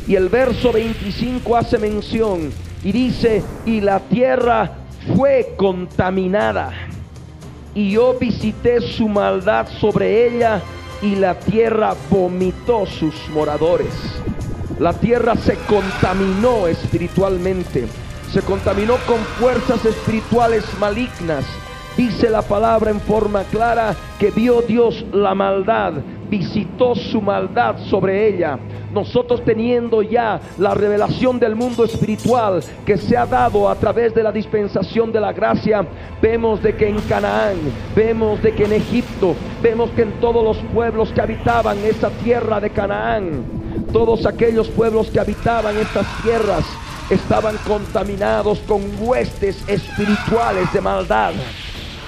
Y 0.08 0.16
el 0.16 0.28
verso 0.28 0.72
25 0.72 1.56
hace 1.56 1.78
mención 1.78 2.50
y 2.82 2.90
dice, 2.90 3.44
y 3.66 3.80
la 3.82 4.00
tierra 4.00 4.72
fue 5.14 5.54
contaminada 5.56 6.72
y 7.76 7.90
yo 7.90 8.14
visité 8.18 8.80
su 8.80 9.06
maldad 9.06 9.68
sobre 9.68 10.26
ella 10.26 10.62
y 11.02 11.14
la 11.14 11.38
tierra 11.38 11.94
vomitó 12.08 12.86
sus 12.86 13.14
moradores. 13.28 13.92
La 14.78 14.94
tierra 14.94 15.36
se 15.36 15.56
contaminó 15.68 16.68
espiritualmente, 16.68 17.86
se 18.32 18.40
contaminó 18.40 18.94
con 19.06 19.18
fuerzas 19.38 19.84
espirituales 19.84 20.64
malignas. 20.80 21.44
Dice 21.98 22.30
la 22.30 22.40
palabra 22.40 22.90
en 22.90 23.00
forma 23.00 23.44
clara 23.44 23.94
que 24.18 24.30
vio 24.30 24.62
Dios 24.62 25.04
la 25.12 25.34
maldad, 25.34 25.92
visitó 26.28 26.94
su 26.94 27.20
maldad 27.20 27.76
sobre 27.88 28.28
ella. 28.28 28.58
Nosotros 28.92 29.44
teniendo 29.44 30.02
ya 30.02 30.40
la 30.58 30.74
revelación 30.74 31.38
del 31.38 31.54
mundo 31.54 31.84
espiritual 31.84 32.62
que 32.84 32.96
se 32.96 33.16
ha 33.16 33.26
dado 33.26 33.68
a 33.68 33.74
través 33.74 34.14
de 34.14 34.22
la 34.22 34.32
dispensación 34.32 35.12
de 35.12 35.20
la 35.20 35.32
gracia, 35.32 35.86
vemos 36.20 36.62
de 36.62 36.76
que 36.76 36.88
en 36.88 36.98
Canaán, 37.00 37.56
vemos 37.94 38.42
de 38.42 38.54
que 38.54 38.64
en 38.64 38.72
Egipto, 38.72 39.34
vemos 39.62 39.90
que 39.90 40.02
en 40.02 40.12
todos 40.20 40.42
los 40.42 40.56
pueblos 40.72 41.12
que 41.12 41.20
habitaban 41.20 41.78
esa 41.84 42.10
tierra 42.10 42.60
de 42.60 42.70
Canaán, 42.70 43.44
todos 43.92 44.26
aquellos 44.26 44.68
pueblos 44.68 45.10
que 45.10 45.20
habitaban 45.20 45.76
estas 45.76 46.06
tierras, 46.22 46.64
estaban 47.10 47.56
contaminados 47.66 48.58
con 48.60 48.82
huestes 49.00 49.62
espirituales 49.68 50.72
de 50.72 50.80
maldad 50.80 51.32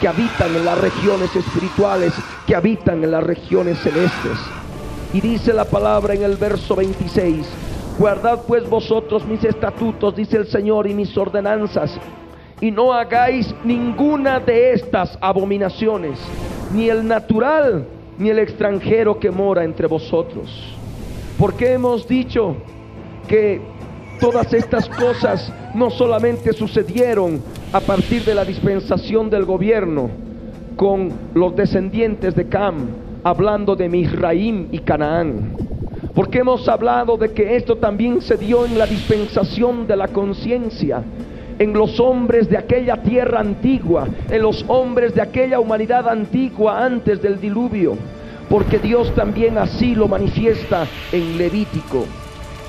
que 0.00 0.08
habitan 0.08 0.54
en 0.54 0.64
las 0.64 0.78
regiones 0.80 1.34
espirituales, 1.34 2.12
que 2.46 2.54
habitan 2.54 3.02
en 3.02 3.10
las 3.10 3.22
regiones 3.22 3.78
celestes. 3.78 4.38
Y 5.12 5.20
dice 5.20 5.52
la 5.52 5.64
palabra 5.64 6.14
en 6.14 6.22
el 6.22 6.36
verso 6.36 6.76
26, 6.76 7.46
guardad 7.98 8.42
pues 8.46 8.68
vosotros 8.68 9.24
mis 9.26 9.42
estatutos, 9.44 10.14
dice 10.14 10.36
el 10.36 10.46
Señor, 10.46 10.86
y 10.86 10.94
mis 10.94 11.16
ordenanzas, 11.16 11.98
y 12.60 12.70
no 12.70 12.92
hagáis 12.92 13.54
ninguna 13.64 14.40
de 14.40 14.72
estas 14.72 15.16
abominaciones, 15.20 16.18
ni 16.72 16.88
el 16.88 17.06
natural, 17.06 17.86
ni 18.18 18.30
el 18.30 18.38
extranjero 18.38 19.18
que 19.18 19.30
mora 19.30 19.64
entre 19.64 19.86
vosotros. 19.86 20.50
Porque 21.38 21.72
hemos 21.72 22.06
dicho 22.06 22.56
que 23.28 23.60
todas 24.18 24.52
estas 24.52 24.88
cosas 24.88 25.52
no 25.74 25.90
solamente 25.90 26.52
sucedieron 26.52 27.40
a 27.72 27.80
partir 27.80 28.24
de 28.24 28.34
la 28.34 28.44
dispensación 28.44 29.30
del 29.30 29.44
gobierno 29.44 30.10
con 30.76 31.12
los 31.34 31.54
descendientes 31.56 32.34
de 32.34 32.48
Cam, 32.48 32.88
hablando 33.24 33.74
de 33.74 33.88
Misraim 33.88 34.68
y 34.70 34.78
Canaán. 34.78 35.56
Porque 36.14 36.38
hemos 36.38 36.68
hablado 36.68 37.16
de 37.16 37.32
que 37.32 37.56
esto 37.56 37.76
también 37.76 38.20
se 38.20 38.36
dio 38.36 38.64
en 38.64 38.78
la 38.78 38.86
dispensación 38.86 39.86
de 39.86 39.96
la 39.96 40.08
conciencia. 40.08 41.02
en 41.60 41.72
los 41.72 41.98
hombres 41.98 42.48
de 42.48 42.56
aquella 42.56 43.02
tierra 43.02 43.40
antigua, 43.40 44.06
en 44.30 44.42
los 44.42 44.64
hombres 44.68 45.12
de 45.12 45.20
aquella 45.20 45.58
humanidad 45.58 46.08
antigua 46.08 46.84
antes 46.84 47.20
del 47.20 47.40
diluvio, 47.40 47.96
porque 48.48 48.78
Dios 48.78 49.12
también 49.16 49.58
así 49.58 49.96
lo 49.96 50.06
manifiesta 50.06 50.86
en 51.10 51.36
Levítico. 51.36 52.06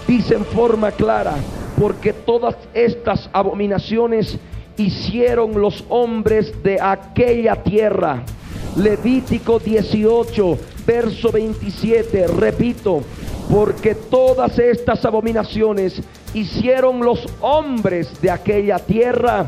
Dice 0.10 0.34
en 0.34 0.44
forma 0.44 0.90
clara, 0.92 1.36
porque 1.80 2.14
todas 2.14 2.56
estas 2.74 3.30
abominaciones 3.32 4.40
hicieron 4.76 5.62
los 5.62 5.84
hombres 5.88 6.52
de 6.64 6.82
aquella 6.82 7.62
tierra. 7.62 8.24
Levítico 8.76 9.60
18, 9.60 10.58
verso 10.88 11.32
27, 11.32 12.26
repito, 12.26 13.04
porque 13.52 13.94
todas 13.94 14.58
estas 14.58 15.06
abominaciones 15.06 16.02
hicieron 16.34 17.02
los 17.06 17.28
hombres 17.40 18.20
de 18.20 18.32
aquella 18.32 18.80
tierra 18.80 19.48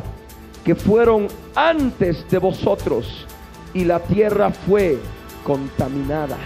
que 0.64 0.76
fueron 0.76 1.28
antes 1.56 2.30
de 2.30 2.38
vosotros 2.38 3.26
y 3.74 3.84
la 3.84 4.00
tierra 4.00 4.52
fue 4.52 5.00
contaminada. 5.44 6.38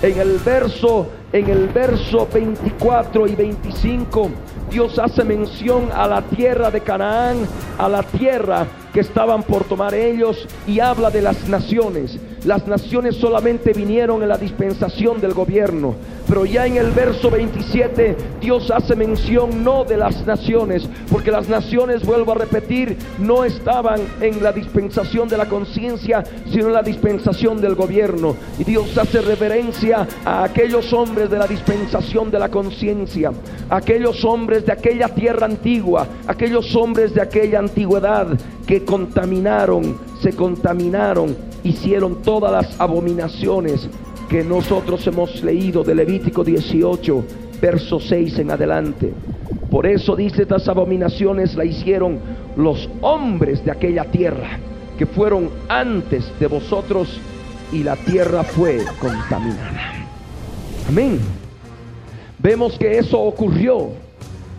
En 0.00 0.18
el 0.18 0.38
verso 0.38 1.19
en 1.32 1.48
el 1.48 1.68
verso 1.68 2.28
24 2.32 3.26
y 3.26 3.34
25 3.34 4.30
Dios 4.70 4.98
hace 5.00 5.24
mención 5.24 5.88
a 5.92 6.06
la 6.06 6.22
tierra 6.22 6.70
de 6.70 6.80
Canaán, 6.80 7.38
a 7.76 7.88
la 7.88 8.04
tierra 8.04 8.66
que 8.92 9.00
estaban 9.00 9.42
por 9.42 9.64
tomar 9.64 9.94
ellos 9.94 10.46
y 10.66 10.80
habla 10.80 11.10
de 11.10 11.22
las 11.22 11.48
naciones. 11.48 12.18
Las 12.44 12.66
naciones 12.66 13.16
solamente 13.16 13.72
vinieron 13.72 14.22
en 14.22 14.28
la 14.28 14.38
dispensación 14.38 15.20
del 15.20 15.34
gobierno, 15.34 15.94
pero 16.26 16.46
ya 16.46 16.66
en 16.66 16.78
el 16.78 16.90
verso 16.92 17.30
27 17.30 18.16
Dios 18.40 18.70
hace 18.70 18.96
mención 18.96 19.62
no 19.62 19.84
de 19.84 19.98
las 19.98 20.24
naciones, 20.24 20.88
porque 21.10 21.30
las 21.30 21.48
naciones, 21.48 22.04
vuelvo 22.04 22.32
a 22.32 22.36
repetir, 22.36 22.96
no 23.18 23.44
estaban 23.44 24.00
en 24.22 24.42
la 24.42 24.52
dispensación 24.52 25.28
de 25.28 25.36
la 25.36 25.46
conciencia, 25.46 26.24
sino 26.50 26.68
en 26.68 26.72
la 26.72 26.82
dispensación 26.82 27.60
del 27.60 27.74
gobierno. 27.74 28.34
Y 28.58 28.64
Dios 28.64 28.96
hace 28.96 29.20
reverencia 29.20 30.08
a 30.24 30.44
aquellos 30.44 30.92
hombres 30.94 31.19
de 31.28 31.38
la 31.38 31.46
dispensación 31.46 32.30
de 32.30 32.38
la 32.38 32.48
conciencia, 32.48 33.32
aquellos 33.68 34.24
hombres 34.24 34.64
de 34.64 34.72
aquella 34.72 35.08
tierra 35.08 35.46
antigua, 35.46 36.06
aquellos 36.26 36.74
hombres 36.74 37.14
de 37.14 37.20
aquella 37.20 37.58
antigüedad 37.58 38.28
que 38.66 38.84
contaminaron, 38.84 39.98
se 40.22 40.32
contaminaron, 40.32 41.36
hicieron 41.64 42.22
todas 42.22 42.52
las 42.52 42.80
abominaciones 42.80 43.88
que 44.28 44.44
nosotros 44.44 45.06
hemos 45.06 45.42
leído 45.42 45.82
de 45.82 45.94
Levítico 45.94 46.44
18, 46.44 47.24
verso 47.60 48.00
6 48.00 48.38
en 48.38 48.50
adelante. 48.52 49.12
Por 49.70 49.86
eso 49.86 50.16
dice, 50.16 50.42
estas 50.42 50.68
abominaciones 50.68 51.54
la 51.56 51.64
hicieron 51.64 52.18
los 52.56 52.88
hombres 53.02 53.64
de 53.64 53.72
aquella 53.72 54.04
tierra, 54.04 54.58
que 54.96 55.06
fueron 55.06 55.50
antes 55.68 56.32
de 56.38 56.46
vosotros, 56.46 57.20
y 57.72 57.82
la 57.82 57.96
tierra 57.96 58.42
fue 58.42 58.84
contaminada. 59.00 60.09
Amén. 60.90 61.20
Vemos 62.40 62.76
que 62.76 62.98
eso 62.98 63.20
ocurrió 63.20 63.90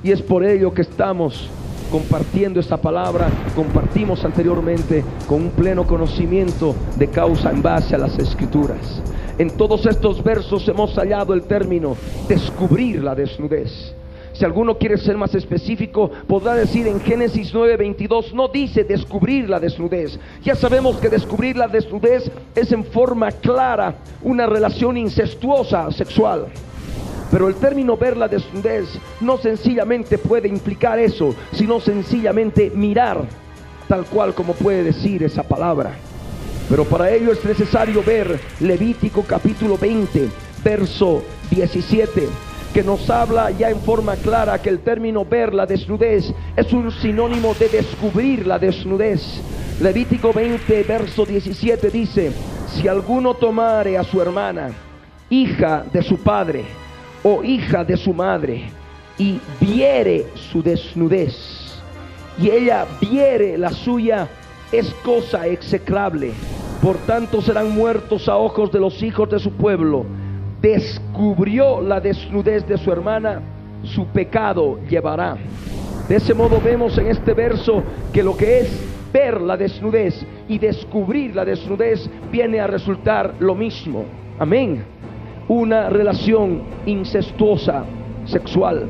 y 0.01 0.11
es 0.11 0.21
por 0.21 0.45
ello 0.45 0.73
que 0.73 0.83
estamos 0.83 1.49
compartiendo 1.91 2.61
esta 2.61 2.77
palabra, 2.77 3.29
compartimos 3.53 4.23
anteriormente 4.23 5.03
con 5.27 5.41
un 5.41 5.49
pleno 5.49 5.85
conocimiento 5.85 6.73
de 6.95 7.09
causa 7.09 7.51
en 7.51 7.61
base 7.61 7.95
a 7.95 7.97
las 7.97 8.17
escrituras. 8.17 9.01
En 9.37 9.57
todos 9.57 9.85
estos 9.85 10.23
versos 10.23 10.65
hemos 10.69 10.95
hallado 10.95 11.33
el 11.33 11.43
término 11.43 11.97
descubrir 12.29 13.03
la 13.03 13.13
desnudez. 13.13 13.93
Si 14.41 14.45
alguno 14.45 14.75
quiere 14.75 14.97
ser 14.97 15.19
más 15.19 15.35
específico, 15.35 16.09
podrá 16.25 16.55
decir 16.55 16.87
en 16.87 16.99
Génesis 16.99 17.53
9:22, 17.53 18.33
no 18.33 18.47
dice 18.47 18.83
descubrir 18.83 19.47
la 19.47 19.59
desnudez. 19.59 20.19
Ya 20.43 20.55
sabemos 20.55 20.97
que 20.97 21.09
descubrir 21.09 21.55
la 21.55 21.67
desnudez 21.67 22.31
es 22.55 22.71
en 22.71 22.83
forma 22.83 23.31
clara 23.31 23.97
una 24.23 24.47
relación 24.47 24.97
incestuosa 24.97 25.91
sexual. 25.91 26.47
Pero 27.29 27.49
el 27.49 27.53
término 27.53 27.95
ver 27.97 28.17
la 28.17 28.27
desnudez 28.27 28.87
no 29.19 29.37
sencillamente 29.37 30.17
puede 30.17 30.47
implicar 30.47 30.97
eso, 30.97 31.35
sino 31.51 31.79
sencillamente 31.79 32.71
mirar, 32.73 33.21
tal 33.87 34.05
cual 34.05 34.33
como 34.33 34.53
puede 34.53 34.83
decir 34.85 35.21
esa 35.21 35.43
palabra. 35.43 35.93
Pero 36.67 36.83
para 36.85 37.11
ello 37.11 37.31
es 37.31 37.45
necesario 37.45 38.01
ver 38.01 38.39
Levítico 38.59 39.21
capítulo 39.21 39.77
20, 39.77 40.29
verso 40.63 41.21
17, 41.51 42.50
que 42.73 42.83
nos 42.83 43.09
habla 43.09 43.51
ya 43.51 43.69
en 43.69 43.79
forma 43.81 44.15
clara 44.15 44.61
que 44.61 44.69
el 44.69 44.79
término 44.79 45.25
ver 45.25 45.53
la 45.53 45.65
desnudez 45.65 46.33
es 46.55 46.73
un 46.73 46.91
sinónimo 46.91 47.53
de 47.53 47.69
descubrir 47.69 48.47
la 48.47 48.57
desnudez. 48.57 49.21
Levítico 49.79 50.31
20, 50.33 50.83
verso 50.83 51.25
17 51.25 51.89
dice, 51.89 52.31
si 52.67 52.87
alguno 52.87 53.33
tomare 53.33 53.97
a 53.97 54.03
su 54.03 54.21
hermana, 54.21 54.69
hija 55.29 55.83
de 55.91 56.01
su 56.01 56.17
padre, 56.17 56.63
o 57.23 57.43
hija 57.43 57.83
de 57.83 57.97
su 57.97 58.13
madre 58.13 58.69
y 59.17 59.39
viere 59.59 60.25
su 60.35 60.63
desnudez 60.63 61.61
y 62.39 62.49
ella 62.49 62.85
viere 62.99 63.57
la 63.57 63.71
suya, 63.71 64.27
es 64.71 64.89
cosa 65.03 65.47
execrable. 65.47 66.31
Por 66.81 66.97
tanto 66.97 67.41
serán 67.41 67.71
muertos 67.71 68.27
a 68.27 68.37
ojos 68.37 68.71
de 68.71 68.79
los 68.79 69.03
hijos 69.03 69.29
de 69.29 69.39
su 69.39 69.51
pueblo. 69.51 70.05
Descubrió 70.61 71.81
la 71.81 71.99
desnudez 71.99 72.67
de 72.67 72.77
su 72.77 72.91
hermana, 72.91 73.41
su 73.83 74.05
pecado 74.07 74.79
llevará. 74.87 75.37
De 76.07 76.15
ese 76.17 76.33
modo 76.33 76.61
vemos 76.61 76.97
en 76.97 77.07
este 77.07 77.33
verso 77.33 77.83
que 78.13 78.23
lo 78.23 78.35
que 78.37 78.59
es 78.59 78.87
ver 79.11 79.41
la 79.41 79.57
desnudez 79.57 80.25
y 80.47 80.59
descubrir 80.59 81.35
la 81.35 81.45
desnudez 81.45 82.09
viene 82.31 82.59
a 82.59 82.67
resultar 82.67 83.33
lo 83.39 83.55
mismo. 83.55 84.05
Amén 84.39 84.83
una 85.51 85.89
relación 85.89 86.61
incestuosa 86.85 87.83
sexual. 88.25 88.89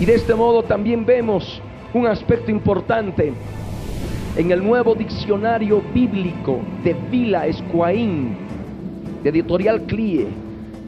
Y 0.00 0.06
de 0.06 0.14
este 0.14 0.34
modo 0.34 0.62
también 0.62 1.04
vemos 1.04 1.60
un 1.92 2.06
aspecto 2.06 2.50
importante 2.50 3.34
en 4.34 4.50
el 4.50 4.64
nuevo 4.64 4.94
diccionario 4.94 5.82
bíblico 5.92 6.60
de 6.82 6.94
Vila 7.10 7.46
Escuaín, 7.46 8.34
de 9.22 9.28
editorial 9.28 9.82
CLIE, 9.82 10.26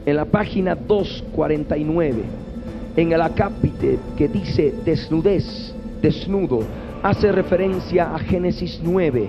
en 0.05 0.15
la 0.15 0.25
página 0.25 0.75
249, 0.75 2.23
en 2.95 3.11
el 3.11 3.21
acápite 3.21 3.99
que 4.15 4.27
dice 4.27 4.73
desnudez, 4.85 5.73
desnudo, 6.01 6.61
hace 7.01 7.31
referencia 7.31 8.13
a 8.13 8.19
Génesis 8.19 8.79
9, 8.83 9.27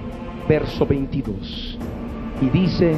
verso 0.48 0.86
22. 0.86 1.78
Y 2.42 2.50
dice, 2.50 2.96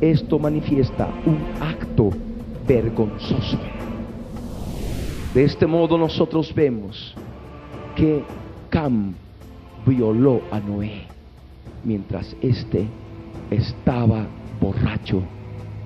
esto 0.00 0.38
manifiesta 0.38 1.08
un 1.24 1.38
acto 1.60 2.10
vergonzoso. 2.66 3.58
De 5.32 5.44
este 5.44 5.66
modo 5.66 5.96
nosotros 5.96 6.52
vemos 6.54 7.14
que 7.94 8.22
Cam 8.70 9.14
violó 9.86 10.42
a 10.50 10.58
Noé 10.58 11.02
mientras 11.84 12.34
éste 12.40 12.86
estaba 13.50 14.26
borracho, 14.60 15.22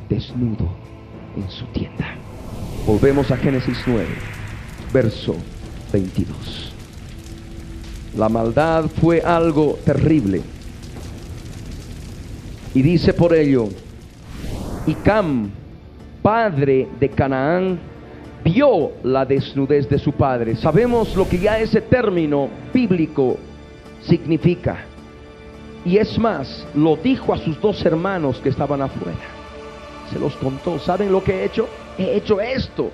desnudo 0.08 0.87
en 1.36 1.50
su 1.50 1.64
tienda. 1.66 2.14
Volvemos 2.86 3.30
a 3.30 3.36
Génesis 3.36 3.78
9, 3.86 4.06
verso 4.92 5.36
22. 5.92 6.72
La 8.16 8.28
maldad 8.28 8.86
fue 9.00 9.20
algo 9.20 9.78
terrible. 9.84 10.42
Y 12.74 12.82
dice 12.82 13.12
por 13.12 13.34
ello, 13.34 13.68
y 14.86 14.94
Cam, 14.94 15.50
padre 16.22 16.88
de 16.98 17.08
Canaán, 17.10 17.78
vio 18.42 18.92
la 19.02 19.24
desnudez 19.24 19.88
de 19.88 19.98
su 19.98 20.12
padre. 20.12 20.56
Sabemos 20.56 21.14
lo 21.14 21.28
que 21.28 21.38
ya 21.38 21.58
ese 21.58 21.80
término 21.80 22.48
bíblico 22.72 23.36
significa. 24.02 24.78
Y 25.84 25.96
es 25.96 26.18
más, 26.18 26.66
lo 26.74 26.96
dijo 26.96 27.32
a 27.32 27.38
sus 27.38 27.60
dos 27.60 27.84
hermanos 27.84 28.40
que 28.42 28.48
estaban 28.48 28.82
afuera. 28.82 29.37
Se 30.12 30.18
los 30.18 30.34
contó. 30.36 30.78
¿Saben 30.78 31.12
lo 31.12 31.22
que 31.22 31.32
he 31.32 31.44
hecho? 31.44 31.68
He 31.96 32.16
hecho 32.16 32.40
esto. 32.40 32.90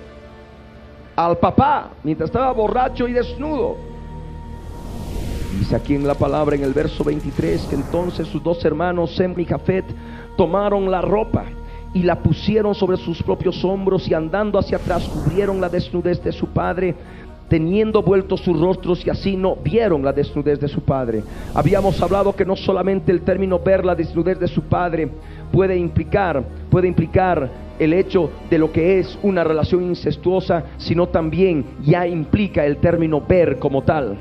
Al 1.15 1.37
papá, 1.37 1.91
mientras 2.03 2.29
estaba 2.29 2.51
borracho 2.51 3.07
y 3.07 3.13
desnudo. 3.13 3.77
Dice 5.57 5.75
aquí 5.75 5.95
en 5.95 6.05
la 6.05 6.15
palabra, 6.15 6.55
en 6.55 6.63
el 6.63 6.73
verso 6.73 7.03
23, 7.03 7.61
que 7.69 7.75
entonces 7.75 8.27
sus 8.27 8.43
dos 8.43 8.63
hermanos, 8.65 9.15
Sem 9.15 9.33
y 9.39 9.45
Jafet, 9.45 9.85
tomaron 10.35 10.91
la 10.91 10.99
ropa 10.99 11.45
y 11.93 12.03
la 12.03 12.21
pusieron 12.21 12.75
sobre 12.75 12.97
sus 12.97 13.23
propios 13.23 13.63
hombros 13.63 14.05
y 14.09 14.13
andando 14.13 14.59
hacia 14.59 14.77
atrás 14.77 15.07
cubrieron 15.07 15.61
la 15.61 15.69
desnudez 15.69 16.21
de 16.21 16.33
su 16.33 16.47
padre 16.47 16.93
teniendo 17.47 18.01
vueltos 18.01 18.41
sus 18.41 18.59
rostros 18.59 19.05
y 19.05 19.09
así 19.09 19.35
no 19.35 19.55
vieron 19.55 20.03
la 20.03 20.11
desnudez 20.11 20.59
de 20.59 20.67
su 20.67 20.81
padre. 20.81 21.23
Habíamos 21.53 22.01
hablado 22.01 22.35
que 22.35 22.45
no 22.45 22.55
solamente 22.55 23.11
el 23.11 23.21
término 23.21 23.59
ver 23.59 23.85
la 23.85 23.95
desnudez 23.95 24.39
de 24.39 24.47
su 24.47 24.63
padre 24.63 25.09
puede 25.55 25.77
implicar, 25.77 26.43
puede 26.69 26.89
implicar 26.89 27.49
el 27.79 27.93
hecho 27.93 28.29
de 28.49 28.57
lo 28.57 28.73
que 28.73 28.99
es 28.99 29.17
una 29.23 29.41
relación 29.41 29.83
incestuosa, 29.83 30.65
sino 30.77 31.07
también 31.07 31.63
ya 31.81 32.05
implica 32.05 32.65
el 32.65 32.75
término 32.75 33.21
ver 33.21 33.57
como 33.57 33.81
tal. 33.81 34.17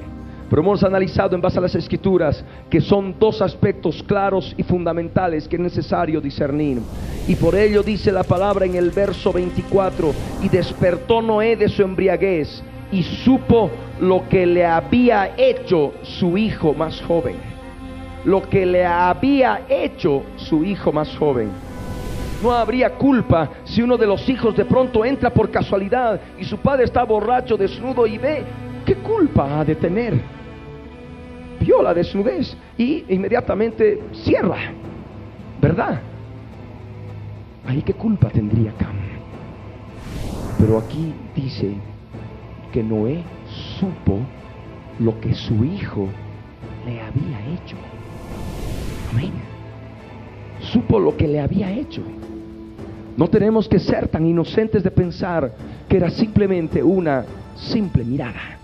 Pero 0.49 0.63
hemos 0.63 0.85
analizado 0.85 1.35
en 1.35 1.41
base 1.41 1.59
a 1.59 1.63
las 1.63 1.75
escrituras 1.75 2.45
que 2.71 2.81
son 2.81 3.17
dos 3.19 3.43
aspectos 3.43 4.01
claros 4.05 4.55
y 4.57 4.63
fundamentales 4.63 5.49
que 5.49 5.57
es 5.57 5.63
necesario 5.63 6.21
discernir. 6.21 6.79
Y 7.27 7.35
por 7.35 7.57
ello 7.57 7.83
dice 7.83 8.13
la 8.13 8.23
palabra 8.23 8.65
en 8.65 8.77
el 8.77 8.91
verso 8.91 9.33
24, 9.33 10.13
y 10.41 10.49
despertó 10.49 11.21
Noé 11.21 11.57
de 11.57 11.69
su 11.69 11.83
embriaguez 11.83 12.63
y 12.93 13.03
supo 13.03 13.73
lo 14.01 14.29
que 14.29 14.47
le 14.47 14.65
había 14.65 15.35
hecho 15.37 15.95
su 16.03 16.39
hijo 16.39 16.75
más 16.75 17.01
joven. 17.01 17.54
Lo 18.25 18.43
que 18.49 18.65
le 18.65 18.85
había 18.85 19.67
hecho 19.69 20.23
su 20.37 20.65
hijo 20.65 20.93
más 20.93 21.15
joven. 21.17 21.51
No 22.43 22.53
habría 22.53 22.91
culpa 22.91 23.51
si 23.65 23.83
uno 23.83 23.97
de 23.97 24.07
los 24.07 24.29
hijos 24.29 24.57
de 24.57 24.65
pronto 24.65 25.05
entra 25.05 25.31
por 25.31 25.51
casualidad 25.51 26.21
y 26.39 26.45
su 26.45 26.59
padre 26.59 26.85
está 26.85 27.05
borracho, 27.05 27.57
desnudo 27.57 28.07
y 28.07 28.19
ve. 28.19 28.45
¿Qué 28.85 28.97
culpa 28.97 29.61
ha 29.61 29.65
de 29.65 29.75
tener? 29.75 30.21
Vio 31.61 31.83
la 31.83 31.95
desnudez 31.95 32.57
y 32.77 33.05
inmediatamente 33.09 34.03
cierra. 34.13 34.59
¿Verdad? 35.61 36.01
Ahí 37.67 37.81
qué 37.83 37.95
culpa 37.95 38.29
tendría 38.29 38.73
Cam. 38.73 38.97
Pero 40.59 40.79
aquí 40.79 41.15
dice 41.35 41.73
que 42.73 42.83
Noé 42.83 43.23
supo 43.79 44.19
lo 44.99 45.19
que 45.21 45.35
su 45.35 45.65
hijo 45.65 46.09
le 46.85 47.01
había 47.01 47.39
hecho. 47.55 47.77
Supo 50.61 50.99
lo 50.99 51.17
que 51.17 51.29
le 51.29 51.41
había 51.41 51.71
hecho. 51.71 52.03
No 53.17 53.29
tenemos 53.29 53.69
que 53.69 53.79
ser 53.79 54.09
tan 54.09 54.27
inocentes 54.27 54.83
de 54.83 54.91
pensar 54.91 55.53
que 55.89 55.97
era 55.97 56.11
simplemente 56.11 56.83
una 56.83 57.25
simple 57.55 58.03
mirada 58.05 58.59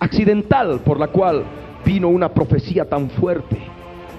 accidental 0.00 0.80
por 0.80 0.98
la 0.98 1.08
cual 1.08 1.44
vino 1.84 2.08
una 2.08 2.32
profecía 2.32 2.88
tan 2.88 3.10
fuerte 3.10 3.58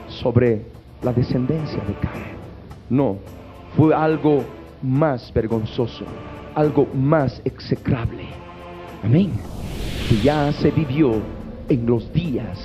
sobre 0.08 0.62
la 1.02 1.12
descendencia 1.12 1.80
de 1.84 1.94
Cam. 1.96 2.22
No, 2.90 3.18
fue 3.76 3.94
algo 3.94 4.44
más 4.82 5.34
vergonzoso, 5.34 6.06
algo 6.56 6.88
más 6.94 7.42
execrable 7.44 8.40
Amén. 9.04 9.32
Que 10.10 10.18
ya 10.18 10.52
se 10.52 10.72
vivió 10.72 11.14
en 11.70 11.86
los 11.86 12.12
días 12.12 12.58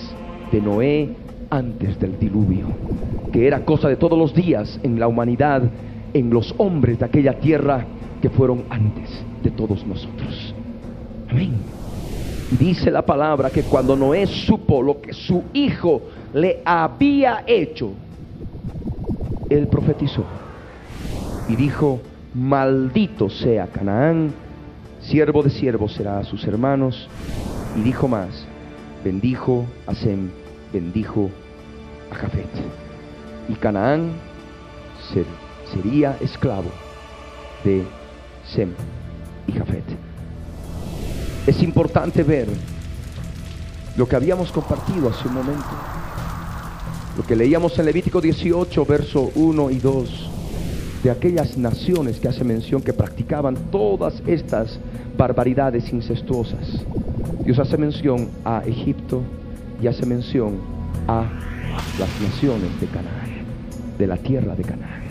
de 0.50 0.60
Noé 0.60 1.14
antes 1.54 1.98
del 1.98 2.18
diluvio. 2.18 2.66
Que 3.32 3.46
era 3.46 3.64
cosa 3.64 3.88
de 3.88 3.96
todos 3.96 4.18
los 4.18 4.34
días 4.34 4.78
en 4.82 4.98
la 4.98 5.08
humanidad, 5.08 5.62
en 6.12 6.30
los 6.30 6.54
hombres 6.58 6.98
de 6.98 7.04
aquella 7.04 7.38
tierra 7.38 7.84
que 8.20 8.30
fueron 8.30 8.64
antes 8.70 9.10
de 9.42 9.50
todos 9.50 9.86
nosotros. 9.86 10.54
Amén. 11.30 11.52
dice 12.58 12.90
la 12.90 13.02
palabra 13.02 13.50
que 13.50 13.62
cuando 13.62 13.96
Noé 13.96 14.26
supo 14.26 14.82
lo 14.82 15.00
que 15.00 15.12
su 15.12 15.42
hijo 15.52 16.02
le 16.32 16.60
había 16.64 17.42
hecho, 17.46 17.92
él 19.50 19.66
profetizó 19.66 20.24
y 21.48 21.56
dijo, 21.56 22.00
maldito 22.34 23.28
sea 23.28 23.66
Canaán 23.66 24.32
siervo 25.04 25.42
de 25.42 25.50
siervos 25.50 25.92
será 25.92 26.18
a 26.18 26.24
sus 26.24 26.44
hermanos. 26.46 27.08
Y 27.76 27.82
dijo 27.82 28.08
más, 28.08 28.44
bendijo 29.04 29.64
a 29.86 29.94
Sem, 29.94 30.30
bendijo 30.72 31.30
Jafet. 32.14 32.48
Y 33.48 33.54
Canaán 33.54 34.12
sería 35.72 36.16
esclavo 36.20 36.70
de 37.64 37.84
Sem 38.46 38.70
y 39.46 39.52
Jafet. 39.52 39.84
Es 41.46 41.62
importante 41.62 42.22
ver 42.22 42.48
lo 43.96 44.08
que 44.08 44.16
habíamos 44.16 44.50
compartido 44.50 45.10
hace 45.10 45.28
un 45.28 45.34
momento, 45.34 45.70
lo 47.16 47.24
que 47.24 47.36
leíamos 47.36 47.78
en 47.78 47.84
Levítico 47.84 48.20
18, 48.20 48.84
verso 48.86 49.30
1 49.34 49.70
y 49.70 49.78
2 49.78 50.30
de 51.04 51.10
aquellas 51.10 51.58
naciones 51.58 52.18
que 52.18 52.28
hace 52.28 52.44
mención 52.44 52.80
que 52.80 52.94
practicaban 52.94 53.56
todas 53.70 54.22
estas 54.26 54.78
barbaridades 55.18 55.92
incestuosas. 55.92 56.82
Dios 57.44 57.58
hace 57.58 57.76
mención 57.76 58.30
a 58.42 58.62
Egipto 58.64 59.20
y 59.82 59.86
hace 59.86 60.06
mención 60.06 60.58
a 61.06 61.28
las 61.98 62.20
naciones 62.20 62.80
de 62.80 62.86
Canaán, 62.86 63.44
de 63.98 64.06
la 64.06 64.16
tierra 64.16 64.54
de 64.54 64.62
Canaán. 64.62 65.04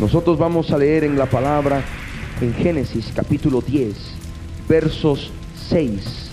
Nosotros 0.00 0.38
vamos 0.38 0.70
a 0.70 0.78
leer 0.78 1.04
en 1.04 1.18
la 1.18 1.26
palabra 1.26 1.82
en 2.40 2.54
Génesis 2.54 3.12
capítulo 3.14 3.60
10, 3.60 3.96
versos 4.68 5.32
6 5.68 6.30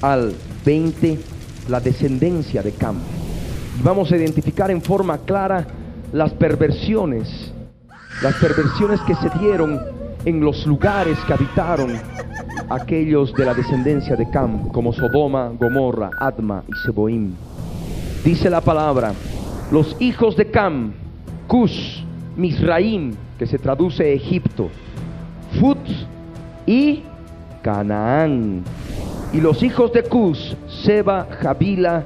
al 0.00 0.34
20, 0.64 1.18
la 1.68 1.80
descendencia 1.80 2.62
de 2.62 2.72
Cam. 2.72 2.96
Y 3.78 3.82
vamos 3.82 4.10
a 4.12 4.16
identificar 4.16 4.70
en 4.70 4.80
forma 4.80 5.18
clara 5.18 5.66
las 6.12 6.32
perversiones 6.32 7.52
las 8.22 8.34
perversiones 8.36 9.00
que 9.02 9.14
se 9.16 9.28
dieron 9.38 9.80
en 10.24 10.40
los 10.40 10.66
lugares 10.66 11.18
que 11.26 11.32
habitaron 11.32 11.98
aquellos 12.70 13.34
de 13.34 13.44
la 13.44 13.54
descendencia 13.54 14.16
de 14.16 14.28
Cam, 14.30 14.68
como 14.68 14.92
Sodoma, 14.92 15.52
Gomorra, 15.58 16.10
Adma 16.18 16.62
y 16.66 16.72
Seboim. 16.84 17.34
Dice 18.24 18.48
la 18.48 18.62
palabra, 18.62 19.12
los 19.70 20.00
hijos 20.00 20.34
de 20.34 20.50
Cam, 20.50 20.94
Cus, 21.46 22.02
Misraim, 22.36 23.14
que 23.38 23.46
se 23.46 23.58
traduce 23.58 24.14
Egipto, 24.14 24.70
Fut 25.60 25.78
y 26.64 27.02
Canaán. 27.60 28.62
Y 29.34 29.42
los 29.42 29.62
hijos 29.62 29.92
de 29.92 30.04
Cus, 30.04 30.56
Seba, 30.84 31.26
Javila, 31.42 32.04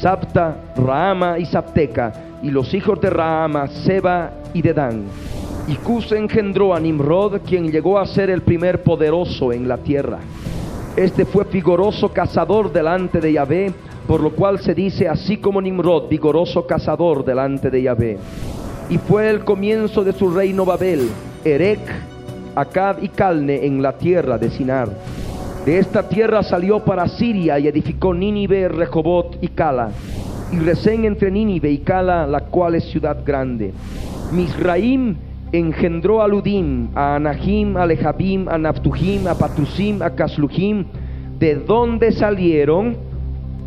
Sapta, 0.00 0.58
Raama 0.76 1.40
y 1.40 1.46
Sapteca. 1.46 2.12
Y 2.44 2.50
los 2.50 2.72
hijos 2.72 3.00
de 3.00 3.10
Raama, 3.10 3.66
Seba 3.66 4.30
y 4.54 4.62
Dedán. 4.62 5.06
Y 5.66 5.74
Cus 5.74 6.12
engendró 6.12 6.72
a 6.72 6.78
Nimrod, 6.78 7.40
quien 7.40 7.72
llegó 7.72 7.98
a 7.98 8.06
ser 8.06 8.30
el 8.30 8.42
primer 8.42 8.84
poderoso 8.84 9.52
en 9.52 9.66
la 9.66 9.78
tierra. 9.78 10.18
Este 10.96 11.24
fue 11.24 11.42
vigoroso 11.44 12.10
cazador 12.10 12.72
delante 12.72 13.20
de 13.20 13.32
Yahvé, 13.32 13.72
por 14.06 14.20
lo 14.20 14.30
cual 14.30 14.60
se 14.60 14.74
dice 14.74 15.08
así 15.08 15.38
como 15.38 15.60
Nimrod, 15.60 16.08
vigoroso 16.08 16.66
cazador 16.66 17.24
delante 17.24 17.70
de 17.70 17.82
Yahvé. 17.82 18.18
Y 18.88 18.98
fue 18.98 19.28
el 19.28 19.44
comienzo 19.44 20.04
de 20.04 20.12
su 20.12 20.30
reino 20.30 20.64
Babel, 20.64 21.08
Erec, 21.44 21.80
Acad 22.54 23.02
y 23.02 23.08
Calne 23.08 23.66
en 23.66 23.82
la 23.82 23.92
tierra 23.98 24.38
de 24.38 24.50
Sinar. 24.50 24.88
De 25.64 25.78
esta 25.78 26.08
tierra 26.08 26.44
salió 26.44 26.84
para 26.84 27.08
Siria 27.08 27.58
y 27.58 27.66
edificó 27.66 28.14
Nínive, 28.14 28.68
Rehobot 28.68 29.38
y 29.42 29.48
Cala. 29.48 29.90
Y 30.52 30.60
recén 30.60 31.04
entre 31.04 31.32
Nínive 31.32 31.70
y 31.72 31.78
Cala, 31.78 32.26
la 32.26 32.42
cual 32.42 32.76
es 32.76 32.84
ciudad 32.84 33.18
grande. 33.26 33.72
Misraim 34.30 35.16
engendró 35.50 36.22
a 36.22 36.28
Ludim, 36.28 36.88
a 36.94 37.16
Anahim, 37.16 37.76
a 37.76 37.84
Lejabim, 37.84 38.48
a 38.48 38.56
Naftujim, 38.56 39.26
a 39.26 39.34
Patrusim, 39.34 40.00
a 40.02 40.10
Casluhim, 40.10 40.84
de 41.38 41.56
donde 41.56 42.12
salieron 42.12 42.96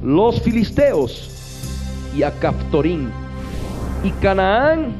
los 0.03 0.41
filisteos 0.41 1.29
y 2.15 2.23
a 2.23 2.31
Caftorim. 2.31 3.09
Y 4.03 4.11
Canaán 4.11 4.93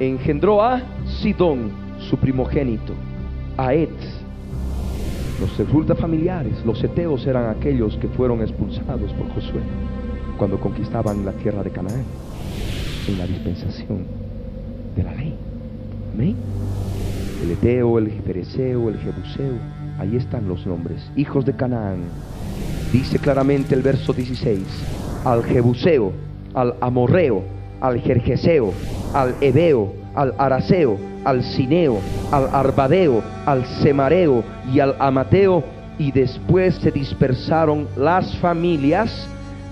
engendró 0.00 0.62
a 0.62 0.82
Sidón, 1.20 1.70
su 2.08 2.16
primogénito, 2.16 2.94
a 3.56 3.74
Et. 3.74 3.90
Los 5.40 5.56
resulta 5.58 5.94
familiares, 5.94 6.64
los 6.64 6.82
eteos 6.82 7.26
eran 7.26 7.50
aquellos 7.50 7.96
que 7.98 8.08
fueron 8.08 8.40
expulsados 8.40 9.12
por 9.12 9.28
Josué 9.34 9.60
cuando 10.38 10.58
conquistaban 10.58 11.24
la 11.24 11.32
tierra 11.32 11.62
de 11.62 11.70
Canaán 11.70 12.04
en 13.08 13.18
la 13.18 13.26
dispensación 13.26 14.04
de 14.96 15.02
la 15.02 15.14
ley. 15.14 15.34
Amén. 16.14 16.36
El 17.42 17.50
Eteo, 17.50 17.98
el 17.98 18.06
Pereceo, 18.08 18.88
el 18.88 18.98
Jebuseo, 18.98 19.54
ahí 19.98 20.16
están 20.16 20.48
los 20.48 20.66
nombres. 20.66 21.10
Hijos 21.16 21.44
de 21.44 21.54
Canaán. 21.54 21.98
Dice 22.92 23.18
claramente 23.18 23.74
el 23.74 23.82
verso 23.82 24.12
16, 24.12 24.60
al 25.24 25.44
Jebuseo, 25.44 26.12
al 26.54 26.74
Amorreo, 26.80 27.42
al 27.80 28.00
Jerjeseo, 28.00 28.72
al 29.12 29.34
Ebeo, 29.40 29.92
al 30.14 30.34
Araseo, 30.38 30.98
al 31.24 31.42
Cineo, 31.42 31.98
al 32.30 32.48
Arbadeo, 32.52 33.22
al 33.44 33.66
Semareo 33.82 34.44
y 34.72 34.80
al 34.80 34.94
Amateo, 34.98 35.64
y 35.98 36.12
después 36.12 36.74
se 36.76 36.90
dispersaron 36.90 37.88
las 37.96 38.36
familias 38.38 39.28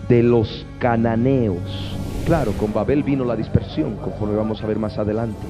de 0.09 0.23
los 0.23 0.67
cananeos. 0.79 1.97
Claro, 2.27 2.53
con 2.53 2.73
Babel 2.73 3.03
vino 3.03 3.25
la 3.25 3.37
dispersión, 3.37 3.97
conforme 3.97 4.37
vamos 4.37 4.63
a 4.63 4.67
ver 4.67 4.79
más 4.79 4.99
adelante. 4.99 5.47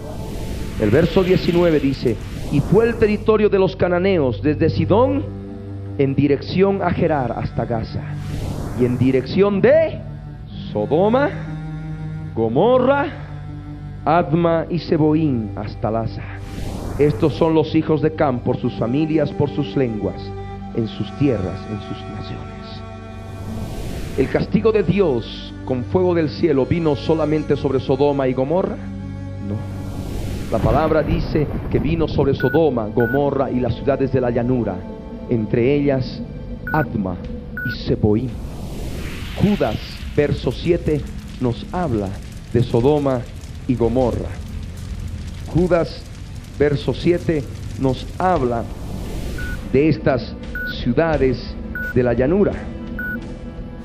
El 0.81 0.91
verso 0.91 1.23
19 1.23 1.81
dice, 1.81 2.17
y 2.53 2.61
fue 2.61 2.87
el 2.87 2.97
territorio 2.97 3.49
de 3.49 3.59
los 3.59 3.77
cananeos 3.77 4.43
desde 4.43 4.71
Sidón 4.71 5.44
en 5.99 6.15
dirección 6.15 6.83
a 6.83 6.91
Gerar 6.91 7.33
hasta 7.33 7.65
Gaza, 7.65 8.03
y 8.81 8.85
en 8.85 8.99
dirección 8.99 9.61
de 9.61 10.01
Sodoma, 10.73 11.31
Gomorra, 12.35 13.07
Adma 14.05 14.67
y 14.69 14.81
Seboín 14.81 15.53
hasta 15.57 15.91
Laza. 15.91 16.23
Estos 16.99 17.35
son 17.35 17.55
los 17.55 17.75
hijos 17.75 18.03
de 18.03 18.15
Cam 18.15 18.41
por 18.41 18.57
sus 18.57 18.75
familias, 18.75 19.31
por 19.33 19.51
sus 19.51 19.77
lenguas, 19.77 20.21
en 20.77 20.89
sus 20.89 21.11
tierras, 21.19 21.61
en 21.71 21.81
sus 21.81 22.01
naciones. 22.11 22.45
¿El 24.19 24.29
castigo 24.29 24.73
de 24.73 24.83
Dios 24.83 25.53
con 25.65 25.85
fuego 25.85 26.15
del 26.15 26.29
cielo 26.29 26.67
vino 26.67 26.95
solamente 26.95 27.57
sobre 27.57 27.81
Sodoma 27.81 28.29
y 28.29 28.35
Gomorra? 28.35 28.77
No. 28.77 29.57
La 30.53 30.59
palabra 30.59 31.03
dice 31.03 31.47
que 31.71 31.79
vino 31.79 32.07
sobre 32.07 32.35
Sodoma, 32.35 32.87
Gomorra 32.87 33.51
y 33.51 33.59
las 33.59 33.75
ciudades 33.75 34.13
de 34.13 34.21
la 34.21 34.31
llanura, 34.31 34.77
entre 35.31 35.75
ellas 35.75 36.21
Adma 36.73 37.17
y 37.67 37.87
Seboim. 37.87 38.29
Judas, 39.37 39.77
verso 40.17 40.53
7, 40.53 41.01
nos 41.41 41.67
habla 41.73 42.09
de 42.53 42.63
Sodoma 42.63 43.21
y 43.67 43.75
Gomorra. 43.75 44.31
Judas, 45.47 46.03
verso 46.59 46.95
7, 46.95 47.43
nos 47.81 48.07
habla 48.19 48.65
de 49.73 49.89
estas 49.89 50.35
ciudades 50.83 51.55
de 51.95 52.03
la 52.03 52.15
llanura. 52.15 52.53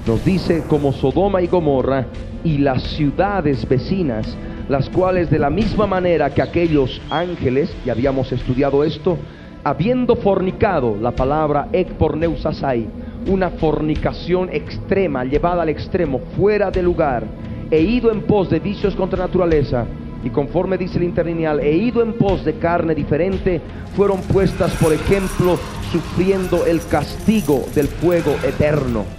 Nos 0.06 0.24
dice 0.26 0.64
como 0.68 0.94
Sodoma 0.94 1.42
y 1.42 1.48
Gomorra 1.48 2.06
y 2.44 2.58
las 2.58 2.84
ciudades 2.84 3.68
vecinas, 3.68 4.36
las 4.68 4.90
cuales 4.90 5.30
de 5.30 5.40
la 5.40 5.50
misma 5.50 5.88
manera 5.88 6.30
que 6.34 6.42
aquellos 6.42 7.02
ángeles, 7.10 7.70
ya 7.86 7.94
habíamos 7.94 8.32
estudiado 8.32 8.84
esto, 8.84 9.18
habiendo 9.64 10.16
fornicado 10.16 10.98
la 11.00 11.12
palabra 11.12 11.68
ekporneusasai, 11.72 12.88
una 13.28 13.50
fornicación 13.50 14.50
extrema, 14.52 15.24
llevada 15.24 15.64
al 15.64 15.70
extremo, 15.70 16.20
fuera 16.38 16.72
de 16.72 16.82
lugar, 16.82 17.24
e 17.70 17.82
ido 17.82 18.12
en 18.12 18.22
pos 18.22 18.50
de 18.50 18.60
vicios 18.60 18.96
contra 18.96 19.26
naturaleza, 19.26 19.86
y 20.24 20.30
conforme 20.30 20.78
dice 20.78 20.98
el 20.98 21.04
interlineal, 21.04 21.60
e 21.60 21.72
ido 21.72 22.02
en 22.02 22.14
pos 22.14 22.44
de 22.44 22.56
carne 22.56 22.96
diferente, 22.96 23.62
fueron 23.96 24.22
puestas, 24.22 24.74
por 24.76 24.94
ejemplo, 24.94 25.58
sufriendo 25.92 26.66
el 26.66 26.82
castigo 26.88 27.64
del 27.76 27.88
fuego 27.88 28.36
eterno. 28.44 29.19